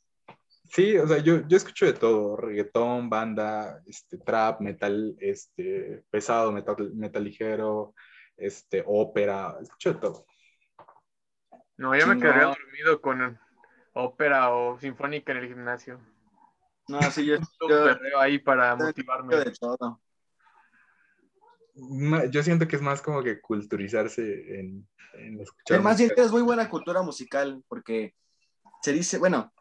Sí, 0.71 0.99
o 0.99 1.07
sea, 1.07 1.19
yo, 1.19 1.47
yo 1.47 1.57
escucho 1.57 1.87
de 1.87 1.93
todo, 1.93 2.37
reggaetón, 2.37 3.09
banda, 3.09 3.83
este, 3.87 4.19
trap, 4.19 4.61
metal, 4.61 5.17
este, 5.21 6.05
pesado, 6.11 6.53
metal, 6.53 6.93
metal 6.95 7.25
ligero, 7.25 7.95
este, 8.37 8.83
ópera, 8.87 9.57
escucho 9.63 9.95
de 9.95 10.01
todo. 10.01 10.27
No, 11.77 11.97
yo 11.97 12.07
me 12.07 12.19
quedaría 12.19 12.47
dormido 12.47 13.01
con 13.01 13.39
ópera 13.93 14.51
o 14.51 14.79
sinfónica 14.79 15.33
en 15.33 15.39
el 15.39 15.49
gimnasio. 15.49 16.01
No, 16.89 17.01
sí, 17.03 17.27
yo, 17.27 17.37
yo 17.69 18.19
ahí 18.19 18.39
para 18.39 18.75
motivarme. 18.77 19.37
De 19.37 19.53
todo. 19.53 20.01
Yo 22.31 22.43
siento 22.43 22.67
que 22.67 22.77
es 22.77 22.83
más 22.83 23.03
como 23.03 23.23
que 23.23 23.41
culturizarse 23.41 24.61
en, 24.61 24.89
en 25.15 25.41
escuchar. 25.41 25.77
Además, 25.77 26.01
es 26.01 26.33
muy 26.33 26.43
buena 26.43 26.69
cultura 26.69 27.03
musical, 27.03 27.63
porque 27.69 28.15
se 28.83 28.93
dice, 28.93 29.19
bueno, 29.19 29.53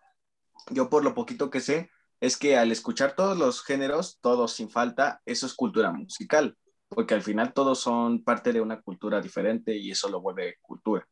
yo 0.71 0.89
por 0.89 1.03
lo 1.03 1.13
poquito 1.13 1.49
que 1.49 1.59
sé, 1.59 1.89
es 2.19 2.37
que 2.37 2.57
al 2.57 2.71
escuchar 2.71 3.15
todos 3.15 3.37
los 3.37 3.63
géneros, 3.63 4.19
todos 4.21 4.53
sin 4.53 4.69
falta, 4.69 5.21
eso 5.25 5.45
es 5.45 5.53
cultura 5.53 5.91
musical, 5.91 6.57
porque 6.87 7.13
al 7.13 7.21
final 7.21 7.53
todos 7.53 7.79
son 7.79 8.23
parte 8.23 8.53
de 8.53 8.61
una 8.61 8.81
cultura 8.81 9.21
diferente 9.21 9.75
y 9.75 9.91
eso 9.91 10.09
lo 10.09 10.21
vuelve 10.21 10.57
cultura. 10.61 11.07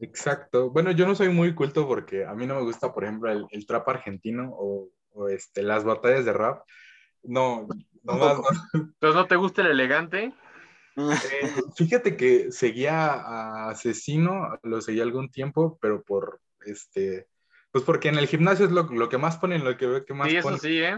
Exacto. 0.00 0.70
Bueno, 0.70 0.90
yo 0.90 1.06
no 1.06 1.14
soy 1.14 1.28
muy 1.28 1.54
culto 1.54 1.86
porque 1.86 2.24
a 2.24 2.34
mí 2.34 2.46
no 2.46 2.56
me 2.56 2.62
gusta, 2.62 2.92
por 2.92 3.04
ejemplo, 3.04 3.30
el, 3.30 3.66
trap 3.66 3.88
argentino 3.88 4.50
o, 4.52 4.90
este, 5.28 5.62
las 5.62 5.84
batallas 5.84 6.24
de 6.24 6.32
rap. 6.32 6.62
No, 7.24 7.66
no, 8.02 8.16
más, 8.16 8.38
Entonces, 8.72 9.14
¿no 9.14 9.26
te 9.26 9.36
gusta 9.36 9.62
el 9.62 9.68
elegante? 9.68 10.32
Eh, 10.96 11.52
fíjate 11.76 12.16
que 12.16 12.52
seguía 12.52 13.12
a 13.12 13.70
Asesino, 13.70 14.58
lo 14.62 14.80
seguía 14.80 15.02
algún 15.02 15.30
tiempo, 15.30 15.78
pero 15.80 16.02
por 16.02 16.40
este 16.64 17.26
pues 17.74 17.82
porque 17.82 18.08
en 18.08 18.18
el 18.18 18.28
gimnasio 18.28 18.66
es 18.66 18.70
lo, 18.70 19.08
que 19.08 19.18
más 19.18 19.36
ponen, 19.36 19.64
lo 19.64 19.76
que 19.76 19.88
veo 19.88 20.04
que 20.04 20.14
más 20.14 20.30
Sí, 20.30 20.36
eso 20.36 20.56
sí, 20.58 20.78
¿eh? 20.78 20.96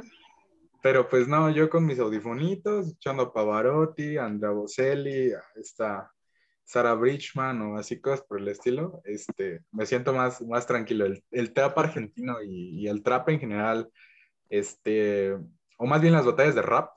Pero 0.83 1.09
pues 1.09 1.27
no, 1.27 1.49
yo 1.49 1.71
con 1.71 1.87
mis 1.87 1.99
audifonitos, 1.99 2.93
echando 2.93 3.23
a 3.23 3.33
Pavarotti, 3.33 4.19
Andrea 4.19 4.53
Bocelli, 4.53 5.33
esta 5.55 6.13
Sara 6.65 6.93
Bridgman 6.93 7.63
o 7.63 7.79
así 7.79 7.99
cosas 7.99 8.27
por 8.29 8.41
el 8.41 8.49
estilo, 8.49 9.01
este, 9.05 9.63
me 9.73 9.87
siento 9.87 10.13
más, 10.13 10.43
más 10.43 10.67
tranquilo. 10.67 11.07
El, 11.31 11.53
trap 11.55 11.79
argentino 11.79 12.43
y, 12.43 12.87
el 12.87 13.03
trap 13.03 13.31
en 13.31 13.41
general, 13.41 13.89
este, 14.51 15.35
o 15.77 15.87
más 15.87 16.01
bien 16.01 16.13
las 16.13 16.27
batallas 16.27 16.55
de 16.55 16.63
rap, 16.63 16.91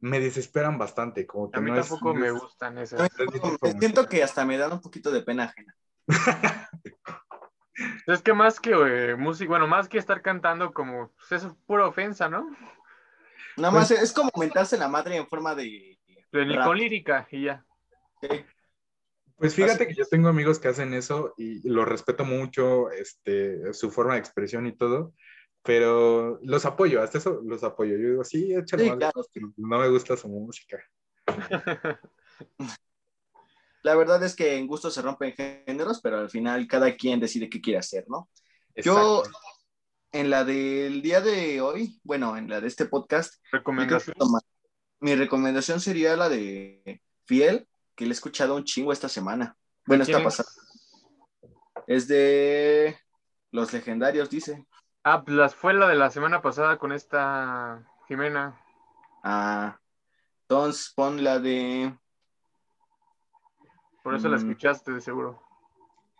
me 0.00 0.20
desesperan 0.20 0.78
bastante. 0.78 1.26
Como 1.26 1.50
a 1.52 1.60
mí 1.60 1.72
tampoco 1.72 2.14
me 2.14 2.30
gustan 2.30 2.78
esas. 2.78 3.08
Siento 3.78 4.08
que 4.08 4.22
hasta 4.22 4.44
me 4.44 4.58
dan 4.58 4.72
un 4.72 4.80
poquito 4.80 5.10
de 5.10 5.22
pena 5.22 5.44
ajena. 5.44 5.76
Es 8.06 8.22
que 8.22 8.32
más 8.32 8.58
que 8.58 8.70
eh, 8.72 9.16
música, 9.16 9.50
bueno, 9.50 9.68
más 9.68 9.88
que 9.88 9.98
estar 9.98 10.20
cantando 10.20 10.72
como, 10.72 11.12
pues 11.12 11.32
eso 11.32 11.48
es 11.48 11.54
pura 11.66 11.86
ofensa, 11.86 12.28
¿no? 12.28 12.50
Nada 13.56 13.70
más 13.72 13.88
pues 13.88 14.02
es 14.02 14.12
como 14.12 14.30
mentarse 14.36 14.76
la 14.76 14.88
madre 14.88 15.16
en 15.16 15.28
forma 15.28 15.54
de... 15.54 15.98
de 16.32 16.60
con 16.64 16.76
lírica 16.76 17.28
y 17.30 17.44
ya. 17.44 17.64
Pues 19.36 19.54
fíjate 19.54 19.86
que 19.86 19.94
yo 19.94 20.04
tengo 20.06 20.28
amigos 20.28 20.58
que 20.58 20.68
hacen 20.68 20.92
eso 20.94 21.34
y 21.36 21.68
lo 21.68 21.84
respeto 21.84 22.24
mucho, 22.24 22.90
este, 22.90 23.72
su 23.72 23.90
forma 23.90 24.14
de 24.14 24.20
expresión 24.20 24.66
y 24.66 24.76
todo, 24.76 25.14
pero 25.62 26.38
los 26.42 26.64
apoyo, 26.64 27.02
hasta 27.02 27.18
eso 27.18 27.40
los 27.44 27.62
apoyo. 27.62 27.96
Yo 27.96 28.08
digo, 28.08 28.24
sí, 28.24 28.54
échale 28.54 28.96
no 29.56 29.78
me 29.78 29.88
gusta 29.88 30.16
su 30.16 30.28
música. 30.28 30.78
La 33.82 33.94
verdad 33.94 34.22
es 34.22 34.34
que 34.34 34.56
en 34.56 34.66
gusto 34.66 34.90
se 34.90 35.02
rompen 35.02 35.34
géneros, 35.34 36.00
pero 36.02 36.18
al 36.18 36.30
final 36.30 36.66
cada 36.66 36.94
quien 36.96 37.20
decide 37.20 37.48
qué 37.48 37.60
quiere 37.60 37.78
hacer, 37.78 38.04
¿no? 38.08 38.28
Yo, 38.74 39.22
en 40.12 40.30
la 40.30 40.44
del 40.44 41.00
día 41.00 41.20
de 41.20 41.60
hoy, 41.60 42.00
bueno, 42.02 42.36
en 42.36 42.48
la 42.48 42.60
de 42.60 42.68
este 42.68 42.86
podcast, 42.86 43.34
mi 45.00 45.14
recomendación 45.14 45.80
sería 45.80 46.16
la 46.16 46.28
de 46.28 47.00
Fiel, 47.24 47.68
que 47.94 48.04
le 48.04 48.10
he 48.10 48.12
escuchado 48.12 48.56
un 48.56 48.64
chingo 48.64 48.92
esta 48.92 49.08
semana. 49.08 49.56
Bueno, 49.86 50.02
esta 50.04 50.22
pasada. 50.22 50.48
Es 51.86 52.06
de 52.08 52.96
Los 53.50 53.72
Legendarios, 53.72 54.28
dice. 54.28 54.66
Ah, 55.10 55.24
pues 55.24 55.54
fue 55.54 55.72
la 55.72 55.88
de 55.88 55.94
la 55.94 56.10
semana 56.10 56.42
pasada 56.42 56.76
con 56.76 56.92
esta 56.92 57.82
Jimena. 58.08 58.60
Ah, 59.24 59.80
entonces 60.42 60.92
pon 60.94 61.24
la 61.24 61.38
de 61.38 61.96
por 64.02 64.14
eso 64.14 64.28
la 64.28 64.36
mm. 64.36 64.40
escuchaste, 64.40 64.92
de 64.92 65.00
seguro. 65.00 65.42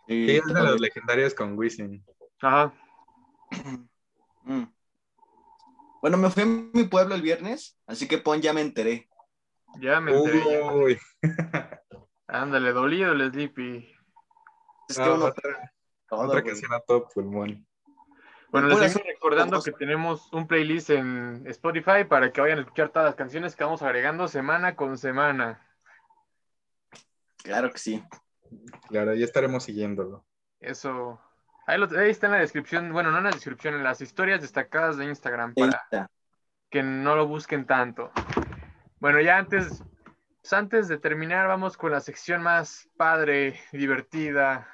Sí, 0.07 0.37
es 0.37 0.43
de 0.43 0.53
los 0.63 0.79
legendarios 0.79 1.35
con 1.35 1.55
Wisin. 1.55 2.03
Ajá. 2.41 2.73
Mm. 4.45 4.63
Bueno, 6.01 6.17
me 6.17 6.31
fui 6.31 6.41
a 6.41 6.45
mi 6.47 6.85
pueblo 6.85 7.13
el 7.13 7.21
viernes, 7.21 7.77
así 7.85 8.07
que 8.07 8.17
pon 8.17 8.41
ya 8.41 8.51
me 8.53 8.61
enteré. 8.61 9.07
Ya 9.79 9.99
me 9.99 10.17
enteré. 10.17 10.63
Uy. 10.63 10.97
Ándale, 12.27 12.71
dolido 12.71 13.11
el 13.11 13.31
Sleepy. 13.31 13.95
Es 14.87 14.97
que 14.97 15.07
uno... 15.07 15.25
Otra, 15.25 15.73
otra 16.09 16.41
canción 16.43 16.73
a 16.73 16.79
todo 16.79 17.07
pulmón. 17.09 17.68
Bueno, 18.51 18.67
les 18.67 18.93
sigo 18.93 19.05
recordando 19.05 19.61
que 19.61 19.71
tenemos 19.71 20.31
un 20.33 20.47
playlist 20.47 20.89
en 20.89 21.43
Spotify 21.45 22.03
para 22.07 22.31
que 22.31 22.41
vayan 22.41 22.57
a 22.57 22.61
escuchar 22.61 22.89
todas 22.89 23.07
las 23.07 23.15
canciones 23.15 23.55
que 23.55 23.63
vamos 23.63 23.81
agregando 23.83 24.27
semana 24.27 24.75
con 24.75 24.97
semana. 24.97 25.61
Claro 27.43 27.71
que 27.71 27.77
sí. 27.77 28.03
Claro, 28.87 29.13
ya 29.13 29.25
estaremos 29.25 29.63
siguiéndolo. 29.63 30.25
Eso. 30.59 31.21
Ahí, 31.67 31.79
está 32.09 32.25
en 32.25 32.33
la 32.33 32.39
descripción, 32.39 32.91
bueno, 32.91 33.11
no 33.11 33.19
en 33.19 33.25
la 33.25 33.31
descripción, 33.31 33.75
en 33.75 33.83
las 33.83 34.01
historias 34.01 34.41
destacadas 34.41 34.97
de 34.97 35.05
Instagram 35.05 35.53
para 35.53 36.09
que 36.71 36.81
no 36.81 37.15
lo 37.15 37.27
busquen 37.27 37.65
tanto. 37.65 38.11
Bueno, 38.99 39.21
ya 39.21 39.37
antes, 39.37 39.83
pues 40.41 40.53
antes 40.53 40.87
de 40.87 40.97
terminar, 40.97 41.47
vamos 41.47 41.77
con 41.77 41.91
la 41.91 41.99
sección 41.99 42.41
más 42.41 42.89
padre, 42.97 43.59
divertida 43.71 44.67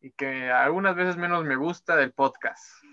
y 0.00 0.10
que 0.10 0.50
algunas 0.50 0.96
veces 0.96 1.16
menos 1.16 1.44
me 1.44 1.54
gusta 1.56 1.96
del 1.96 2.12
podcast. 2.12 2.83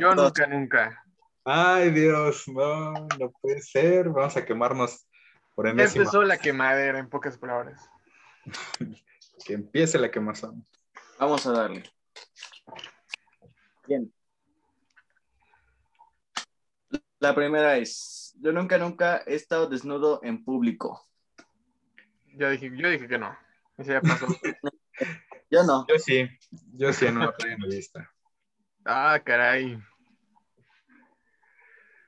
Yo 0.00 0.14
nunca, 0.14 0.46
nunca. 0.46 1.04
Ay, 1.44 1.90
Dios, 1.90 2.48
no, 2.48 2.92
no 3.18 3.30
puede 3.40 3.60
ser. 3.60 4.08
Vamos 4.08 4.36
a 4.36 4.44
quemarnos 4.44 5.06
por 5.54 5.68
Empezó 5.68 6.22
la 6.22 6.38
quemadera, 6.38 6.98
en 6.98 7.08
pocas 7.08 7.38
palabras. 7.38 7.88
que 9.46 9.54
empiece 9.54 9.98
la 9.98 10.10
quemazón. 10.10 10.66
Vamos 11.18 11.46
a 11.46 11.52
darle. 11.52 11.82
Bien. 13.86 14.12
La 17.18 17.34
primera 17.34 17.76
es, 17.78 18.34
yo 18.40 18.52
nunca, 18.52 18.76
nunca 18.76 19.22
he 19.26 19.34
estado 19.34 19.66
desnudo 19.66 20.20
en 20.22 20.44
público. 20.44 21.08
Yo 22.34 22.50
dije, 22.50 22.70
yo 22.76 22.88
dije 22.90 23.08
que 23.08 23.18
no. 23.18 23.36
Ese 23.78 23.92
ya 23.92 24.00
pasó. 24.00 24.26
yo 25.50 25.64
no. 25.64 25.86
Yo 25.88 25.98
sí, 25.98 26.28
yo 26.72 26.92
sí 26.92 27.06
en 27.06 27.16
una 27.16 27.32
playa 27.36 27.56
vista. 27.68 28.12
Ah, 28.88 29.20
caray. 29.24 29.76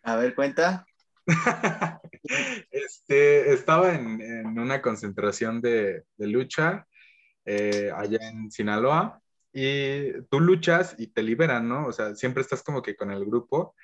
A 0.05 0.15
ver, 0.15 0.33
cuenta. 0.37 0.87
este, 2.71 3.53
estaba 3.53 3.93
en, 3.97 4.47
una 4.57 4.81
concentración 4.81 5.61
de, 5.61 6.05
lucha 6.19 6.87
eh, 7.45 7.91
allá 7.95 8.19
en 8.29 8.53
Sinaloa 8.53 9.21
y 9.53 10.13
tú 10.31 10.39
luchas 10.39 10.95
y 10.99 11.09
te 11.09 11.25
liberan, 11.25 11.69
¿no? 11.69 11.89
O 11.89 11.93
sea, 11.93 12.15
siempre 12.15 12.43
estás 12.43 12.63
como 12.63 12.81
que 12.81 12.95
con 12.95 13.11
el 13.11 13.25
grupo, 13.25 13.75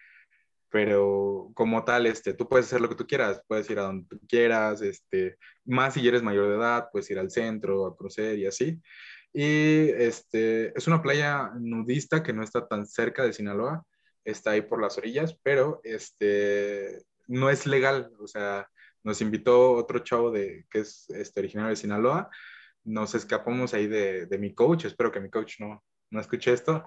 pero 0.69 1.51
como 1.55 1.85
tal, 1.85 2.07
este, 2.07 2.33
tú 2.33 2.49
puedes 2.49 2.67
hacer 2.67 2.81
lo 2.81 2.89
que 2.89 2.95
tú 2.95 3.09
quieras, 3.09 3.43
puedes 3.49 3.69
ir 3.71 3.81
a 3.81 3.83
donde 3.83 4.07
tú 4.07 4.21
quieras, 4.29 4.83
este, 4.83 5.37
más 5.65 5.95
si 5.95 6.07
eres 6.07 6.23
mayor 6.23 6.49
de 6.49 6.57
edad, 6.59 6.89
puedes 6.93 7.11
ir 7.11 7.19
al 7.19 7.33
centro, 7.33 7.87
a 7.87 7.97
crucer 7.97 8.39
y 8.39 8.47
así. 8.47 8.81
Y 9.37 9.91
este, 9.91 10.77
es 10.79 10.87
una 10.87 11.03
playa 11.03 11.51
nudista 11.59 12.23
que 12.23 12.33
no 12.33 12.45
está 12.45 12.69
tan 12.69 12.87
cerca 12.87 13.25
de 13.25 13.33
Sinaloa, 13.33 13.85
está 14.25 14.53
ahí 14.53 14.63
por 14.63 14.81
las 14.81 14.97
orillas, 14.97 15.37
pero 15.43 15.81
este, 15.83 17.03
no 17.27 17.51
es 17.51 17.67
legal, 17.67 18.13
o 18.21 18.29
sea, 18.29 18.69
nos 19.03 19.21
invitó 19.21 19.73
otro 19.73 19.99
chavo 19.99 20.31
de, 20.31 20.67
que 20.71 20.81
es 20.81 21.11
este, 21.11 21.41
originario 21.41 21.71
de 21.71 21.77
Sinaloa, 21.77 22.31
nos 22.85 23.17
escapamos 23.17 23.75
ahí 23.75 23.89
de, 23.89 24.29
mi 24.39 24.55
coach, 24.55 24.85
espero 24.85 25.11
que 25.11 25.21
mi 25.21 25.31
coach 25.31 25.57
no, 25.59 25.83
no 26.11 26.21
escuche 26.21 26.53
esto, 26.53 26.87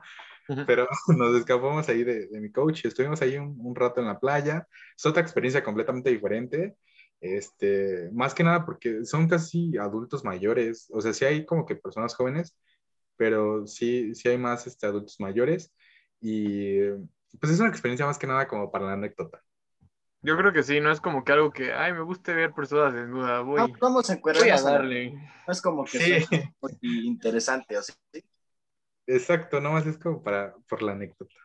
pero 0.66 0.88
nos 1.18 1.36
escapamos 1.36 1.90
ahí 1.90 2.06
de, 2.06 2.30
mi 2.40 2.50
coach, 2.50 2.86
estuvimos 2.86 3.22
ahí 3.22 3.38
un, 3.38 3.76
rato 3.76 4.00
en 4.00 4.08
la 4.08 4.20
playa, 4.22 4.66
es 4.96 5.06
otra 5.06 5.22
experiencia 5.22 5.64
completamente 5.64 6.10
diferente, 6.10 6.78
este, 7.20 8.10
más 8.14 8.34
que 8.34 8.44
nada 8.44 8.66
porque 8.66 9.06
son 9.06 9.28
casi 9.28 9.78
adultos 9.78 10.24
mayores, 10.24 10.90
o 10.92 11.02
sea, 11.02 11.14
sí 11.14 11.26
hay 11.26 11.46
como 11.46 11.66
que 11.66 11.76
personas 11.76 12.16
jóvenes, 12.16 12.56
pero 13.16 13.66
sí, 13.66 14.14
sí 14.16 14.30
hay 14.30 14.38
más 14.38 14.68
este, 14.68 14.86
adultos 14.86 15.20
mayores 15.20 15.74
y 16.22 16.80
pues 17.40 17.54
es 17.54 17.60
una 17.60 17.70
experiencia 17.70 18.06
más 18.06 18.18
que 18.18 18.28
nada 18.28 18.48
como 18.48 18.72
para 18.72 18.86
la 18.86 18.94
anécdota. 18.94 19.42
Yo 20.22 20.36
creo 20.36 20.52
que 20.52 20.64
sí, 20.64 20.80
no 20.80 20.92
es 20.92 21.00
como 21.00 21.24
que 21.24 21.32
algo 21.32 21.52
que, 21.52 21.74
ay, 21.74 21.94
me 21.94 22.02
guste 22.02 22.34
ver 22.34 22.54
personas 22.54 22.94
desnudas, 22.94 23.46
voy, 23.46 23.62
no, 23.62 23.80
¿cómo 23.80 24.02
se 24.02 24.16
voy 24.18 24.50
a 24.50 24.62
darle. 24.62 25.12
No 25.12 25.54
es 25.54 25.62
como 25.62 25.86
que 25.86 26.00
sea 26.00 26.26
interesante, 26.82 27.78
o 27.78 27.82
sea, 27.82 27.96
¿sí? 28.12 28.24
Exacto, 29.06 29.62
nomás 29.62 29.86
es 29.86 29.98
como 29.98 30.22
para, 30.22 30.54
por 30.68 30.82
la 30.82 30.92
anécdota. 30.92 31.36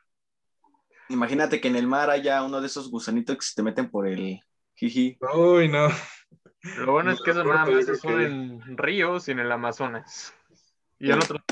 Imagínate 1.09 1.61
que 1.61 1.69
en 1.69 1.77
el 1.77 1.87
mar 1.87 2.11
haya 2.11 2.43
uno 2.43 2.61
de 2.61 2.67
esos 2.67 2.91
gusanitos 2.91 3.37
que 3.37 3.43
se 3.43 3.55
te 3.55 3.63
meten 3.63 3.91
por 3.91 4.09
el 4.09 4.41
jiji. 4.89 5.19
Uy, 5.35 5.69
no. 5.69 5.89
Lo 6.79 6.93
bueno 6.93 7.11
es 7.13 7.21
que 7.23 7.31
eso 7.31 7.45
nada 7.45 7.67
más 7.67 8.01
son 8.01 8.21
en 8.21 8.77
ríos 8.77 9.29
y 9.29 9.33
en 9.33 9.41
el 9.41 9.53
Amazonas. 9.53 10.35
Y 10.99 11.11
en 11.11 11.19
otros, 11.19 11.43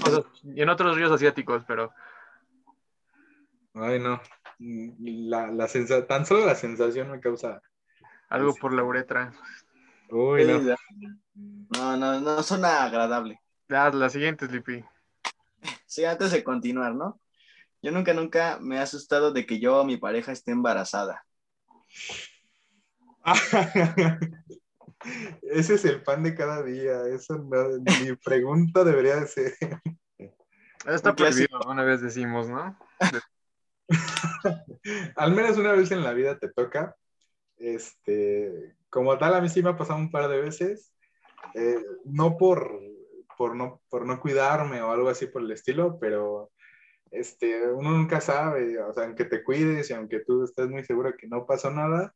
y 0.45 0.62
en 0.62 0.68
otros 0.68 0.97
ríos 0.97 1.11
asiáticos, 1.11 1.64
pero... 1.66 1.93
Ay, 3.74 3.99
no. 3.99 4.20
La, 4.59 5.49
la 5.49 5.68
tan 6.07 6.26
solo 6.26 6.47
la 6.47 6.55
sensación 6.55 7.11
me 7.11 7.20
causa. 7.20 7.61
Algo 8.28 8.55
por 8.55 8.72
la 8.72 8.85
uretra. 8.85 9.33
Uy, 10.11 10.45
no. 10.45 10.76
No, 11.70 11.97
no, 11.97 12.20
no 12.20 12.43
suena 12.43 12.85
agradable. 12.85 13.41
Ya, 13.68 13.91
la 13.91 14.11
siguiente, 14.11 14.47
Sleepy. 14.47 14.85
Sí, 15.87 16.05
antes 16.05 16.31
de 16.31 16.45
continuar, 16.45 16.95
¿no? 16.95 17.20
Yo 17.83 17.91
nunca, 17.91 18.12
nunca 18.12 18.59
me 18.61 18.76
he 18.76 18.81
asustado 18.81 19.33
de 19.33 19.47
que 19.47 19.59
yo 19.59 19.81
o 19.81 19.85
mi 19.85 19.97
pareja 19.97 20.33
esté 20.33 20.53
embarazada. 20.53 21.24
Ese 25.43 25.75
es 25.75 25.85
el 25.85 26.03
pan 26.03 26.23
de 26.23 26.35
cada 26.35 26.62
día. 26.62 27.07
Eso 27.09 27.39
no, 27.39 27.79
mi 27.79 28.16
pregunta 28.16 28.85
debería 28.85 29.16
de 29.16 29.27
ser. 29.27 29.55
Está 30.87 31.14
prohibido, 31.14 31.61
una 31.66 31.85
vez 31.85 32.01
decimos, 32.01 32.49
¿no? 32.49 32.79
Al 35.16 35.33
menos 35.33 35.59
una 35.59 35.73
vez 35.73 35.91
en 35.91 36.03
la 36.03 36.12
vida 36.12 36.39
te 36.39 36.49
toca. 36.49 36.97
Este, 37.57 38.77
como 38.89 39.18
tal, 39.18 39.35
a 39.35 39.41
mí 39.41 39.49
sí 39.49 39.62
me 39.62 39.71
ha 39.71 39.77
pasado 39.77 39.99
un 39.99 40.11
par 40.11 40.29
de 40.29 40.41
veces. 40.41 40.93
Eh, 41.55 41.83
no 42.05 42.37
por, 42.37 42.81
por, 43.37 43.57
no 43.57 43.83
por 43.89 44.07
no 44.07 44.21
cuidarme 44.21 44.83
o 44.83 44.91
algo 44.91 45.09
así 45.09 45.27
por 45.27 45.43
el 45.43 45.51
estilo, 45.51 45.99
pero 45.99 46.51
este, 47.11 47.71
uno 47.73 47.91
nunca 47.91 48.21
sabe, 48.21 48.79
o 48.81 48.93
sea, 48.93 49.05
aunque 49.05 49.25
te 49.25 49.43
cuides 49.43 49.91
y 49.91 49.95
aunque 49.95 50.21
tú 50.21 50.45
estés 50.45 50.68
muy 50.68 50.85
seguro 50.85 51.14
que 51.16 51.27
no 51.27 51.47
pasó 51.47 51.71
nada, 51.71 52.14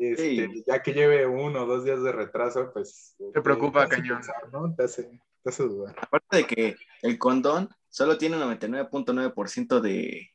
este, 0.00 0.64
ya 0.66 0.82
que 0.82 0.92
lleve 0.92 1.26
uno 1.26 1.62
o 1.62 1.66
dos 1.66 1.84
días 1.84 2.02
de 2.02 2.12
retraso, 2.12 2.70
pues... 2.72 3.16
Te 3.32 3.42
preocupa, 3.42 3.88
cañón. 3.88 4.20
¿no? 4.52 4.74
te, 4.74 4.84
hace, 4.84 5.04
te 5.42 5.50
hace 5.50 5.62
dudar. 5.64 5.96
Aparte 6.00 6.36
de 6.38 6.46
que 6.46 6.76
el 7.02 7.18
condón 7.18 7.68
solo 7.88 8.18
tiene 8.18 8.36
un 8.36 8.42
99.9% 8.42 9.80
de, 9.80 10.30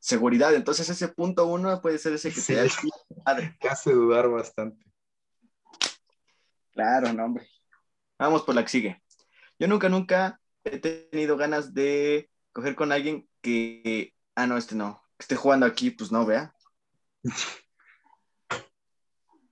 seguridad. 0.00 0.54
Entonces 0.54 0.88
ese 0.88 1.08
punto 1.08 1.46
uno 1.46 1.80
puede 1.80 1.98
ser 1.98 2.14
ese 2.14 2.32
que 2.32 2.40
te 2.40 2.54
da 2.54 2.66
hace 3.70 3.92
dudar 3.92 4.28
bastante. 4.28 4.84
Claro, 6.72 7.12
no, 7.12 7.26
hombre. 7.26 7.46
Vamos 8.18 8.42
por 8.42 8.54
la 8.54 8.62
que 8.62 8.68
sigue. 8.68 9.02
Yo 9.58 9.68
nunca, 9.68 9.88
nunca 9.88 10.40
he 10.64 10.78
tenido 10.78 11.36
ganas 11.36 11.74
de 11.74 12.30
coger 12.52 12.74
con 12.74 12.90
alguien 12.92 13.28
que, 13.40 14.14
ah, 14.34 14.46
no, 14.46 14.56
este 14.56 14.74
no, 14.74 15.02
que 15.16 15.24
esté 15.24 15.36
jugando 15.36 15.66
aquí, 15.66 15.90
pues 15.90 16.10
no, 16.10 16.26
vea. 16.26 16.54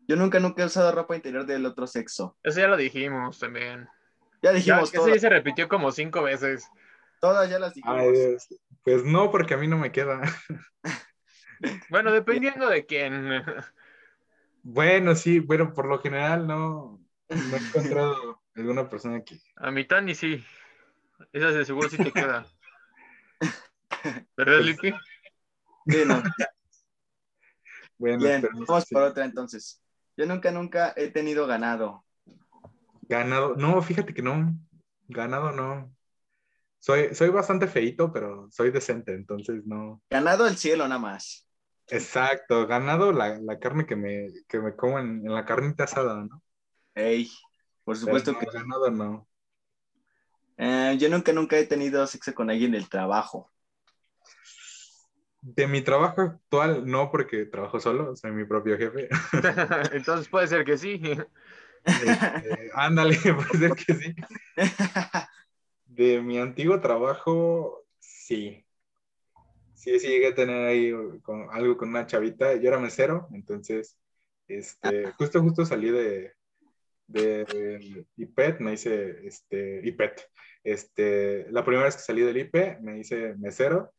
Yo 0.08 0.16
nunca, 0.16 0.40
nunca 0.40 0.62
he 0.62 0.66
usado 0.66 0.90
ropa 0.90 1.14
interior 1.14 1.44
del 1.44 1.66
otro 1.66 1.86
sexo. 1.86 2.34
Eso 2.42 2.60
ya 2.60 2.66
lo 2.66 2.78
dijimos 2.78 3.38
también. 3.38 3.86
Ya 4.42 4.52
dijimos. 4.52 4.90
Ya, 4.90 5.06
ya 5.06 5.18
se 5.18 5.28
repitió 5.28 5.68
como 5.68 5.92
cinco 5.92 6.22
veces. 6.22 6.66
Todas 7.20 7.50
ya 7.50 7.58
las 7.58 7.74
dijimos. 7.74 8.48
Pues 8.82 9.04
no, 9.04 9.30
porque 9.30 9.52
a 9.52 9.58
mí 9.58 9.68
no 9.68 9.78
me 9.78 9.92
queda. 9.92 10.22
Bueno, 11.90 12.12
dependiendo 12.12 12.68
de 12.68 12.86
quién. 12.86 13.42
Bueno, 14.62 15.14
sí, 15.14 15.40
bueno, 15.40 15.72
por 15.72 15.86
lo 15.86 15.98
general 16.00 16.46
no, 16.46 17.00
no 17.28 17.56
he 17.56 17.58
encontrado 17.58 18.42
alguna 18.54 18.88
persona 18.88 19.22
que. 19.24 19.40
A 19.56 19.70
mi 19.70 19.84
Tani 19.86 20.14
sí. 20.14 20.44
Esa 21.32 21.50
de 21.50 21.64
seguro 21.64 21.88
sí 21.88 21.96
te 21.96 22.12
queda. 22.12 22.46
¿Verdad, 24.36 24.60
Lipi? 24.60 24.92
Sí, 25.86 26.04
no. 26.06 26.22
Bueno, 27.98 28.18
Bien, 28.18 28.48
vamos 28.52 28.86
por 28.90 29.02
otra 29.02 29.24
entonces. 29.24 29.82
Yo 30.18 30.26
nunca, 30.26 30.50
nunca 30.50 30.92
he 30.96 31.12
tenido 31.12 31.46
ganado. 31.46 32.04
Ganado, 33.02 33.54
no, 33.54 33.80
fíjate 33.80 34.12
que 34.12 34.20
no. 34.20 34.52
Ganado 35.06 35.52
no. 35.52 35.94
Soy, 36.80 37.14
soy 37.14 37.28
bastante 37.28 37.68
feito, 37.68 38.12
pero 38.12 38.48
soy 38.50 38.72
decente, 38.72 39.14
entonces 39.14 39.64
no. 39.64 40.02
Ganado 40.10 40.48
el 40.48 40.56
cielo 40.56 40.88
nada 40.88 41.00
más. 41.00 41.48
Exacto, 41.86 42.66
ganado 42.66 43.12
la, 43.12 43.38
carne 43.60 43.86
que 43.86 43.94
me, 43.94 44.32
que 44.48 44.58
me 44.58 44.74
como 44.74 44.98
en, 44.98 45.22
la 45.22 45.44
carnita 45.44 45.84
asada, 45.84 46.24
¿no? 46.24 46.42
Ey, 46.96 47.30
por 47.84 47.96
supuesto 47.96 48.36
que. 48.36 48.46
Ganado 48.46 48.90
no. 48.90 49.28
Eh, 50.56 50.96
yo 50.98 51.08
nunca, 51.08 51.32
nunca 51.32 51.56
he 51.56 51.64
tenido 51.64 52.04
sexo 52.08 52.34
con 52.34 52.50
alguien 52.50 52.72
del 52.72 52.88
trabajo. 52.88 53.52
De 55.40 55.68
mi 55.68 55.82
trabajo 55.82 56.20
actual, 56.20 56.84
no, 56.84 57.10
porque 57.10 57.46
trabajo 57.46 57.78
solo, 57.78 58.16
soy 58.16 58.32
mi 58.32 58.44
propio 58.44 58.76
jefe. 58.76 59.08
Entonces 59.92 60.28
puede 60.28 60.48
ser 60.48 60.64
que 60.64 60.76
sí. 60.76 61.00
Este, 61.84 62.70
ándale, 62.74 63.16
puede 63.22 63.58
ser 63.58 63.72
que 63.72 63.94
sí. 63.94 64.14
De 65.86 66.20
mi 66.20 66.38
antiguo 66.38 66.80
trabajo, 66.80 67.84
sí. 68.00 68.64
Sí, 69.74 70.00
sí 70.00 70.08
llegué 70.08 70.28
a 70.28 70.34
tener 70.34 70.66
ahí 70.66 70.92
algo 71.52 71.76
con 71.76 71.88
una 71.88 72.06
chavita. 72.06 72.56
Yo 72.56 72.68
era 72.68 72.80
mesero, 72.80 73.28
entonces, 73.32 73.96
este, 74.48 75.12
justo, 75.12 75.40
justo 75.40 75.64
salí 75.64 75.90
de, 75.90 76.32
de 77.06 78.06
IPET, 78.16 78.58
me 78.58 78.72
hice, 78.72 79.24
este, 79.24 79.80
IPET. 79.84 80.28
Este, 80.64 81.46
la 81.52 81.64
primera 81.64 81.84
vez 81.84 81.94
que 81.94 82.02
salí 82.02 82.22
del 82.22 82.38
IP, 82.38 82.80
me 82.80 82.98
hice 82.98 83.34
mesero 83.36 83.92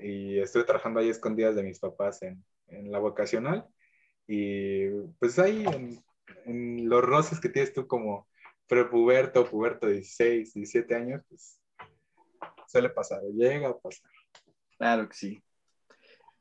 y 0.00 0.38
estuve 0.38 0.64
trabajando 0.64 1.00
ahí 1.00 1.08
escondidas 1.08 1.54
de 1.54 1.62
mis 1.62 1.78
papás 1.78 2.22
en, 2.22 2.44
en 2.68 2.90
la 2.90 2.98
vocacional. 2.98 3.66
Y 4.26 4.88
pues 5.18 5.38
ahí 5.38 5.64
en, 5.66 6.02
en, 6.46 6.88
los 6.88 7.02
roces 7.02 7.40
que 7.40 7.48
tienes 7.48 7.72
tú 7.72 7.86
como 7.86 8.28
prepuberto, 8.66 9.48
puberto, 9.48 9.88
16, 9.88 10.54
17 10.54 10.94
años, 10.94 11.22
pues 11.28 11.60
suele 12.68 12.88
pasar, 12.90 13.20
llega 13.34 13.68
a 13.68 13.78
pasar. 13.78 14.10
Claro 14.78 15.08
que 15.08 15.16
sí. 15.16 15.42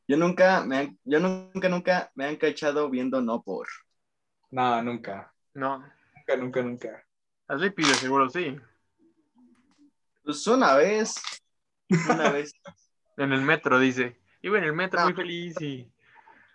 Yo 0.07 0.17
nunca, 0.17 0.63
me 0.65 0.77
han, 0.77 0.99
yo 1.03 1.19
nunca, 1.19 1.69
nunca 1.69 2.11
me 2.15 2.25
han 2.25 2.37
cachado 2.37 2.89
viendo 2.89 3.21
no 3.21 3.43
por. 3.43 3.67
No, 4.49 4.81
nunca. 4.81 5.33
No. 5.53 5.79
Nunca, 6.15 6.37
nunca, 6.37 6.61
nunca. 6.63 7.05
Pide, 7.75 7.93
seguro 7.93 8.29
sí. 8.29 8.55
Pues 10.23 10.45
una 10.47 10.75
vez. 10.75 11.15
Una 12.09 12.29
vez. 12.31 12.53
En 13.23 13.33
el 13.33 13.41
metro, 13.41 13.79
dice. 13.79 14.17
Iba 14.41 14.57
en 14.57 14.65
el 14.65 14.73
metro 14.73 15.01
muy 15.03 15.13
feliz 15.13 15.59
y. 15.61 15.89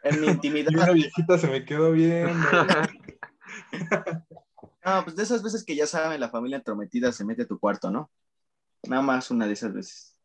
En 0.02 0.20
mi 0.20 0.26
intimidad. 0.26 0.70
Y 0.70 0.76
una 0.76 0.92
viejita 0.92 1.38
se 1.38 1.48
me 1.48 1.64
quedó 1.64 1.92
bien. 1.92 2.28
No, 4.84 5.02
pues 5.02 5.16
de 5.16 5.22
esas 5.22 5.42
veces 5.42 5.64
que 5.64 5.74
ya 5.74 5.86
saben, 5.86 6.20
la 6.20 6.28
familia 6.28 6.58
entrometida 6.58 7.10
se 7.10 7.24
mete 7.24 7.42
a 7.42 7.46
tu 7.46 7.58
cuarto, 7.58 7.90
¿no? 7.90 8.10
Nada 8.82 9.00
más 9.00 9.30
una 9.30 9.46
de 9.46 9.54
esas 9.54 9.72
veces. 9.72 10.18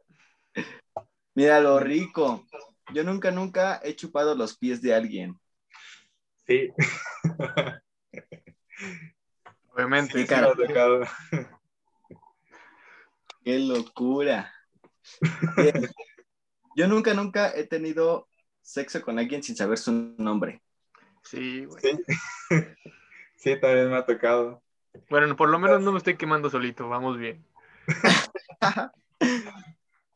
Mira 1.33 1.61
lo 1.61 1.79
rico. 1.79 2.45
Yo 2.93 3.05
nunca, 3.05 3.31
nunca 3.31 3.79
he 3.83 3.95
chupado 3.95 4.35
los 4.35 4.57
pies 4.57 4.81
de 4.81 4.93
alguien. 4.93 5.39
Sí. 6.45 6.69
Obviamente. 9.73 10.27
Qué 13.45 13.59
locura. 13.59 14.53
Yo 16.75 16.87
nunca, 16.87 17.13
nunca 17.13 17.51
he 17.55 17.65
tenido 17.65 18.27
sexo 18.61 19.01
con 19.01 19.19
alguien 19.19 19.43
sin 19.43 19.55
saber 19.55 19.77
su 19.77 19.91
nombre. 20.17 20.61
Sí, 21.23 21.65
güey. 21.65 21.81
Sí. 21.81 21.99
Sí, 23.39 23.57
también 23.57 23.89
me 23.89 23.95
ha 23.95 24.05
tocado. 24.05 24.61
Bueno, 25.09 25.33
por 25.37 25.47
lo 25.47 25.59
menos 25.59 25.81
no 25.81 25.93
me 25.93 25.97
estoy 25.97 26.17
quemando 26.17 26.49
solito, 26.49 26.89
vamos 26.89 27.17
bien. 27.17 27.45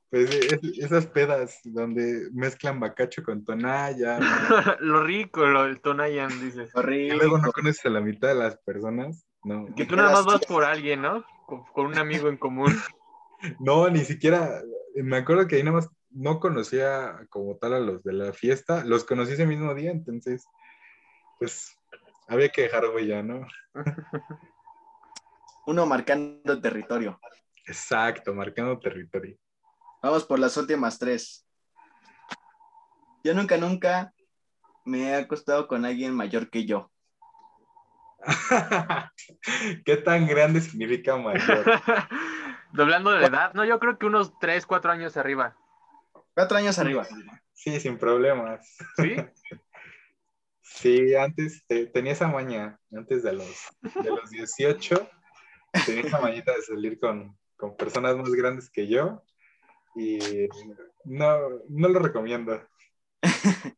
Pues 0.10 0.30
esas 0.78 1.08
pedas 1.08 1.60
donde 1.64 2.30
mezclan 2.34 2.80
bacacho 2.80 3.24
con 3.24 3.44
tonalla. 3.44 4.20
lo 4.80 5.04
rico, 5.04 5.44
lo 5.48 5.64
del 5.64 5.82
tonayan, 5.82 6.30
dices. 6.40 6.72
Y 6.88 7.10
luego 7.10 7.40
no 7.40 7.52
conoces 7.52 7.84
a 7.88 7.90
la 7.90 8.00
mitad 8.00 8.28
de 8.28 8.36
las 8.36 8.56
personas. 8.58 9.26
No. 9.44 9.66
Que 9.76 9.86
tú 9.86 9.96
nada 9.96 10.12
más 10.12 10.26
vas 10.26 10.46
por 10.46 10.66
alguien, 10.66 11.02
¿no? 11.02 11.26
Con, 11.48 11.88
un 11.88 11.98
amigo 11.98 12.30
en 12.30 12.38
común. 12.38 12.80
No, 13.60 13.90
ni 13.90 14.02
siquiera. 14.02 14.62
Me 14.94 15.18
acuerdo 15.18 15.48
que 15.48 15.56
ahí 15.56 15.64
nada 15.64 15.78
más 15.78 15.90
no 16.14 16.40
conocía 16.40 17.26
como 17.30 17.58
tal 17.58 17.74
a 17.74 17.80
los 17.80 18.04
de 18.04 18.14
la 18.14 18.34
fiesta, 18.34 18.84
los 18.86 19.04
conocí 19.04 19.34
ese 19.34 19.46
mismo 19.46 19.74
día, 19.74 19.92
entonces, 19.92 20.46
pues 21.40 21.78
había 22.28 22.50
que 22.50 22.64
dejar 22.64 22.86
huella, 22.90 23.24
¿no? 23.24 23.46
Uno 25.66 25.86
marcando 25.86 26.60
territorio. 26.62 27.20
Exacto, 27.66 28.34
marcando 28.34 28.78
territorio. 28.80 29.38
Vamos 30.02 30.26
por 30.26 30.40
las 30.40 30.58
últimas 30.58 31.00
tres. 31.00 31.48
Yo 33.24 33.34
nunca, 33.34 33.56
nunca 33.58 34.14
me 34.84 35.10
he 35.10 35.16
acostado 35.16 35.68
con 35.68 35.86
alguien 35.86 36.14
mayor 36.14 36.50
que 36.50 36.66
yo. 36.66 36.92
¿Qué 39.86 39.98
tan 39.98 40.28
grande 40.28 40.62
significa 40.62 41.16
mayor? 41.18 41.66
Doblando 42.74 43.12
de 43.12 43.26
edad, 43.26 43.54
no, 43.54 43.64
yo 43.64 43.80
creo 43.80 43.98
que 43.98 44.06
unos 44.06 44.38
3, 44.40 44.66
4 44.66 44.92
años 44.92 45.16
arriba. 45.16 45.56
Cuatro 46.34 46.58
años 46.58 46.80
arriba. 46.80 47.08
Sí, 47.54 47.80
sin 47.80 47.98
problemas. 47.98 48.76
¿Sí? 48.98 49.16
Sí, 50.66 51.14
antes 51.14 51.64
tenía 51.68 52.14
esa 52.14 52.28
maña, 52.28 52.80
antes 52.92 53.22
de 53.22 53.34
los, 53.34 53.68
de 53.82 54.10
los 54.10 54.30
18, 54.32 55.08
tenía 55.86 56.02
esa 56.02 56.20
mañita 56.20 56.52
de 56.52 56.62
salir 56.64 57.00
con, 57.00 57.38
con 57.56 57.78
personas 57.78 58.18
más 58.18 58.32
grandes 58.32 58.72
que 58.72 58.88
yo 58.88 59.22
y 59.96 60.48
no, 61.06 61.38
no 61.70 61.88
lo 61.90 62.00
recomiendo. 62.00 62.60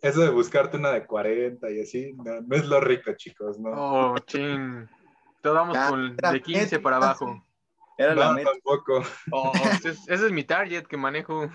Eso 0.00 0.20
de 0.20 0.30
buscarte 0.30 0.76
una 0.76 0.92
de 0.92 1.06
40 1.06 1.70
y 1.70 1.80
así, 1.80 2.12
no, 2.12 2.54
es 2.54 2.66
lo 2.66 2.80
rico, 2.80 3.12
chicos, 3.16 3.58
¿no? 3.58 3.70
Oh, 3.72 4.18
ching. 4.20 4.88
Todos 5.42 5.56
vamos 5.56 5.76
con 5.88 6.16
de 6.16 6.40
15 6.40 6.78
para 6.78 6.96
abajo. 6.96 7.44
Era 7.96 8.14
no, 8.14 8.36
tampoco. 8.36 9.02
Oh, 9.30 9.52
ese, 9.84 9.96
es, 10.08 10.32
mi 10.32 10.44
target 10.44 10.84
que 10.86 10.96
manejo. 10.96 11.48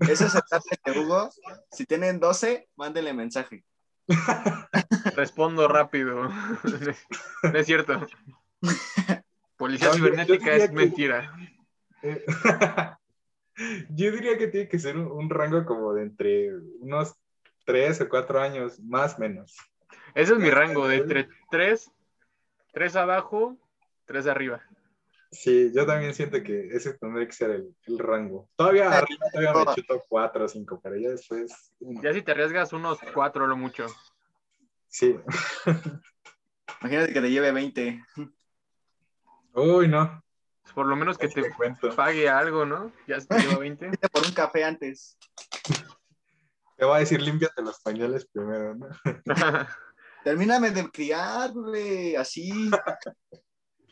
Ese 0.00 0.26
es 0.26 0.34
el 0.34 0.42
target 0.48 0.80
de 0.84 1.00
Hugo. 1.00 1.30
Si 1.70 1.86
tienen 1.86 2.18
12, 2.18 2.68
mándenle 2.76 3.12
mensaje. 3.12 3.64
Respondo 5.16 5.68
rápido. 5.68 6.28
No 7.42 7.58
es 7.58 7.66
cierto. 7.66 8.06
Policía 9.56 9.92
cibernética 9.92 10.56
es 10.56 10.72
mentira. 10.72 11.32
Yo 13.88 14.10
diría 14.10 14.36
que 14.36 14.48
tiene 14.48 14.68
que 14.68 14.78
ser 14.78 14.98
un, 14.98 15.30
rango 15.30 15.64
como 15.64 15.94
de 15.94 16.02
entre 16.02 16.54
unos 16.80 17.14
3 17.64 18.02
o 18.02 18.08
4 18.08 18.40
años, 18.40 18.80
más 18.80 19.16
o 19.16 19.20
menos. 19.20 19.56
Ese 20.14 20.34
es 20.34 20.38
mi 20.38 20.50
rango, 20.50 20.88
de 20.88 20.96
entre 20.96 21.28
3, 21.50 21.90
3 22.72 22.96
abajo, 22.96 23.56
3 24.06 24.26
arriba. 24.26 24.62
Sí, 25.30 25.72
yo 25.74 25.84
también 25.84 26.14
siento 26.14 26.42
que 26.42 26.68
ese 26.68 26.94
tendría 26.94 27.26
que 27.26 27.32
ser 27.32 27.50
el, 27.50 27.98
rango. 27.98 28.48
Todavía 28.56 28.90
arriba 28.90 29.26
todavía 29.32 29.64
me 29.64 29.74
chuto 29.74 30.02
4 30.08 30.44
o 30.44 30.48
5, 30.48 30.80
pero 30.82 30.96
ya 30.96 31.10
después... 31.10 31.72
Ya 32.02 32.12
si 32.12 32.22
te 32.22 32.30
arriesgas 32.32 32.72
unos 32.72 32.98
4 33.12 33.46
lo 33.46 33.56
mucho. 33.56 33.86
Sí. 34.88 35.16
Imagínate 36.80 37.12
que 37.12 37.20
te 37.20 37.30
lleve 37.30 37.52
20. 37.52 38.04
Uy, 39.54 39.88
no. 39.88 40.22
Por 40.74 40.86
lo 40.86 40.96
menos 40.96 41.16
que 41.16 41.28
te, 41.28 41.42
pague 41.94 42.28
algo, 42.28 42.66
¿no? 42.66 42.92
Ya 43.06 43.20
se 43.20 43.26
te 43.26 43.38
lleva 43.40 43.58
20. 43.58 43.90
por 44.12 44.24
un 44.24 44.32
café 44.32 44.64
antes. 44.64 45.16
Te 46.76 46.84
va 46.84 46.96
a 46.96 47.00
decir, 47.00 47.20
límpiate 47.22 47.62
los 47.62 47.80
pañales 47.80 48.26
primero, 48.26 48.74
¿no? 48.74 48.88
Termíname 50.24 50.70
de 50.70 50.90
criar, 50.90 51.52
güey, 51.52 52.16
así. 52.16 52.70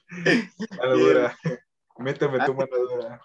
Mano 0.78 1.32
Méteme 1.98 2.44
tu 2.44 2.54
mano 2.54 2.76
dura. 2.76 3.20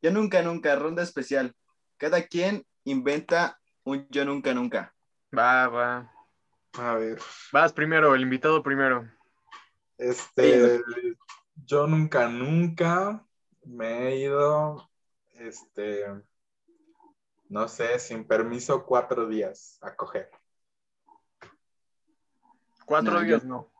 Yo 0.00 0.10
nunca, 0.10 0.42
nunca, 0.42 0.76
ronda 0.76 1.02
especial. 1.02 1.54
Cada 1.96 2.26
quien 2.26 2.64
inventa 2.84 3.58
un 3.84 4.06
yo 4.10 4.24
nunca, 4.24 4.54
nunca. 4.54 4.94
Va, 5.36 5.68
va. 5.68 6.12
A 6.74 6.94
ver. 6.94 7.18
Vas 7.52 7.72
primero, 7.72 8.14
el 8.14 8.22
invitado 8.22 8.62
primero. 8.62 9.08
Este, 9.98 10.80
yo 11.64 11.86
nunca, 11.86 12.28
nunca 12.28 13.24
me 13.64 14.08
he 14.08 14.16
ido, 14.18 14.90
este, 15.32 16.04
no 17.48 17.68
sé, 17.68 17.98
sin 17.98 18.26
permiso 18.26 18.84
cuatro 18.84 19.26
días 19.26 19.78
a 19.82 19.94
coger. 19.94 20.30
Cuatro 22.84 23.20
días 23.20 23.44
no. 23.44 23.73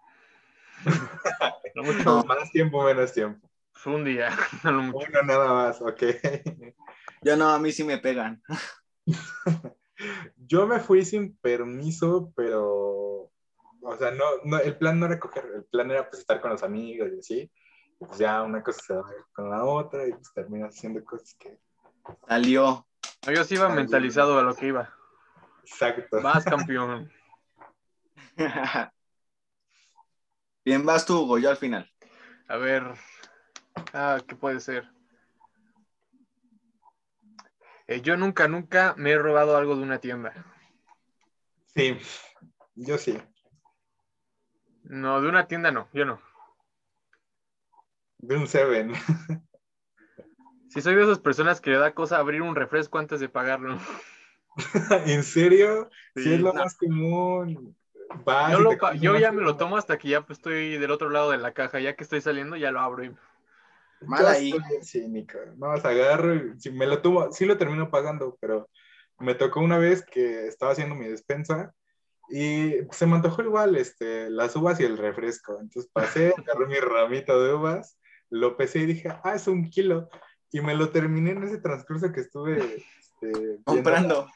No 1.75 1.83
mucho. 1.83 2.25
Más 2.25 2.51
tiempo, 2.51 2.83
menos 2.85 3.13
tiempo. 3.13 3.49
Un 3.87 4.05
día, 4.05 4.31
no 4.65 4.83
mucho. 4.83 5.07
Uno 5.09 5.23
nada 5.23 5.53
más, 5.53 5.81
ok. 5.83 6.03
Yo 7.23 7.37
no, 7.37 7.49
a 7.51 7.59
mí 7.59 7.73
sí 7.73 7.85
me 7.85 7.99
pegan. 7.99 8.43
Yo 10.37 10.67
me 10.67 10.81
fui 10.81 11.05
sin 11.05 11.37
permiso, 11.37 12.33
pero, 12.35 13.31
o 13.83 13.97
sea, 13.99 14.11
no, 14.11 14.25
no, 14.45 14.59
el 14.59 14.77
plan 14.77 14.99
no 14.99 15.07
era 15.07 15.19
coger, 15.19 15.45
el 15.55 15.65
plan 15.65 15.91
era 15.91 16.09
pues 16.09 16.21
estar 16.21 16.41
con 16.41 16.51
los 16.51 16.63
amigos 16.63 17.11
y 17.15 17.19
así 17.19 17.51
pues 17.99 18.19
ya 18.19 18.43
una 18.43 18.63
cosa 18.63 18.81
se 18.83 18.95
va 18.95 19.05
con 19.33 19.51
la 19.51 19.65
otra 19.65 20.07
y 20.07 20.13
pues 20.13 20.33
terminas 20.35 20.75
haciendo 20.75 21.05
cosas 21.05 21.35
que... 21.35 21.59
Salió. 22.29 22.87
Yo 23.23 23.45
sí 23.45 23.55
iba 23.55 23.69
mentalizado 23.69 24.39
a 24.39 24.43
lo 24.43 24.55
que 24.55 24.67
iba. 24.69 24.95
Exacto. 25.63 26.21
Vas, 26.21 26.45
campeón. 26.45 27.11
Bien, 30.65 30.87
vas 30.87 31.05
tú, 31.05 31.21
Hugo, 31.21 31.39
yo 31.39 31.51
al 31.51 31.59
final. 31.59 31.91
A 32.49 32.57
ver. 32.57 32.95
Ah, 33.93 34.19
¿qué 34.27 34.35
puede 34.35 34.61
ser? 34.61 34.89
Eh, 37.87 38.01
yo 38.01 38.17
nunca, 38.17 38.49
nunca 38.49 38.95
me 38.97 39.11
he 39.11 39.19
robado 39.19 39.59
algo 39.59 39.77
de 39.77 39.83
una 39.83 39.99
tienda. 39.99 40.33
Sí, 41.75 41.99
yo 42.77 42.97
sí. 42.97 43.19
No, 44.85 45.21
de 45.21 45.29
una 45.29 45.47
tienda 45.47 45.71
no, 45.71 45.89
yo 45.93 46.07
no. 46.07 46.21
De 48.19 48.37
un 48.37 48.47
Seven. 48.47 48.93
Si 50.71 50.81
soy 50.81 50.97
de 50.97 51.05
esas 51.05 51.21
personas 51.21 51.61
que 51.61 51.71
le 51.71 51.79
da 51.79 51.95
cosa 51.95 52.19
abrir 52.19 52.43
un 52.43 52.57
refresco 52.57 52.99
antes 52.99 53.21
de 53.21 53.29
pagarlo. 53.29 53.79
¿En 55.07 55.23
serio? 55.23 55.89
Sí, 56.17 56.33
es 56.33 56.41
lo 56.41 56.53
más 56.53 56.75
común. 56.75 57.77
Yo, 59.01 59.17
ya 59.19 59.33
me 59.33 59.43
lo 59.43 59.57
tomo 59.57 59.77
hasta 59.77 59.99
que 59.99 60.09
ya 60.09 60.23
pues, 60.23 60.39
estoy 60.39 60.79
del 60.79 60.91
otro 60.91 61.11
lado 61.11 61.31
de 61.31 61.39
la 61.39 61.53
caja. 61.53 61.81
Ya 61.81 61.95
que 61.97 62.05
estoy 62.05 62.21
saliendo, 62.21 62.57
ya 62.57 62.71
lo 62.71 62.81
abro. 62.81 63.05
Y... 63.05 63.15
Mal 64.03 64.27
ahí. 64.27 64.55
cínica. 64.83 65.39
No, 65.57 65.71
agarro 65.71 66.35
y 66.35 66.61
si 66.61 66.71
me 66.71 66.87
lo 66.87 67.01
tomo, 67.01 67.33
sí 67.33 67.45
lo 67.45 67.57
termino 67.57 67.91
pagando, 67.91 68.37
pero 68.41 68.69
me 69.19 69.35
tocó 69.35 69.61
una 69.61 69.79
vez 69.79 70.05
que 70.05 70.47
estaba 70.47 70.73
haciendo 70.73 70.95
mi 70.95 71.07
despensa 71.07 71.73
y 72.29 72.75
se 72.91 73.07
me 73.07 73.17
antojó 73.17 73.43
igual 73.43 73.77
este, 73.77 74.29
las 74.31 74.57
uvas 74.57 74.81
y 74.81 74.85
el 74.85 74.99
refresco. 74.99 75.59
Entonces 75.61 75.91
pasé, 75.93 76.35
agarré 76.39 76.67
mi 76.67 76.77
ramito 76.77 77.43
de 77.43 77.55
uvas 77.55 77.97
lo 78.35 78.57
pesé 78.57 78.81
y 78.81 78.87
dije, 78.87 79.09
ah, 79.23 79.35
es 79.35 79.47
un 79.47 79.71
kilo. 79.71 80.09
Y 80.51 80.61
me 80.61 80.75
lo 80.75 80.91
terminé 80.91 81.33
en 81.33 81.45
ese 81.45 81.59
transcurso 81.59 82.13
que 82.13 82.21
estuve 82.21 82.85
este, 82.99 83.61
comprando. 83.65 84.27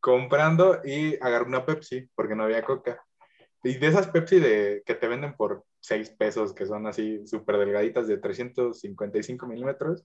comprando 0.00 0.80
y 0.84 1.16
agarré 1.20 1.46
una 1.46 1.64
Pepsi 1.64 2.08
porque 2.14 2.34
no 2.34 2.44
había 2.44 2.64
coca. 2.64 3.04
Y 3.62 3.74
de 3.74 3.86
esas 3.86 4.08
Pepsi 4.08 4.38
de, 4.38 4.82
que 4.86 4.94
te 4.94 5.08
venden 5.08 5.34
por 5.36 5.64
6 5.80 6.10
pesos, 6.10 6.52
que 6.54 6.66
son 6.66 6.86
así 6.86 7.26
súper 7.26 7.58
delgaditas 7.58 8.06
de 8.06 8.18
355 8.18 9.46
milímetros, 9.46 10.04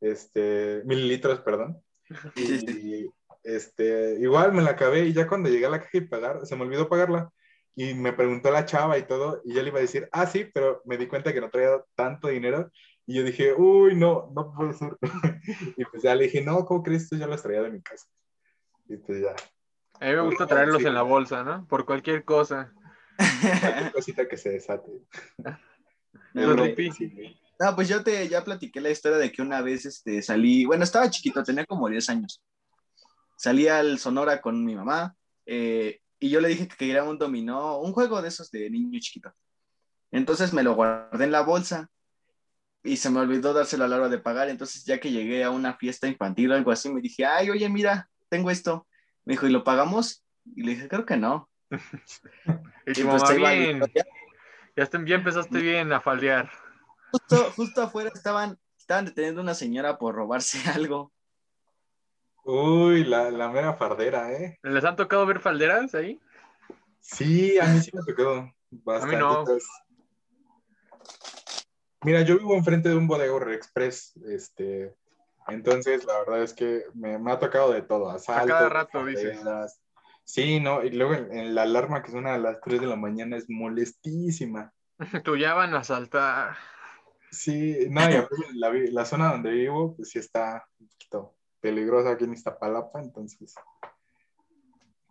este, 0.00 0.82
mililitros, 0.84 1.40
perdón. 1.40 1.82
Y, 2.36 3.06
este, 3.42 4.16
igual 4.20 4.52
me 4.52 4.62
la 4.62 4.70
acabé 4.70 5.04
y 5.04 5.12
ya 5.12 5.28
cuando 5.28 5.48
llegué 5.48 5.66
a 5.66 5.70
la 5.70 5.80
caja 5.80 5.98
y 5.98 6.00
pagar, 6.02 6.46
se 6.46 6.56
me 6.56 6.62
olvidó 6.62 6.88
pagarla 6.88 7.30
y 7.76 7.94
me 7.94 8.12
preguntó 8.12 8.50
la 8.50 8.64
chava 8.64 8.98
y 8.98 9.02
todo, 9.02 9.42
y 9.44 9.54
yo 9.54 9.62
le 9.62 9.68
iba 9.68 9.78
a 9.78 9.82
decir, 9.82 10.08
ah, 10.12 10.26
sí, 10.26 10.48
pero 10.54 10.80
me 10.84 10.96
di 10.96 11.08
cuenta 11.08 11.32
que 11.32 11.40
no 11.40 11.50
traía 11.50 11.82
tanto 11.94 12.28
dinero, 12.28 12.70
y 13.06 13.16
yo 13.16 13.24
dije, 13.24 13.52
uy, 13.52 13.94
no, 13.94 14.30
no 14.34 14.52
puede 14.54 14.72
ser. 14.72 14.96
y 15.76 15.84
pues 15.84 16.02
ya 16.02 16.14
le 16.14 16.24
dije, 16.24 16.40
no, 16.40 16.64
¿cómo 16.64 16.82
crees? 16.82 17.02
Esto 17.02 17.16
ya 17.16 17.26
los 17.26 17.42
traía 17.42 17.62
de 17.62 17.70
mi 17.70 17.82
casa. 17.82 18.06
Y 18.88 18.96
pues 18.96 19.20
ya. 19.20 19.34
A 20.00 20.06
mí 20.06 20.12
me 20.12 20.20
gusta 20.20 20.46
traerlos 20.46 20.82
en 20.84 20.94
la 20.94 21.02
bolsa, 21.02 21.44
¿no? 21.44 21.66
Por 21.66 21.84
cualquier 21.86 22.24
cosa. 22.24 22.72
Cualquier 23.16 23.92
cosita 23.92 24.28
que 24.28 24.36
se 24.36 24.50
desate. 24.50 24.90
no, 26.34 27.76
pues 27.76 27.88
yo 27.88 28.02
te 28.02 28.28
ya 28.28 28.42
platiqué 28.42 28.80
la 28.80 28.90
historia 28.90 29.18
de 29.18 29.30
que 29.30 29.42
una 29.42 29.62
vez 29.62 29.86
este, 29.86 30.20
salí, 30.22 30.64
bueno, 30.64 30.84
estaba 30.84 31.08
chiquito, 31.08 31.42
tenía 31.42 31.64
como 31.64 31.88
10 31.88 32.08
años. 32.10 32.42
Salí 33.36 33.68
al 33.68 33.98
Sonora 33.98 34.40
con 34.40 34.64
mi 34.64 34.74
mamá, 34.74 35.16
eh, 35.46 36.00
y 36.18 36.30
yo 36.30 36.40
le 36.40 36.48
dije 36.48 36.66
que 36.68 36.76
quería 36.76 37.04
un 37.04 37.18
dominó, 37.18 37.78
un 37.80 37.92
juego 37.92 38.22
de 38.22 38.28
esos 38.28 38.50
de 38.50 38.70
niño 38.70 38.98
chiquito. 39.00 39.32
Entonces 40.10 40.52
me 40.52 40.62
lo 40.62 40.74
guardé 40.74 41.24
en 41.24 41.32
la 41.32 41.42
bolsa 41.42 41.90
y 42.82 42.96
se 42.98 43.10
me 43.10 43.20
olvidó 43.20 43.52
dárselo 43.52 43.84
a 43.84 43.88
la 43.88 43.96
hora 43.96 44.08
de 44.08 44.18
pagar. 44.18 44.48
Entonces, 44.48 44.84
ya 44.84 45.00
que 45.00 45.10
llegué 45.10 45.42
a 45.42 45.50
una 45.50 45.76
fiesta 45.76 46.06
infantil 46.06 46.52
o 46.52 46.54
algo 46.54 46.70
así, 46.70 46.88
me 46.90 47.00
dije, 47.00 47.24
ay, 47.24 47.50
oye, 47.50 47.68
mira, 47.68 48.08
tengo 48.28 48.50
esto. 48.50 48.86
Me 49.24 49.34
dijo, 49.34 49.46
¿y 49.46 49.50
lo 49.50 49.64
pagamos? 49.64 50.24
Y 50.54 50.62
le 50.62 50.72
dije, 50.72 50.88
creo 50.88 51.06
que 51.06 51.16
no. 51.16 51.48
y, 52.86 53.02
pues, 53.02 53.36
bien. 53.36 53.80
Ya, 54.76 54.88
ya, 54.90 55.14
empezaste 55.14 55.58
bien 55.58 55.92
a 55.92 56.00
faldear. 56.00 56.50
Justo, 57.12 57.52
justo 57.52 57.82
afuera 57.82 58.10
estaban, 58.12 58.58
estaban 58.78 59.06
deteniendo 59.06 59.40
a 59.40 59.44
una 59.44 59.54
señora 59.54 59.98
por 59.98 60.14
robarse 60.14 60.58
algo. 60.70 61.12
Uy, 62.44 63.04
la, 63.04 63.30
la 63.30 63.48
mera 63.48 63.74
fardera, 63.74 64.30
¿eh? 64.32 64.58
¿Les 64.62 64.84
han 64.84 64.96
tocado 64.96 65.24
ver 65.24 65.40
falderas 65.40 65.94
ahí? 65.94 66.20
Sí, 67.00 67.58
a 67.58 67.66
mí 67.66 67.80
sí 67.80 67.90
me 67.94 68.02
tocó 68.02 68.52
bastante. 68.70 69.16
A 69.16 69.18
mí 69.18 69.24
no. 69.24 69.44
Mira, 72.02 72.20
yo 72.20 72.38
vivo 72.38 72.54
enfrente 72.54 72.90
de 72.90 72.96
un 72.96 73.06
bodega 73.06 73.54
express, 73.54 74.12
este, 74.26 74.94
entonces 75.48 76.04
la 76.04 76.18
verdad 76.20 76.42
es 76.42 76.54
que 76.54 76.84
me, 76.94 77.14
ha 77.30 77.38
tocado 77.38 77.72
de 77.72 77.82
todo, 77.82 78.10
asaltos, 78.10 78.50
a 78.50 78.54
cada 78.54 78.68
rato, 78.68 79.04
dices. 79.04 79.40
Sí, 80.24 80.58
no, 80.58 80.82
y 80.82 80.90
luego 80.90 81.14
en, 81.14 81.54
la 81.54 81.62
alarma 81.62 82.02
que 82.02 82.10
suena 82.10 82.34
a 82.34 82.38
las 82.38 82.60
3 82.62 82.80
de 82.80 82.86
la 82.86 82.96
mañana 82.96 83.36
es 83.36 83.44
molestísima. 83.48 84.72
Tú 85.24 85.36
ya 85.36 85.54
van 85.54 85.74
a 85.74 85.84
saltar. 85.84 86.56
Sí, 87.30 87.86
no, 87.90 88.00
y 88.08 88.14
la, 88.54 88.72
la 88.72 89.04
zona 89.04 89.32
donde 89.32 89.50
vivo, 89.50 89.96
pues 89.96 90.10
sí 90.10 90.18
está 90.18 90.66
un 90.78 90.88
poquito 90.88 91.34
peligrosa 91.60 92.10
aquí 92.10 92.24
en 92.24 92.32
Iztapalapa, 92.32 93.00
entonces 93.00 93.54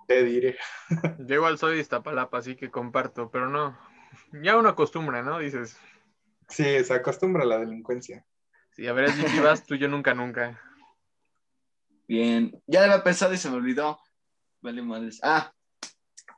te 0.08 0.24
diré. 0.24 0.58
Yo 1.20 1.36
igual 1.36 1.58
soy 1.58 1.76
de 1.76 1.82
Iztapalapa, 1.82 2.38
así 2.38 2.56
que 2.56 2.72
comparto, 2.72 3.30
pero 3.30 3.50
no, 3.50 3.78
ya 4.32 4.58
uno 4.58 4.70
acostumbra, 4.70 5.22
¿no? 5.22 5.40
Dices. 5.40 5.78
Sí, 6.48 6.84
se 6.84 6.94
acostumbra 6.94 7.44
a 7.44 7.48
la 7.48 7.58
delincuencia. 7.60 8.26
Sí, 8.76 8.88
a 8.88 8.94
ver, 8.94 9.12
si 9.12 9.40
vas 9.40 9.66
tú, 9.66 9.76
yo 9.76 9.88
nunca, 9.88 10.14
nunca. 10.16 10.60
Bien, 12.08 12.60
ya 12.66 12.84
había 12.84 13.04
pensado 13.04 13.34
y 13.34 13.38
se 13.38 13.50
me 13.50 13.58
olvidó. 13.58 14.00
Vale, 14.62 14.82
madres. 14.82 15.20
Ah, 15.22 15.54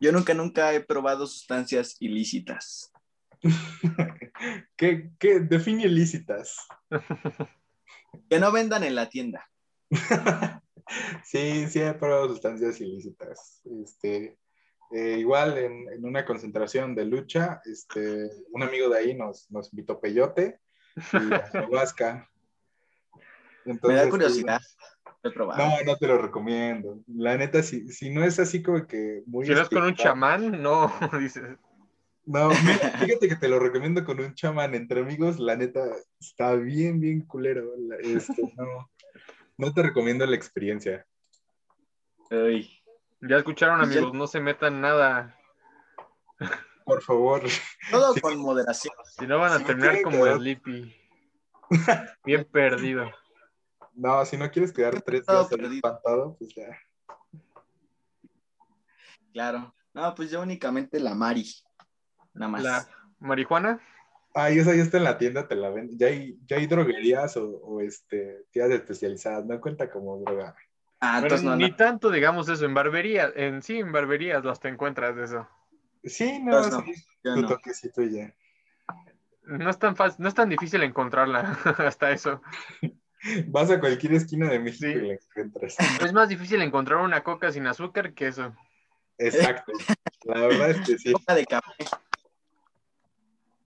yo 0.01 0.11
nunca, 0.11 0.33
nunca 0.33 0.73
he 0.73 0.81
probado 0.81 1.27
sustancias 1.27 1.95
ilícitas. 1.99 2.91
¿Qué, 4.75 5.11
qué 5.17 5.39
define 5.39 5.85
ilícitas? 5.85 6.57
que 8.29 8.39
no 8.39 8.51
vendan 8.51 8.83
en 8.83 8.95
la 8.95 9.09
tienda. 9.09 9.49
sí, 11.23 11.67
sí 11.67 11.79
he 11.79 11.93
probado 11.93 12.27
sustancias 12.29 12.81
ilícitas. 12.81 13.61
Este, 13.81 14.37
eh, 14.91 15.17
igual 15.19 15.57
en, 15.57 16.03
una 16.03 16.25
concentración 16.25 16.95
de 16.95 17.05
lucha, 17.05 17.61
este, 17.63 18.29
un 18.51 18.63
amigo 18.63 18.89
de 18.89 18.99
ahí 18.99 19.13
nos, 19.15 19.49
nos 19.51 19.71
invitó 19.71 20.01
peyote 20.01 20.59
y. 20.95 21.01
Me 23.87 23.95
da 23.95 24.09
curiosidad. 24.09 24.61
No, 25.33 25.83
no 25.85 25.97
te 25.97 26.07
lo 26.07 26.19
recomiendo. 26.19 26.99
La 27.07 27.35
neta, 27.35 27.63
si, 27.63 27.87
si 27.89 28.11
no 28.11 28.23
es 28.23 28.39
así 28.39 28.61
como 28.61 28.85
que 28.85 29.23
muy... 29.25 29.45
Si 29.45 29.53
no 29.53 29.61
es 29.61 29.69
con 29.69 29.83
un 29.83 29.95
chamán, 29.95 30.61
no, 30.61 30.93
dices. 31.19 31.57
No, 32.25 32.49
fíjate 32.51 33.27
que 33.27 33.35
te 33.35 33.47
lo 33.47 33.59
recomiendo 33.59 34.03
con 34.03 34.19
un 34.19 34.33
chamán 34.33 34.73
entre 34.75 35.01
amigos, 35.01 35.39
la 35.39 35.55
neta 35.55 35.83
está 36.19 36.55
bien, 36.55 36.99
bien 36.99 37.21
culero. 37.21 37.71
Este, 38.01 38.33
no, 38.57 38.89
no 39.57 39.73
te 39.73 39.83
recomiendo 39.83 40.25
la 40.25 40.35
experiencia. 40.35 41.05
Ya 42.29 43.37
escucharon, 43.37 43.79
pues 43.79 43.91
amigos, 43.91 44.13
no 44.13 44.27
se 44.27 44.39
metan 44.39 44.81
nada. 44.81 45.35
Por 46.85 47.01
favor. 47.01 47.41
Todo 47.91 48.13
con 48.21 48.37
moderación. 48.39 48.93
Si 49.17 49.25
no 49.25 49.39
van 49.39 49.53
a 49.53 49.65
terminar 49.65 50.01
como 50.03 50.25
Sleepy. 50.25 50.95
Bien 52.23 52.45
perdido. 52.45 53.11
No, 53.93 54.23
si 54.25 54.37
no 54.37 54.49
quieres 54.51 54.71
quedar 54.71 55.01
tres 55.01 55.25
días 55.25 55.51
espantado, 55.51 56.35
pues 56.37 56.53
ya. 56.53 56.77
Claro. 59.33 59.73
No, 59.93 60.13
pues 60.13 60.29
yo 60.29 60.41
únicamente 60.41 60.99
la 60.99 61.15
Mari. 61.15 61.49
Nada 62.33 62.51
más. 62.51 62.63
¿La 62.63 62.87
marihuana? 63.19 63.81
Ah, 64.35 64.51
y 64.51 64.59
esa 64.59 64.75
ya 64.75 64.83
está 64.83 64.97
en 64.97 65.05
la 65.05 65.17
tienda, 65.17 65.47
te 65.47 65.55
la 65.55 65.69
venden. 65.69 65.97
Ya 65.97 66.07
hay, 66.07 66.37
ya 66.45 66.57
hay 66.57 66.67
droguerías 66.67 67.37
o, 67.37 67.79
este, 67.79 68.45
tiendas 68.51 68.79
especializadas, 68.79 69.45
no 69.45 69.61
cuenta 69.61 69.89
como 69.89 70.19
droga. 70.19 70.53
Ah, 70.99 71.19
entonces 71.19 71.43
no, 71.43 71.55
ni 71.55 71.71
tanto, 71.71 72.11
digamos 72.11 72.49
eso, 72.49 72.65
en 72.65 72.73
barberías, 72.73 73.31
en 73.35 73.61
sí, 73.61 73.79
en 73.79 73.93
barberías 73.93 74.43
las 74.43 74.59
te 74.59 74.67
encuentras 74.67 75.15
de 75.15 75.23
eso. 75.23 75.47
Sí, 76.05 76.39
no, 76.39 76.63
sí, 76.63 76.93
tu 77.23 77.47
toquecito 77.47 78.03
ya. 78.03 78.33
No 79.43 79.69
es 79.69 79.77
tan 79.77 79.95
fácil, 79.95 80.21
no 80.21 80.27
es 80.27 80.35
tan 80.35 80.49
difícil 80.49 80.81
encontrarla 80.83 81.59
hasta 81.79 82.11
eso. 82.11 82.41
Vas 83.47 83.71
a 83.71 83.79
cualquier 83.79 84.13
esquina 84.13 84.49
de 84.49 84.59
México 84.59 84.87
y 84.87 85.07
la 85.07 85.13
encuentras. 85.13 85.75
Es 86.01 86.13
más 86.13 86.29
difícil 86.29 86.61
encontrar 86.61 86.99
una 86.99 87.23
coca 87.23 87.51
sin 87.51 87.65
azúcar 87.67 88.13
que 88.13 88.27
eso. 88.27 88.55
Exacto. 89.17 89.71
La 90.25 90.41
verdad 90.41 90.71
es 90.71 90.81
que 90.81 90.97
sí. 90.97 91.11
Coca 91.11 91.35
de 91.35 91.45
café. 91.45 91.85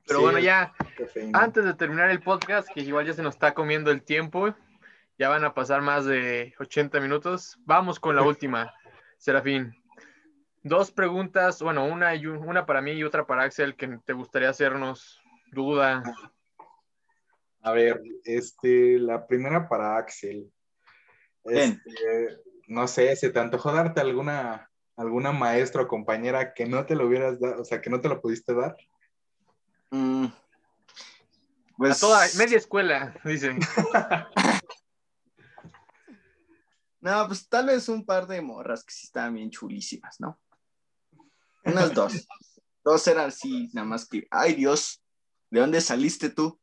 Pero 0.07 0.21
bueno, 0.21 0.39
ya 0.39 0.73
antes 1.33 1.65
de 1.65 1.73
terminar 1.75 2.09
el 2.09 2.21
podcast, 2.21 2.67
que 2.73 2.81
igual 2.81 3.05
ya 3.05 3.13
se 3.13 3.21
nos 3.21 3.35
está 3.35 3.53
comiendo 3.53 3.91
el 3.91 4.01
tiempo, 4.01 4.55
ya 5.19 5.29
van 5.29 5.43
a 5.43 5.53
pasar 5.53 5.81
más 5.81 6.05
de 6.05 6.55
80 6.59 6.99
minutos, 6.99 7.59
vamos 7.65 7.99
con 7.99 8.15
la 8.15 8.21
última, 8.23 8.73
Serafín. 9.17 9.75
Dos 10.69 10.91
preguntas, 10.91 11.63
bueno, 11.63 11.83
una, 11.83 12.13
y 12.13 12.27
una 12.27 12.67
para 12.67 12.79
mí 12.79 12.91
y 12.91 13.03
otra 13.03 13.25
para 13.25 13.41
Axel, 13.41 13.75
que 13.75 13.87
te 14.05 14.13
gustaría 14.13 14.51
hacernos 14.51 15.19
duda. 15.51 16.03
A 17.63 17.71
ver, 17.71 17.99
este, 18.23 18.99
la 18.99 19.25
primera 19.25 19.67
para 19.67 19.97
Axel. 19.97 20.47
Este, 21.43 22.37
no 22.67 22.87
sé, 22.87 23.15
¿se 23.15 23.31
te 23.31 23.39
antojó 23.39 23.71
darte 23.71 23.99
alguna, 23.99 24.69
alguna 24.95 25.31
maestra 25.31 25.81
o 25.81 25.87
compañera 25.87 26.53
que 26.53 26.67
no 26.67 26.85
te 26.85 26.93
lo 26.93 27.07
hubieras 27.07 27.39
dado, 27.39 27.63
o 27.63 27.65
sea, 27.65 27.81
que 27.81 27.89
no 27.89 27.99
te 27.99 28.09
lo 28.09 28.21
pudiste 28.21 28.53
dar? 28.53 28.77
Mm, 29.89 30.27
pues... 31.77 31.97
A 31.97 31.99
toda 31.99 32.27
media 32.37 32.59
escuela, 32.59 33.15
dice. 33.23 33.57
no, 37.01 37.25
pues 37.25 37.49
tal 37.49 37.65
vez 37.65 37.89
un 37.89 38.05
par 38.05 38.27
de 38.27 38.39
morras 38.39 38.83
que 38.83 38.93
sí 38.93 39.07
estaban 39.07 39.33
bien 39.33 39.49
chulísimas, 39.49 40.19
¿no? 40.19 40.39
Unas 41.71 41.93
dos. 41.93 42.27
dos 42.83 43.07
eran 43.07 43.27
así, 43.27 43.69
nada 43.73 43.87
más 43.87 44.07
que, 44.07 44.27
ay 44.31 44.55
Dios, 44.55 45.01
¿de 45.49 45.59
dónde 45.59 45.81
saliste 45.81 46.29
tú? 46.29 46.59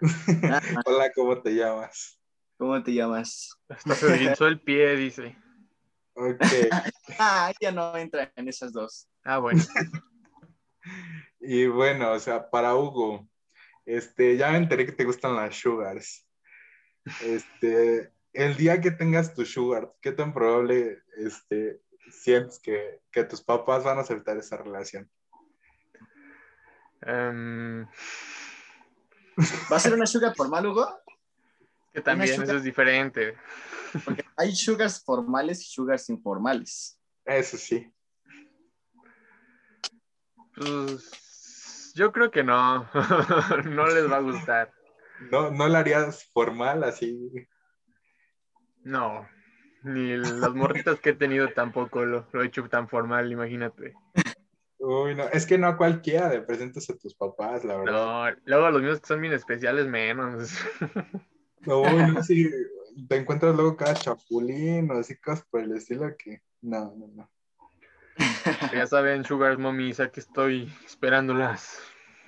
Hola, 0.86 1.10
¿cómo 1.14 1.40
te 1.42 1.54
llamas? 1.54 2.20
¿Cómo 2.56 2.82
te 2.82 2.92
llamas? 2.92 3.50
Hasta 3.68 3.94
se 3.94 4.06
deslizó 4.06 4.46
el 4.46 4.60
pie, 4.60 4.96
dice. 4.96 5.36
Ok. 6.14 6.40
ah, 7.18 7.52
ya 7.60 7.70
no 7.70 7.96
entra 7.96 8.32
en 8.34 8.48
esas 8.48 8.72
dos. 8.72 9.08
Ah, 9.24 9.38
bueno. 9.38 9.62
Y 11.40 11.66
bueno, 11.66 12.12
o 12.12 12.18
sea, 12.18 12.50
para 12.50 12.74
Hugo, 12.74 13.28
este, 13.86 14.36
ya 14.36 14.50
me 14.50 14.58
enteré 14.58 14.86
que 14.86 14.92
te 14.92 15.04
gustan 15.04 15.36
las 15.36 15.56
sugars. 15.56 16.26
Este, 17.22 18.12
el 18.32 18.56
día 18.56 18.80
que 18.80 18.90
tengas 18.90 19.34
tu 19.34 19.44
sugar, 19.44 19.94
¿qué 20.00 20.12
tan 20.12 20.34
probable 20.34 21.02
este, 21.16 21.80
sientes 22.10 22.58
que, 22.58 23.00
tus 23.24 23.42
papás 23.42 23.84
van 23.84 23.98
a 23.98 24.02
aceptar 24.02 24.36
esa 24.36 24.56
relación? 24.56 25.10
Em, 27.02 27.86
¿Va 29.70 29.76
a 29.76 29.80
ser 29.80 29.94
una 29.94 30.06
sugar 30.06 30.34
formal, 30.34 30.66
Hugo? 30.66 31.00
Que 31.92 32.00
también 32.00 32.42
eso 32.42 32.56
es 32.56 32.62
diferente. 32.62 33.36
Porque 34.04 34.24
hay 34.36 34.54
sugars 34.54 35.02
formales 35.02 35.62
y 35.62 35.64
sugars 35.64 36.08
informales. 36.10 37.00
Eso 37.24 37.56
sí. 37.56 37.92
Pues 40.54 41.92
yo 41.94 42.12
creo 42.12 42.30
que 42.30 42.42
no. 42.42 42.88
no 43.64 43.86
les 43.86 44.10
va 44.10 44.16
a 44.16 44.20
gustar. 44.20 44.72
No, 45.30 45.50
no 45.50 45.68
la 45.68 45.80
harías 45.80 46.24
formal 46.32 46.84
así. 46.84 47.18
No. 48.82 49.28
Ni 49.88 50.16
las 50.16 50.54
morritas 50.54 51.00
que 51.00 51.10
he 51.10 51.14
tenido 51.14 51.48
tampoco 51.48 52.04
lo, 52.04 52.26
he 52.34 52.46
hecho 52.46 52.68
tan 52.68 52.88
formal, 52.88 53.32
imagínate. 53.32 53.94
Uy, 54.78 55.14
no, 55.14 55.24
es 55.24 55.46
que 55.46 55.56
no 55.56 55.66
a 55.66 55.76
cualquiera 55.76 56.28
le 56.28 56.42
presentas 56.42 56.88
a 56.90 56.96
tus 56.96 57.14
papás, 57.14 57.64
la 57.64 57.76
verdad. 57.78 57.92
No, 57.92 58.40
luego 58.44 58.66
a 58.66 58.70
los 58.70 58.82
míos 58.82 59.00
que 59.00 59.06
son 59.06 59.20
bien 59.20 59.32
especiales, 59.32 59.86
menos. 59.86 60.52
No, 61.62 61.82
no, 62.06 62.22
sí, 62.22 62.50
te 63.08 63.16
encuentras 63.16 63.54
luego 63.54 63.76
cada 63.76 63.94
chapulín 63.94 64.90
o 64.90 64.98
así 64.98 65.16
cosas 65.16 65.46
por 65.50 65.62
el 65.62 65.76
estilo 65.76 66.14
que, 66.16 66.42
no, 66.60 66.94
no, 66.96 67.08
no. 67.08 67.30
Ya 68.72 68.86
saben, 68.86 69.24
Sugar 69.24 69.58
Mommies, 69.58 70.00
aquí 70.00 70.20
estoy 70.20 70.72
esperándolas. 70.84 71.80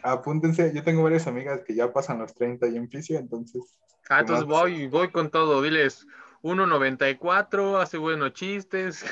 Apúntense, 0.02 0.72
yo 0.74 0.82
tengo 0.82 1.02
varias 1.02 1.26
amigas 1.26 1.62
que 1.66 1.74
ya 1.74 1.92
pasan 1.92 2.20
los 2.20 2.34
30 2.34 2.68
y 2.68 2.76
en 2.76 2.88
fisio, 2.88 3.18
entonces. 3.18 3.78
Ah, 4.08 4.20
entonces 4.20 4.46
voy, 4.46 4.86
voy 4.86 5.10
con 5.10 5.30
todo. 5.30 5.62
Diles, 5.62 6.06
1.94, 6.42 7.80
hace 7.80 7.98
buenos 7.98 8.32
chistes 8.32 9.04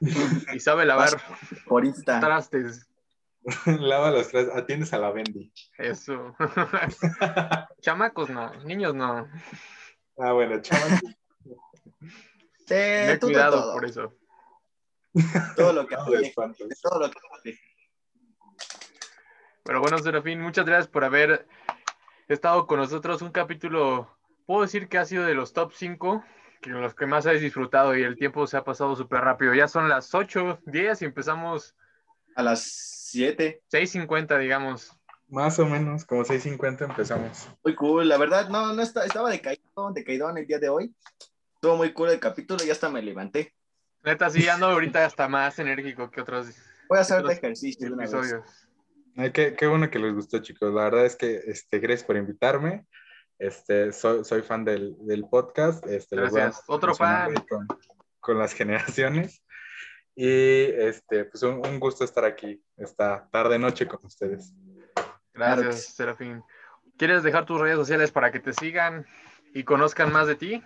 y 0.54 0.60
sabe 0.60 0.84
lavar 0.84 1.10
por 1.66 1.84
Insta. 1.84 2.20
trastes. 2.20 2.88
Lava 3.66 4.10
los 4.10 4.28
trastes, 4.28 4.54
atiendes 4.54 4.92
a 4.92 4.98
la 4.98 5.10
Bendy. 5.10 5.52
Eso. 5.78 6.36
Chamacos 7.80 8.30
no, 8.30 8.52
niños 8.64 8.94
no. 8.94 9.28
Ah, 10.18 10.32
bueno, 10.32 10.60
chamacos. 10.60 11.14
Ten 12.66 13.18
cuidado 13.18 13.72
por 13.72 13.84
eso. 13.84 14.14
Todo 15.56 15.72
lo 15.72 15.86
que 15.86 15.94
hace. 15.94 16.32
todo 16.82 17.00
lo 17.00 17.10
que 17.10 17.58
Pero 19.64 19.80
bueno, 19.80 19.98
Serafín, 19.98 20.40
muchas 20.40 20.66
gracias 20.66 20.88
por 20.88 21.04
haber 21.04 21.48
estado 22.28 22.66
con 22.66 22.78
nosotros. 22.78 23.22
Un 23.22 23.32
capítulo, 23.32 24.14
puedo 24.46 24.62
decir 24.62 24.88
que 24.88 24.98
ha 24.98 25.04
sido 25.04 25.24
de 25.24 25.34
los 25.34 25.52
top 25.52 25.72
5 25.74 26.22
que 26.60 26.70
los 26.70 26.94
que 26.94 27.06
más 27.06 27.26
habéis 27.26 27.42
disfrutado 27.42 27.96
y 27.96 28.02
el 28.02 28.16
tiempo 28.16 28.46
se 28.46 28.56
ha 28.56 28.64
pasado 28.64 28.94
súper 28.96 29.20
rápido. 29.20 29.54
Ya 29.54 29.68
son 29.68 29.88
las 29.88 30.14
8, 30.14 30.60
10 30.66 31.02
y 31.02 31.04
empezamos 31.04 31.74
a 32.34 32.42
las 32.42 32.62
7. 33.10 33.62
6.50, 33.70 34.38
digamos. 34.38 34.92
Más 35.28 35.58
o 35.58 35.66
menos, 35.66 36.04
como 36.04 36.24
6.50 36.24 36.88
empezamos. 36.88 37.48
Muy 37.62 37.74
cool, 37.74 38.08
la 38.08 38.16
verdad, 38.16 38.48
no, 38.48 38.72
no 38.72 38.82
está, 38.82 39.04
estaba 39.04 39.30
decaído, 39.30 39.92
decaído 39.92 40.30
en 40.30 40.38
el 40.38 40.46
día 40.46 40.58
de 40.58 40.68
hoy. 40.68 40.94
Estuvo 41.54 41.76
muy 41.76 41.92
cool 41.92 42.10
el 42.10 42.20
capítulo 42.20 42.64
y 42.64 42.70
hasta 42.70 42.88
me 42.88 43.02
levanté. 43.02 43.54
Neta, 44.04 44.30
sí, 44.30 44.48
ando 44.48 44.66
ahorita 44.66 45.04
hasta 45.04 45.28
más 45.28 45.58
enérgico 45.58 46.10
que 46.10 46.20
otros. 46.20 46.54
Voy 46.88 46.98
a 46.98 47.02
hacer 47.02 47.22
de 47.22 47.34
ejercicio. 47.34 47.88
Episodios. 47.88 48.42
Ay, 49.16 49.32
qué, 49.32 49.54
qué, 49.54 49.66
bueno 49.66 49.90
que 49.90 49.98
les 49.98 50.14
gustó, 50.14 50.38
chicos. 50.38 50.72
La 50.72 50.84
verdad 50.84 51.04
es 51.04 51.16
que 51.16 51.42
este, 51.46 51.78
gracias 51.80 52.06
por 52.06 52.16
invitarme. 52.16 52.86
Este, 53.38 53.92
soy, 53.92 54.24
soy 54.24 54.42
fan 54.42 54.64
del, 54.64 54.96
del 55.06 55.24
podcast. 55.28 55.86
Este, 55.86 56.16
Gracias. 56.16 56.62
Otro 56.66 56.94
fan. 56.94 57.34
Con, 57.48 57.66
con, 58.20 58.38
las 58.38 58.52
generaciones. 58.54 59.42
Y 60.14 60.26
este, 60.26 61.24
pues 61.26 61.42
un, 61.44 61.64
un, 61.64 61.78
gusto 61.78 62.04
estar 62.04 62.24
aquí 62.24 62.60
esta 62.76 63.28
tarde-noche 63.30 63.86
con 63.86 64.00
ustedes. 64.04 64.52
Gracias, 65.32 65.94
Serafín. 65.94 66.42
¿Quieres 66.96 67.22
dejar 67.22 67.46
tus 67.46 67.60
redes 67.60 67.76
sociales 67.76 68.10
para 68.10 68.32
que 68.32 68.40
te 68.40 68.52
sigan 68.52 69.06
y 69.54 69.62
conozcan 69.62 70.12
más 70.12 70.26
de 70.26 70.34
ti? 70.34 70.62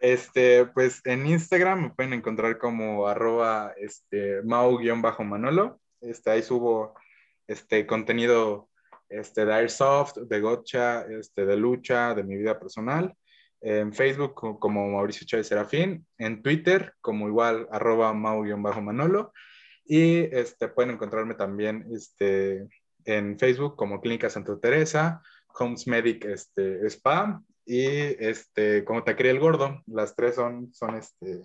Este, 0.00 0.64
pues 0.66 1.00
en 1.04 1.26
Instagram 1.26 1.82
me 1.82 1.90
pueden 1.90 2.12
encontrar 2.12 2.58
como 2.58 3.08
arroba 3.08 3.72
este, 3.76 4.42
mau-manolo. 4.42 5.80
Este, 6.00 6.30
ahí 6.30 6.42
subo 6.42 6.94
este 7.48 7.86
contenido 7.86 8.67
este, 9.08 9.44
de 9.44 9.54
Airsoft, 9.54 10.16
de 10.16 10.40
Gotcha, 10.40 11.02
este, 11.02 11.46
de 11.46 11.56
lucha, 11.56 12.14
de 12.14 12.24
mi 12.24 12.36
vida 12.36 12.58
personal. 12.58 13.14
En 13.60 13.92
Facebook 13.92 14.34
como 14.34 14.88
Mauricio 14.88 15.26
Chávez 15.26 15.48
Serafín, 15.48 16.06
en 16.16 16.42
Twitter 16.42 16.94
como 17.00 17.26
igual 17.26 17.66
arroba 17.72 18.12
mau-manolo. 18.12 19.32
Y 19.84 20.18
este, 20.34 20.68
pueden 20.68 20.92
encontrarme 20.92 21.34
también 21.34 21.86
este, 21.92 22.68
en 23.04 23.38
Facebook 23.38 23.74
como 23.74 24.00
Clínica 24.00 24.30
Santa 24.30 24.58
Teresa, 24.60 25.22
Homes 25.58 25.86
Medic 25.86 26.24
este, 26.26 26.86
Spa 26.86 27.42
y 27.64 27.86
este, 28.24 28.84
como 28.84 29.02
Taquería 29.02 29.32
el 29.32 29.40
Gordo. 29.40 29.82
Las 29.86 30.14
tres 30.14 30.36
son, 30.36 30.72
son 30.72 30.96
este. 30.96 31.42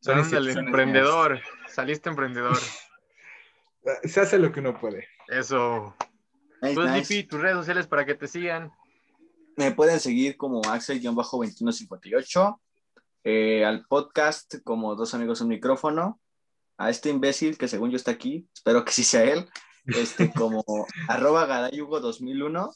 Son 0.00 0.18
el 0.34 0.48
emprendedor, 0.48 1.40
saliste 1.68 2.08
emprendedor. 2.08 2.56
Se 4.04 4.20
hace 4.20 4.38
lo 4.38 4.50
que 4.50 4.60
uno 4.60 4.78
puede. 4.78 5.06
Eso. 5.28 5.94
Nice, 6.62 7.24
tus 7.24 7.40
redes 7.40 7.56
sociales 7.56 7.88
para 7.88 8.06
que 8.06 8.14
te 8.14 8.28
sigan. 8.28 8.72
Me 9.56 9.72
pueden 9.72 9.98
seguir 9.98 10.36
como 10.36 10.62
Axel-2158, 10.62 12.60
eh, 13.24 13.64
al 13.64 13.84
podcast 13.86 14.54
como 14.62 14.94
Dos 14.94 15.12
Amigos 15.14 15.40
Un 15.40 15.48
Micrófono, 15.48 16.20
a 16.78 16.88
este 16.88 17.10
imbécil 17.10 17.58
que 17.58 17.66
según 17.66 17.90
yo 17.90 17.96
está 17.96 18.12
aquí, 18.12 18.48
espero 18.54 18.84
que 18.84 18.92
sí 18.92 19.02
sea 19.02 19.24
él, 19.24 19.50
este, 19.86 20.32
como 20.34 20.64
arroba 21.08 21.46
gadayugo 21.46 21.98
2001. 21.98 22.70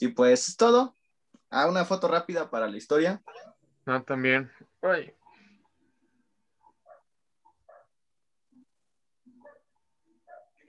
Y 0.00 0.08
pues 0.08 0.48
es 0.48 0.56
todo. 0.56 0.96
Ah, 1.50 1.68
una 1.68 1.84
foto 1.84 2.08
rápida 2.08 2.50
para 2.50 2.68
la 2.68 2.78
historia. 2.78 3.22
Ah, 3.84 4.02
también. 4.04 4.50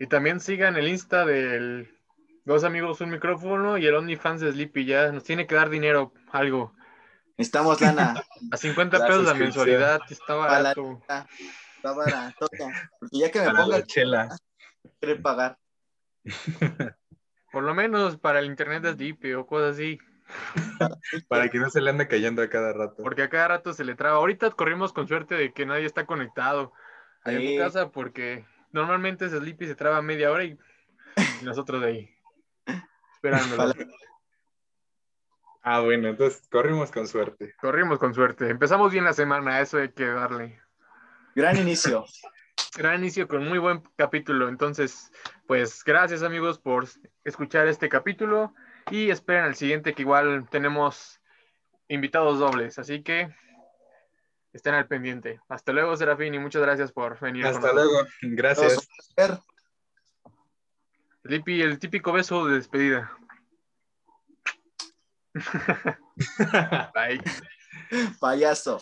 Y 0.04 0.08
también 0.08 0.41
sigan 0.41 0.76
el 0.76 0.89
Insta 0.89 1.26
del 1.26 1.97
Dos 2.43 2.66
Amigos 2.66 2.99
Un 2.99 3.12
Micrófono 3.12 3.78
y 3.78 3.88
el 3.88 3.95
OnlyFans 3.95 4.41
de 4.41 4.51
Sleepy. 4.51 4.84
Ya 4.84 5.10
nos 5.14 5.24
tiene 5.24 5.47
que 5.47 5.56
dar 5.56 5.70
dinero, 5.70 6.12
algo. 6.30 6.76
Estamos, 7.38 7.80
lana. 7.80 8.22
A 8.51 8.58
50 8.58 9.08
pesos 9.08 9.24
la 9.24 9.34
mensualidad, 9.34 10.01
está 10.10 10.34
barato. 10.34 10.99
Está 10.99 11.93
barato. 11.93 12.47
Porque 12.99 13.18
ya 13.18 13.32
que 13.32 13.39
me 13.43 13.51
ponga 13.51 13.82
chela 13.84 14.38
quiere 14.99 15.22
pagar. 15.22 15.58
Por 17.54 17.64
lo 17.64 17.74
menos 17.74 18.18
para 18.18 18.39
el 18.39 18.47
internet 18.47 18.84
de 18.84 18.95
Sleepy 18.95 19.32
o 19.36 19.45
cosas 19.47 19.76
así. 19.76 19.99
Para 21.30 21.47
que 21.47 21.60
no 21.60 21.70
se 21.70 21.80
le 21.80 21.91
ande 21.91 22.10
cayendo 22.10 22.41
a 22.41 22.49
cada 22.49 22.74
rato. 22.74 23.01
Porque 23.01 23.24
a 23.24 23.30
cada 23.30 23.47
rato 23.47 23.72
se 23.72 23.86
le 23.86 23.95
traba. 23.95 24.18
Ahorita 24.18 24.51
corrimos 24.51 24.91
con 24.91 25.08
suerte 25.08 25.36
de 25.36 25.54
que 25.54 25.66
nadie 25.66 25.86
está 25.86 26.06
conectado 26.06 26.74
ahí 27.24 27.36
en 27.38 27.56
tu 27.56 27.64
casa 27.64 27.89
porque 27.89 28.43
normalmente 28.74 29.26
ese 29.26 29.38
Sleepy 29.38 29.67
se 29.67 29.76
traba 29.76 30.01
media 30.01 30.32
hora 30.32 30.43
y, 30.43 30.57
nosotros 31.43 31.82
de 31.82 31.88
ahí. 31.88 32.17
Esperándolo. 33.13 33.74
Ah, 35.61 35.80
bueno, 35.80 36.09
entonces 36.09 36.45
corrimos 36.49 36.91
con 36.91 37.07
suerte. 37.07 37.55
Corrimos 37.61 37.97
con 37.99 38.13
suerte. 38.13 38.49
Empezamos 38.49 38.91
bien 38.91 39.05
la 39.05 39.13
semana, 39.13 39.61
eso 39.61 39.78
hay 39.78 39.89
que 39.89 40.05
darle. 40.05 40.59
Gran 41.36 41.57
inicio. 41.57 42.05
Gran 42.78 42.99
inicio 42.99 43.28
con 43.28 43.47
muy 43.47 43.59
buen 43.59 43.82
capítulo. 43.95 44.49
Entonces, 44.49 45.11
pues 45.47 45.84
gracias 45.84 46.24
amigos 46.24 46.59
por 46.59 46.88
escuchar 47.24 47.67
este 47.67 47.88
capítulo 47.88 48.53
y 48.91 49.09
esperen 49.09 49.43
al 49.43 49.55
siguiente 49.55 49.93
que 49.93 50.01
igual 50.01 50.47
tenemos 50.49 51.21
invitados 51.88 52.39
dobles. 52.39 52.78
Así 52.80 53.01
que 53.03 53.34
estén 54.54 54.76
al 54.76 54.88
pendiente. 54.88 55.41
Hasta 55.49 55.74
luego, 55.74 55.97
Serafín, 55.97 56.34
y 56.34 56.39
muchas 56.39 56.62
gracias 56.62 56.91
por 56.91 57.20
venir. 57.20 57.45
Hasta 57.45 57.74
luego, 57.74 58.06
gracias. 58.22 58.88
Lipi, 61.24 61.62
el 61.62 61.80
típico 61.80 62.12
beso 62.12 62.45
de 62.45 62.56
despedida. 62.56 63.12
Bye. 66.93 67.22
Payaso. 68.20 68.82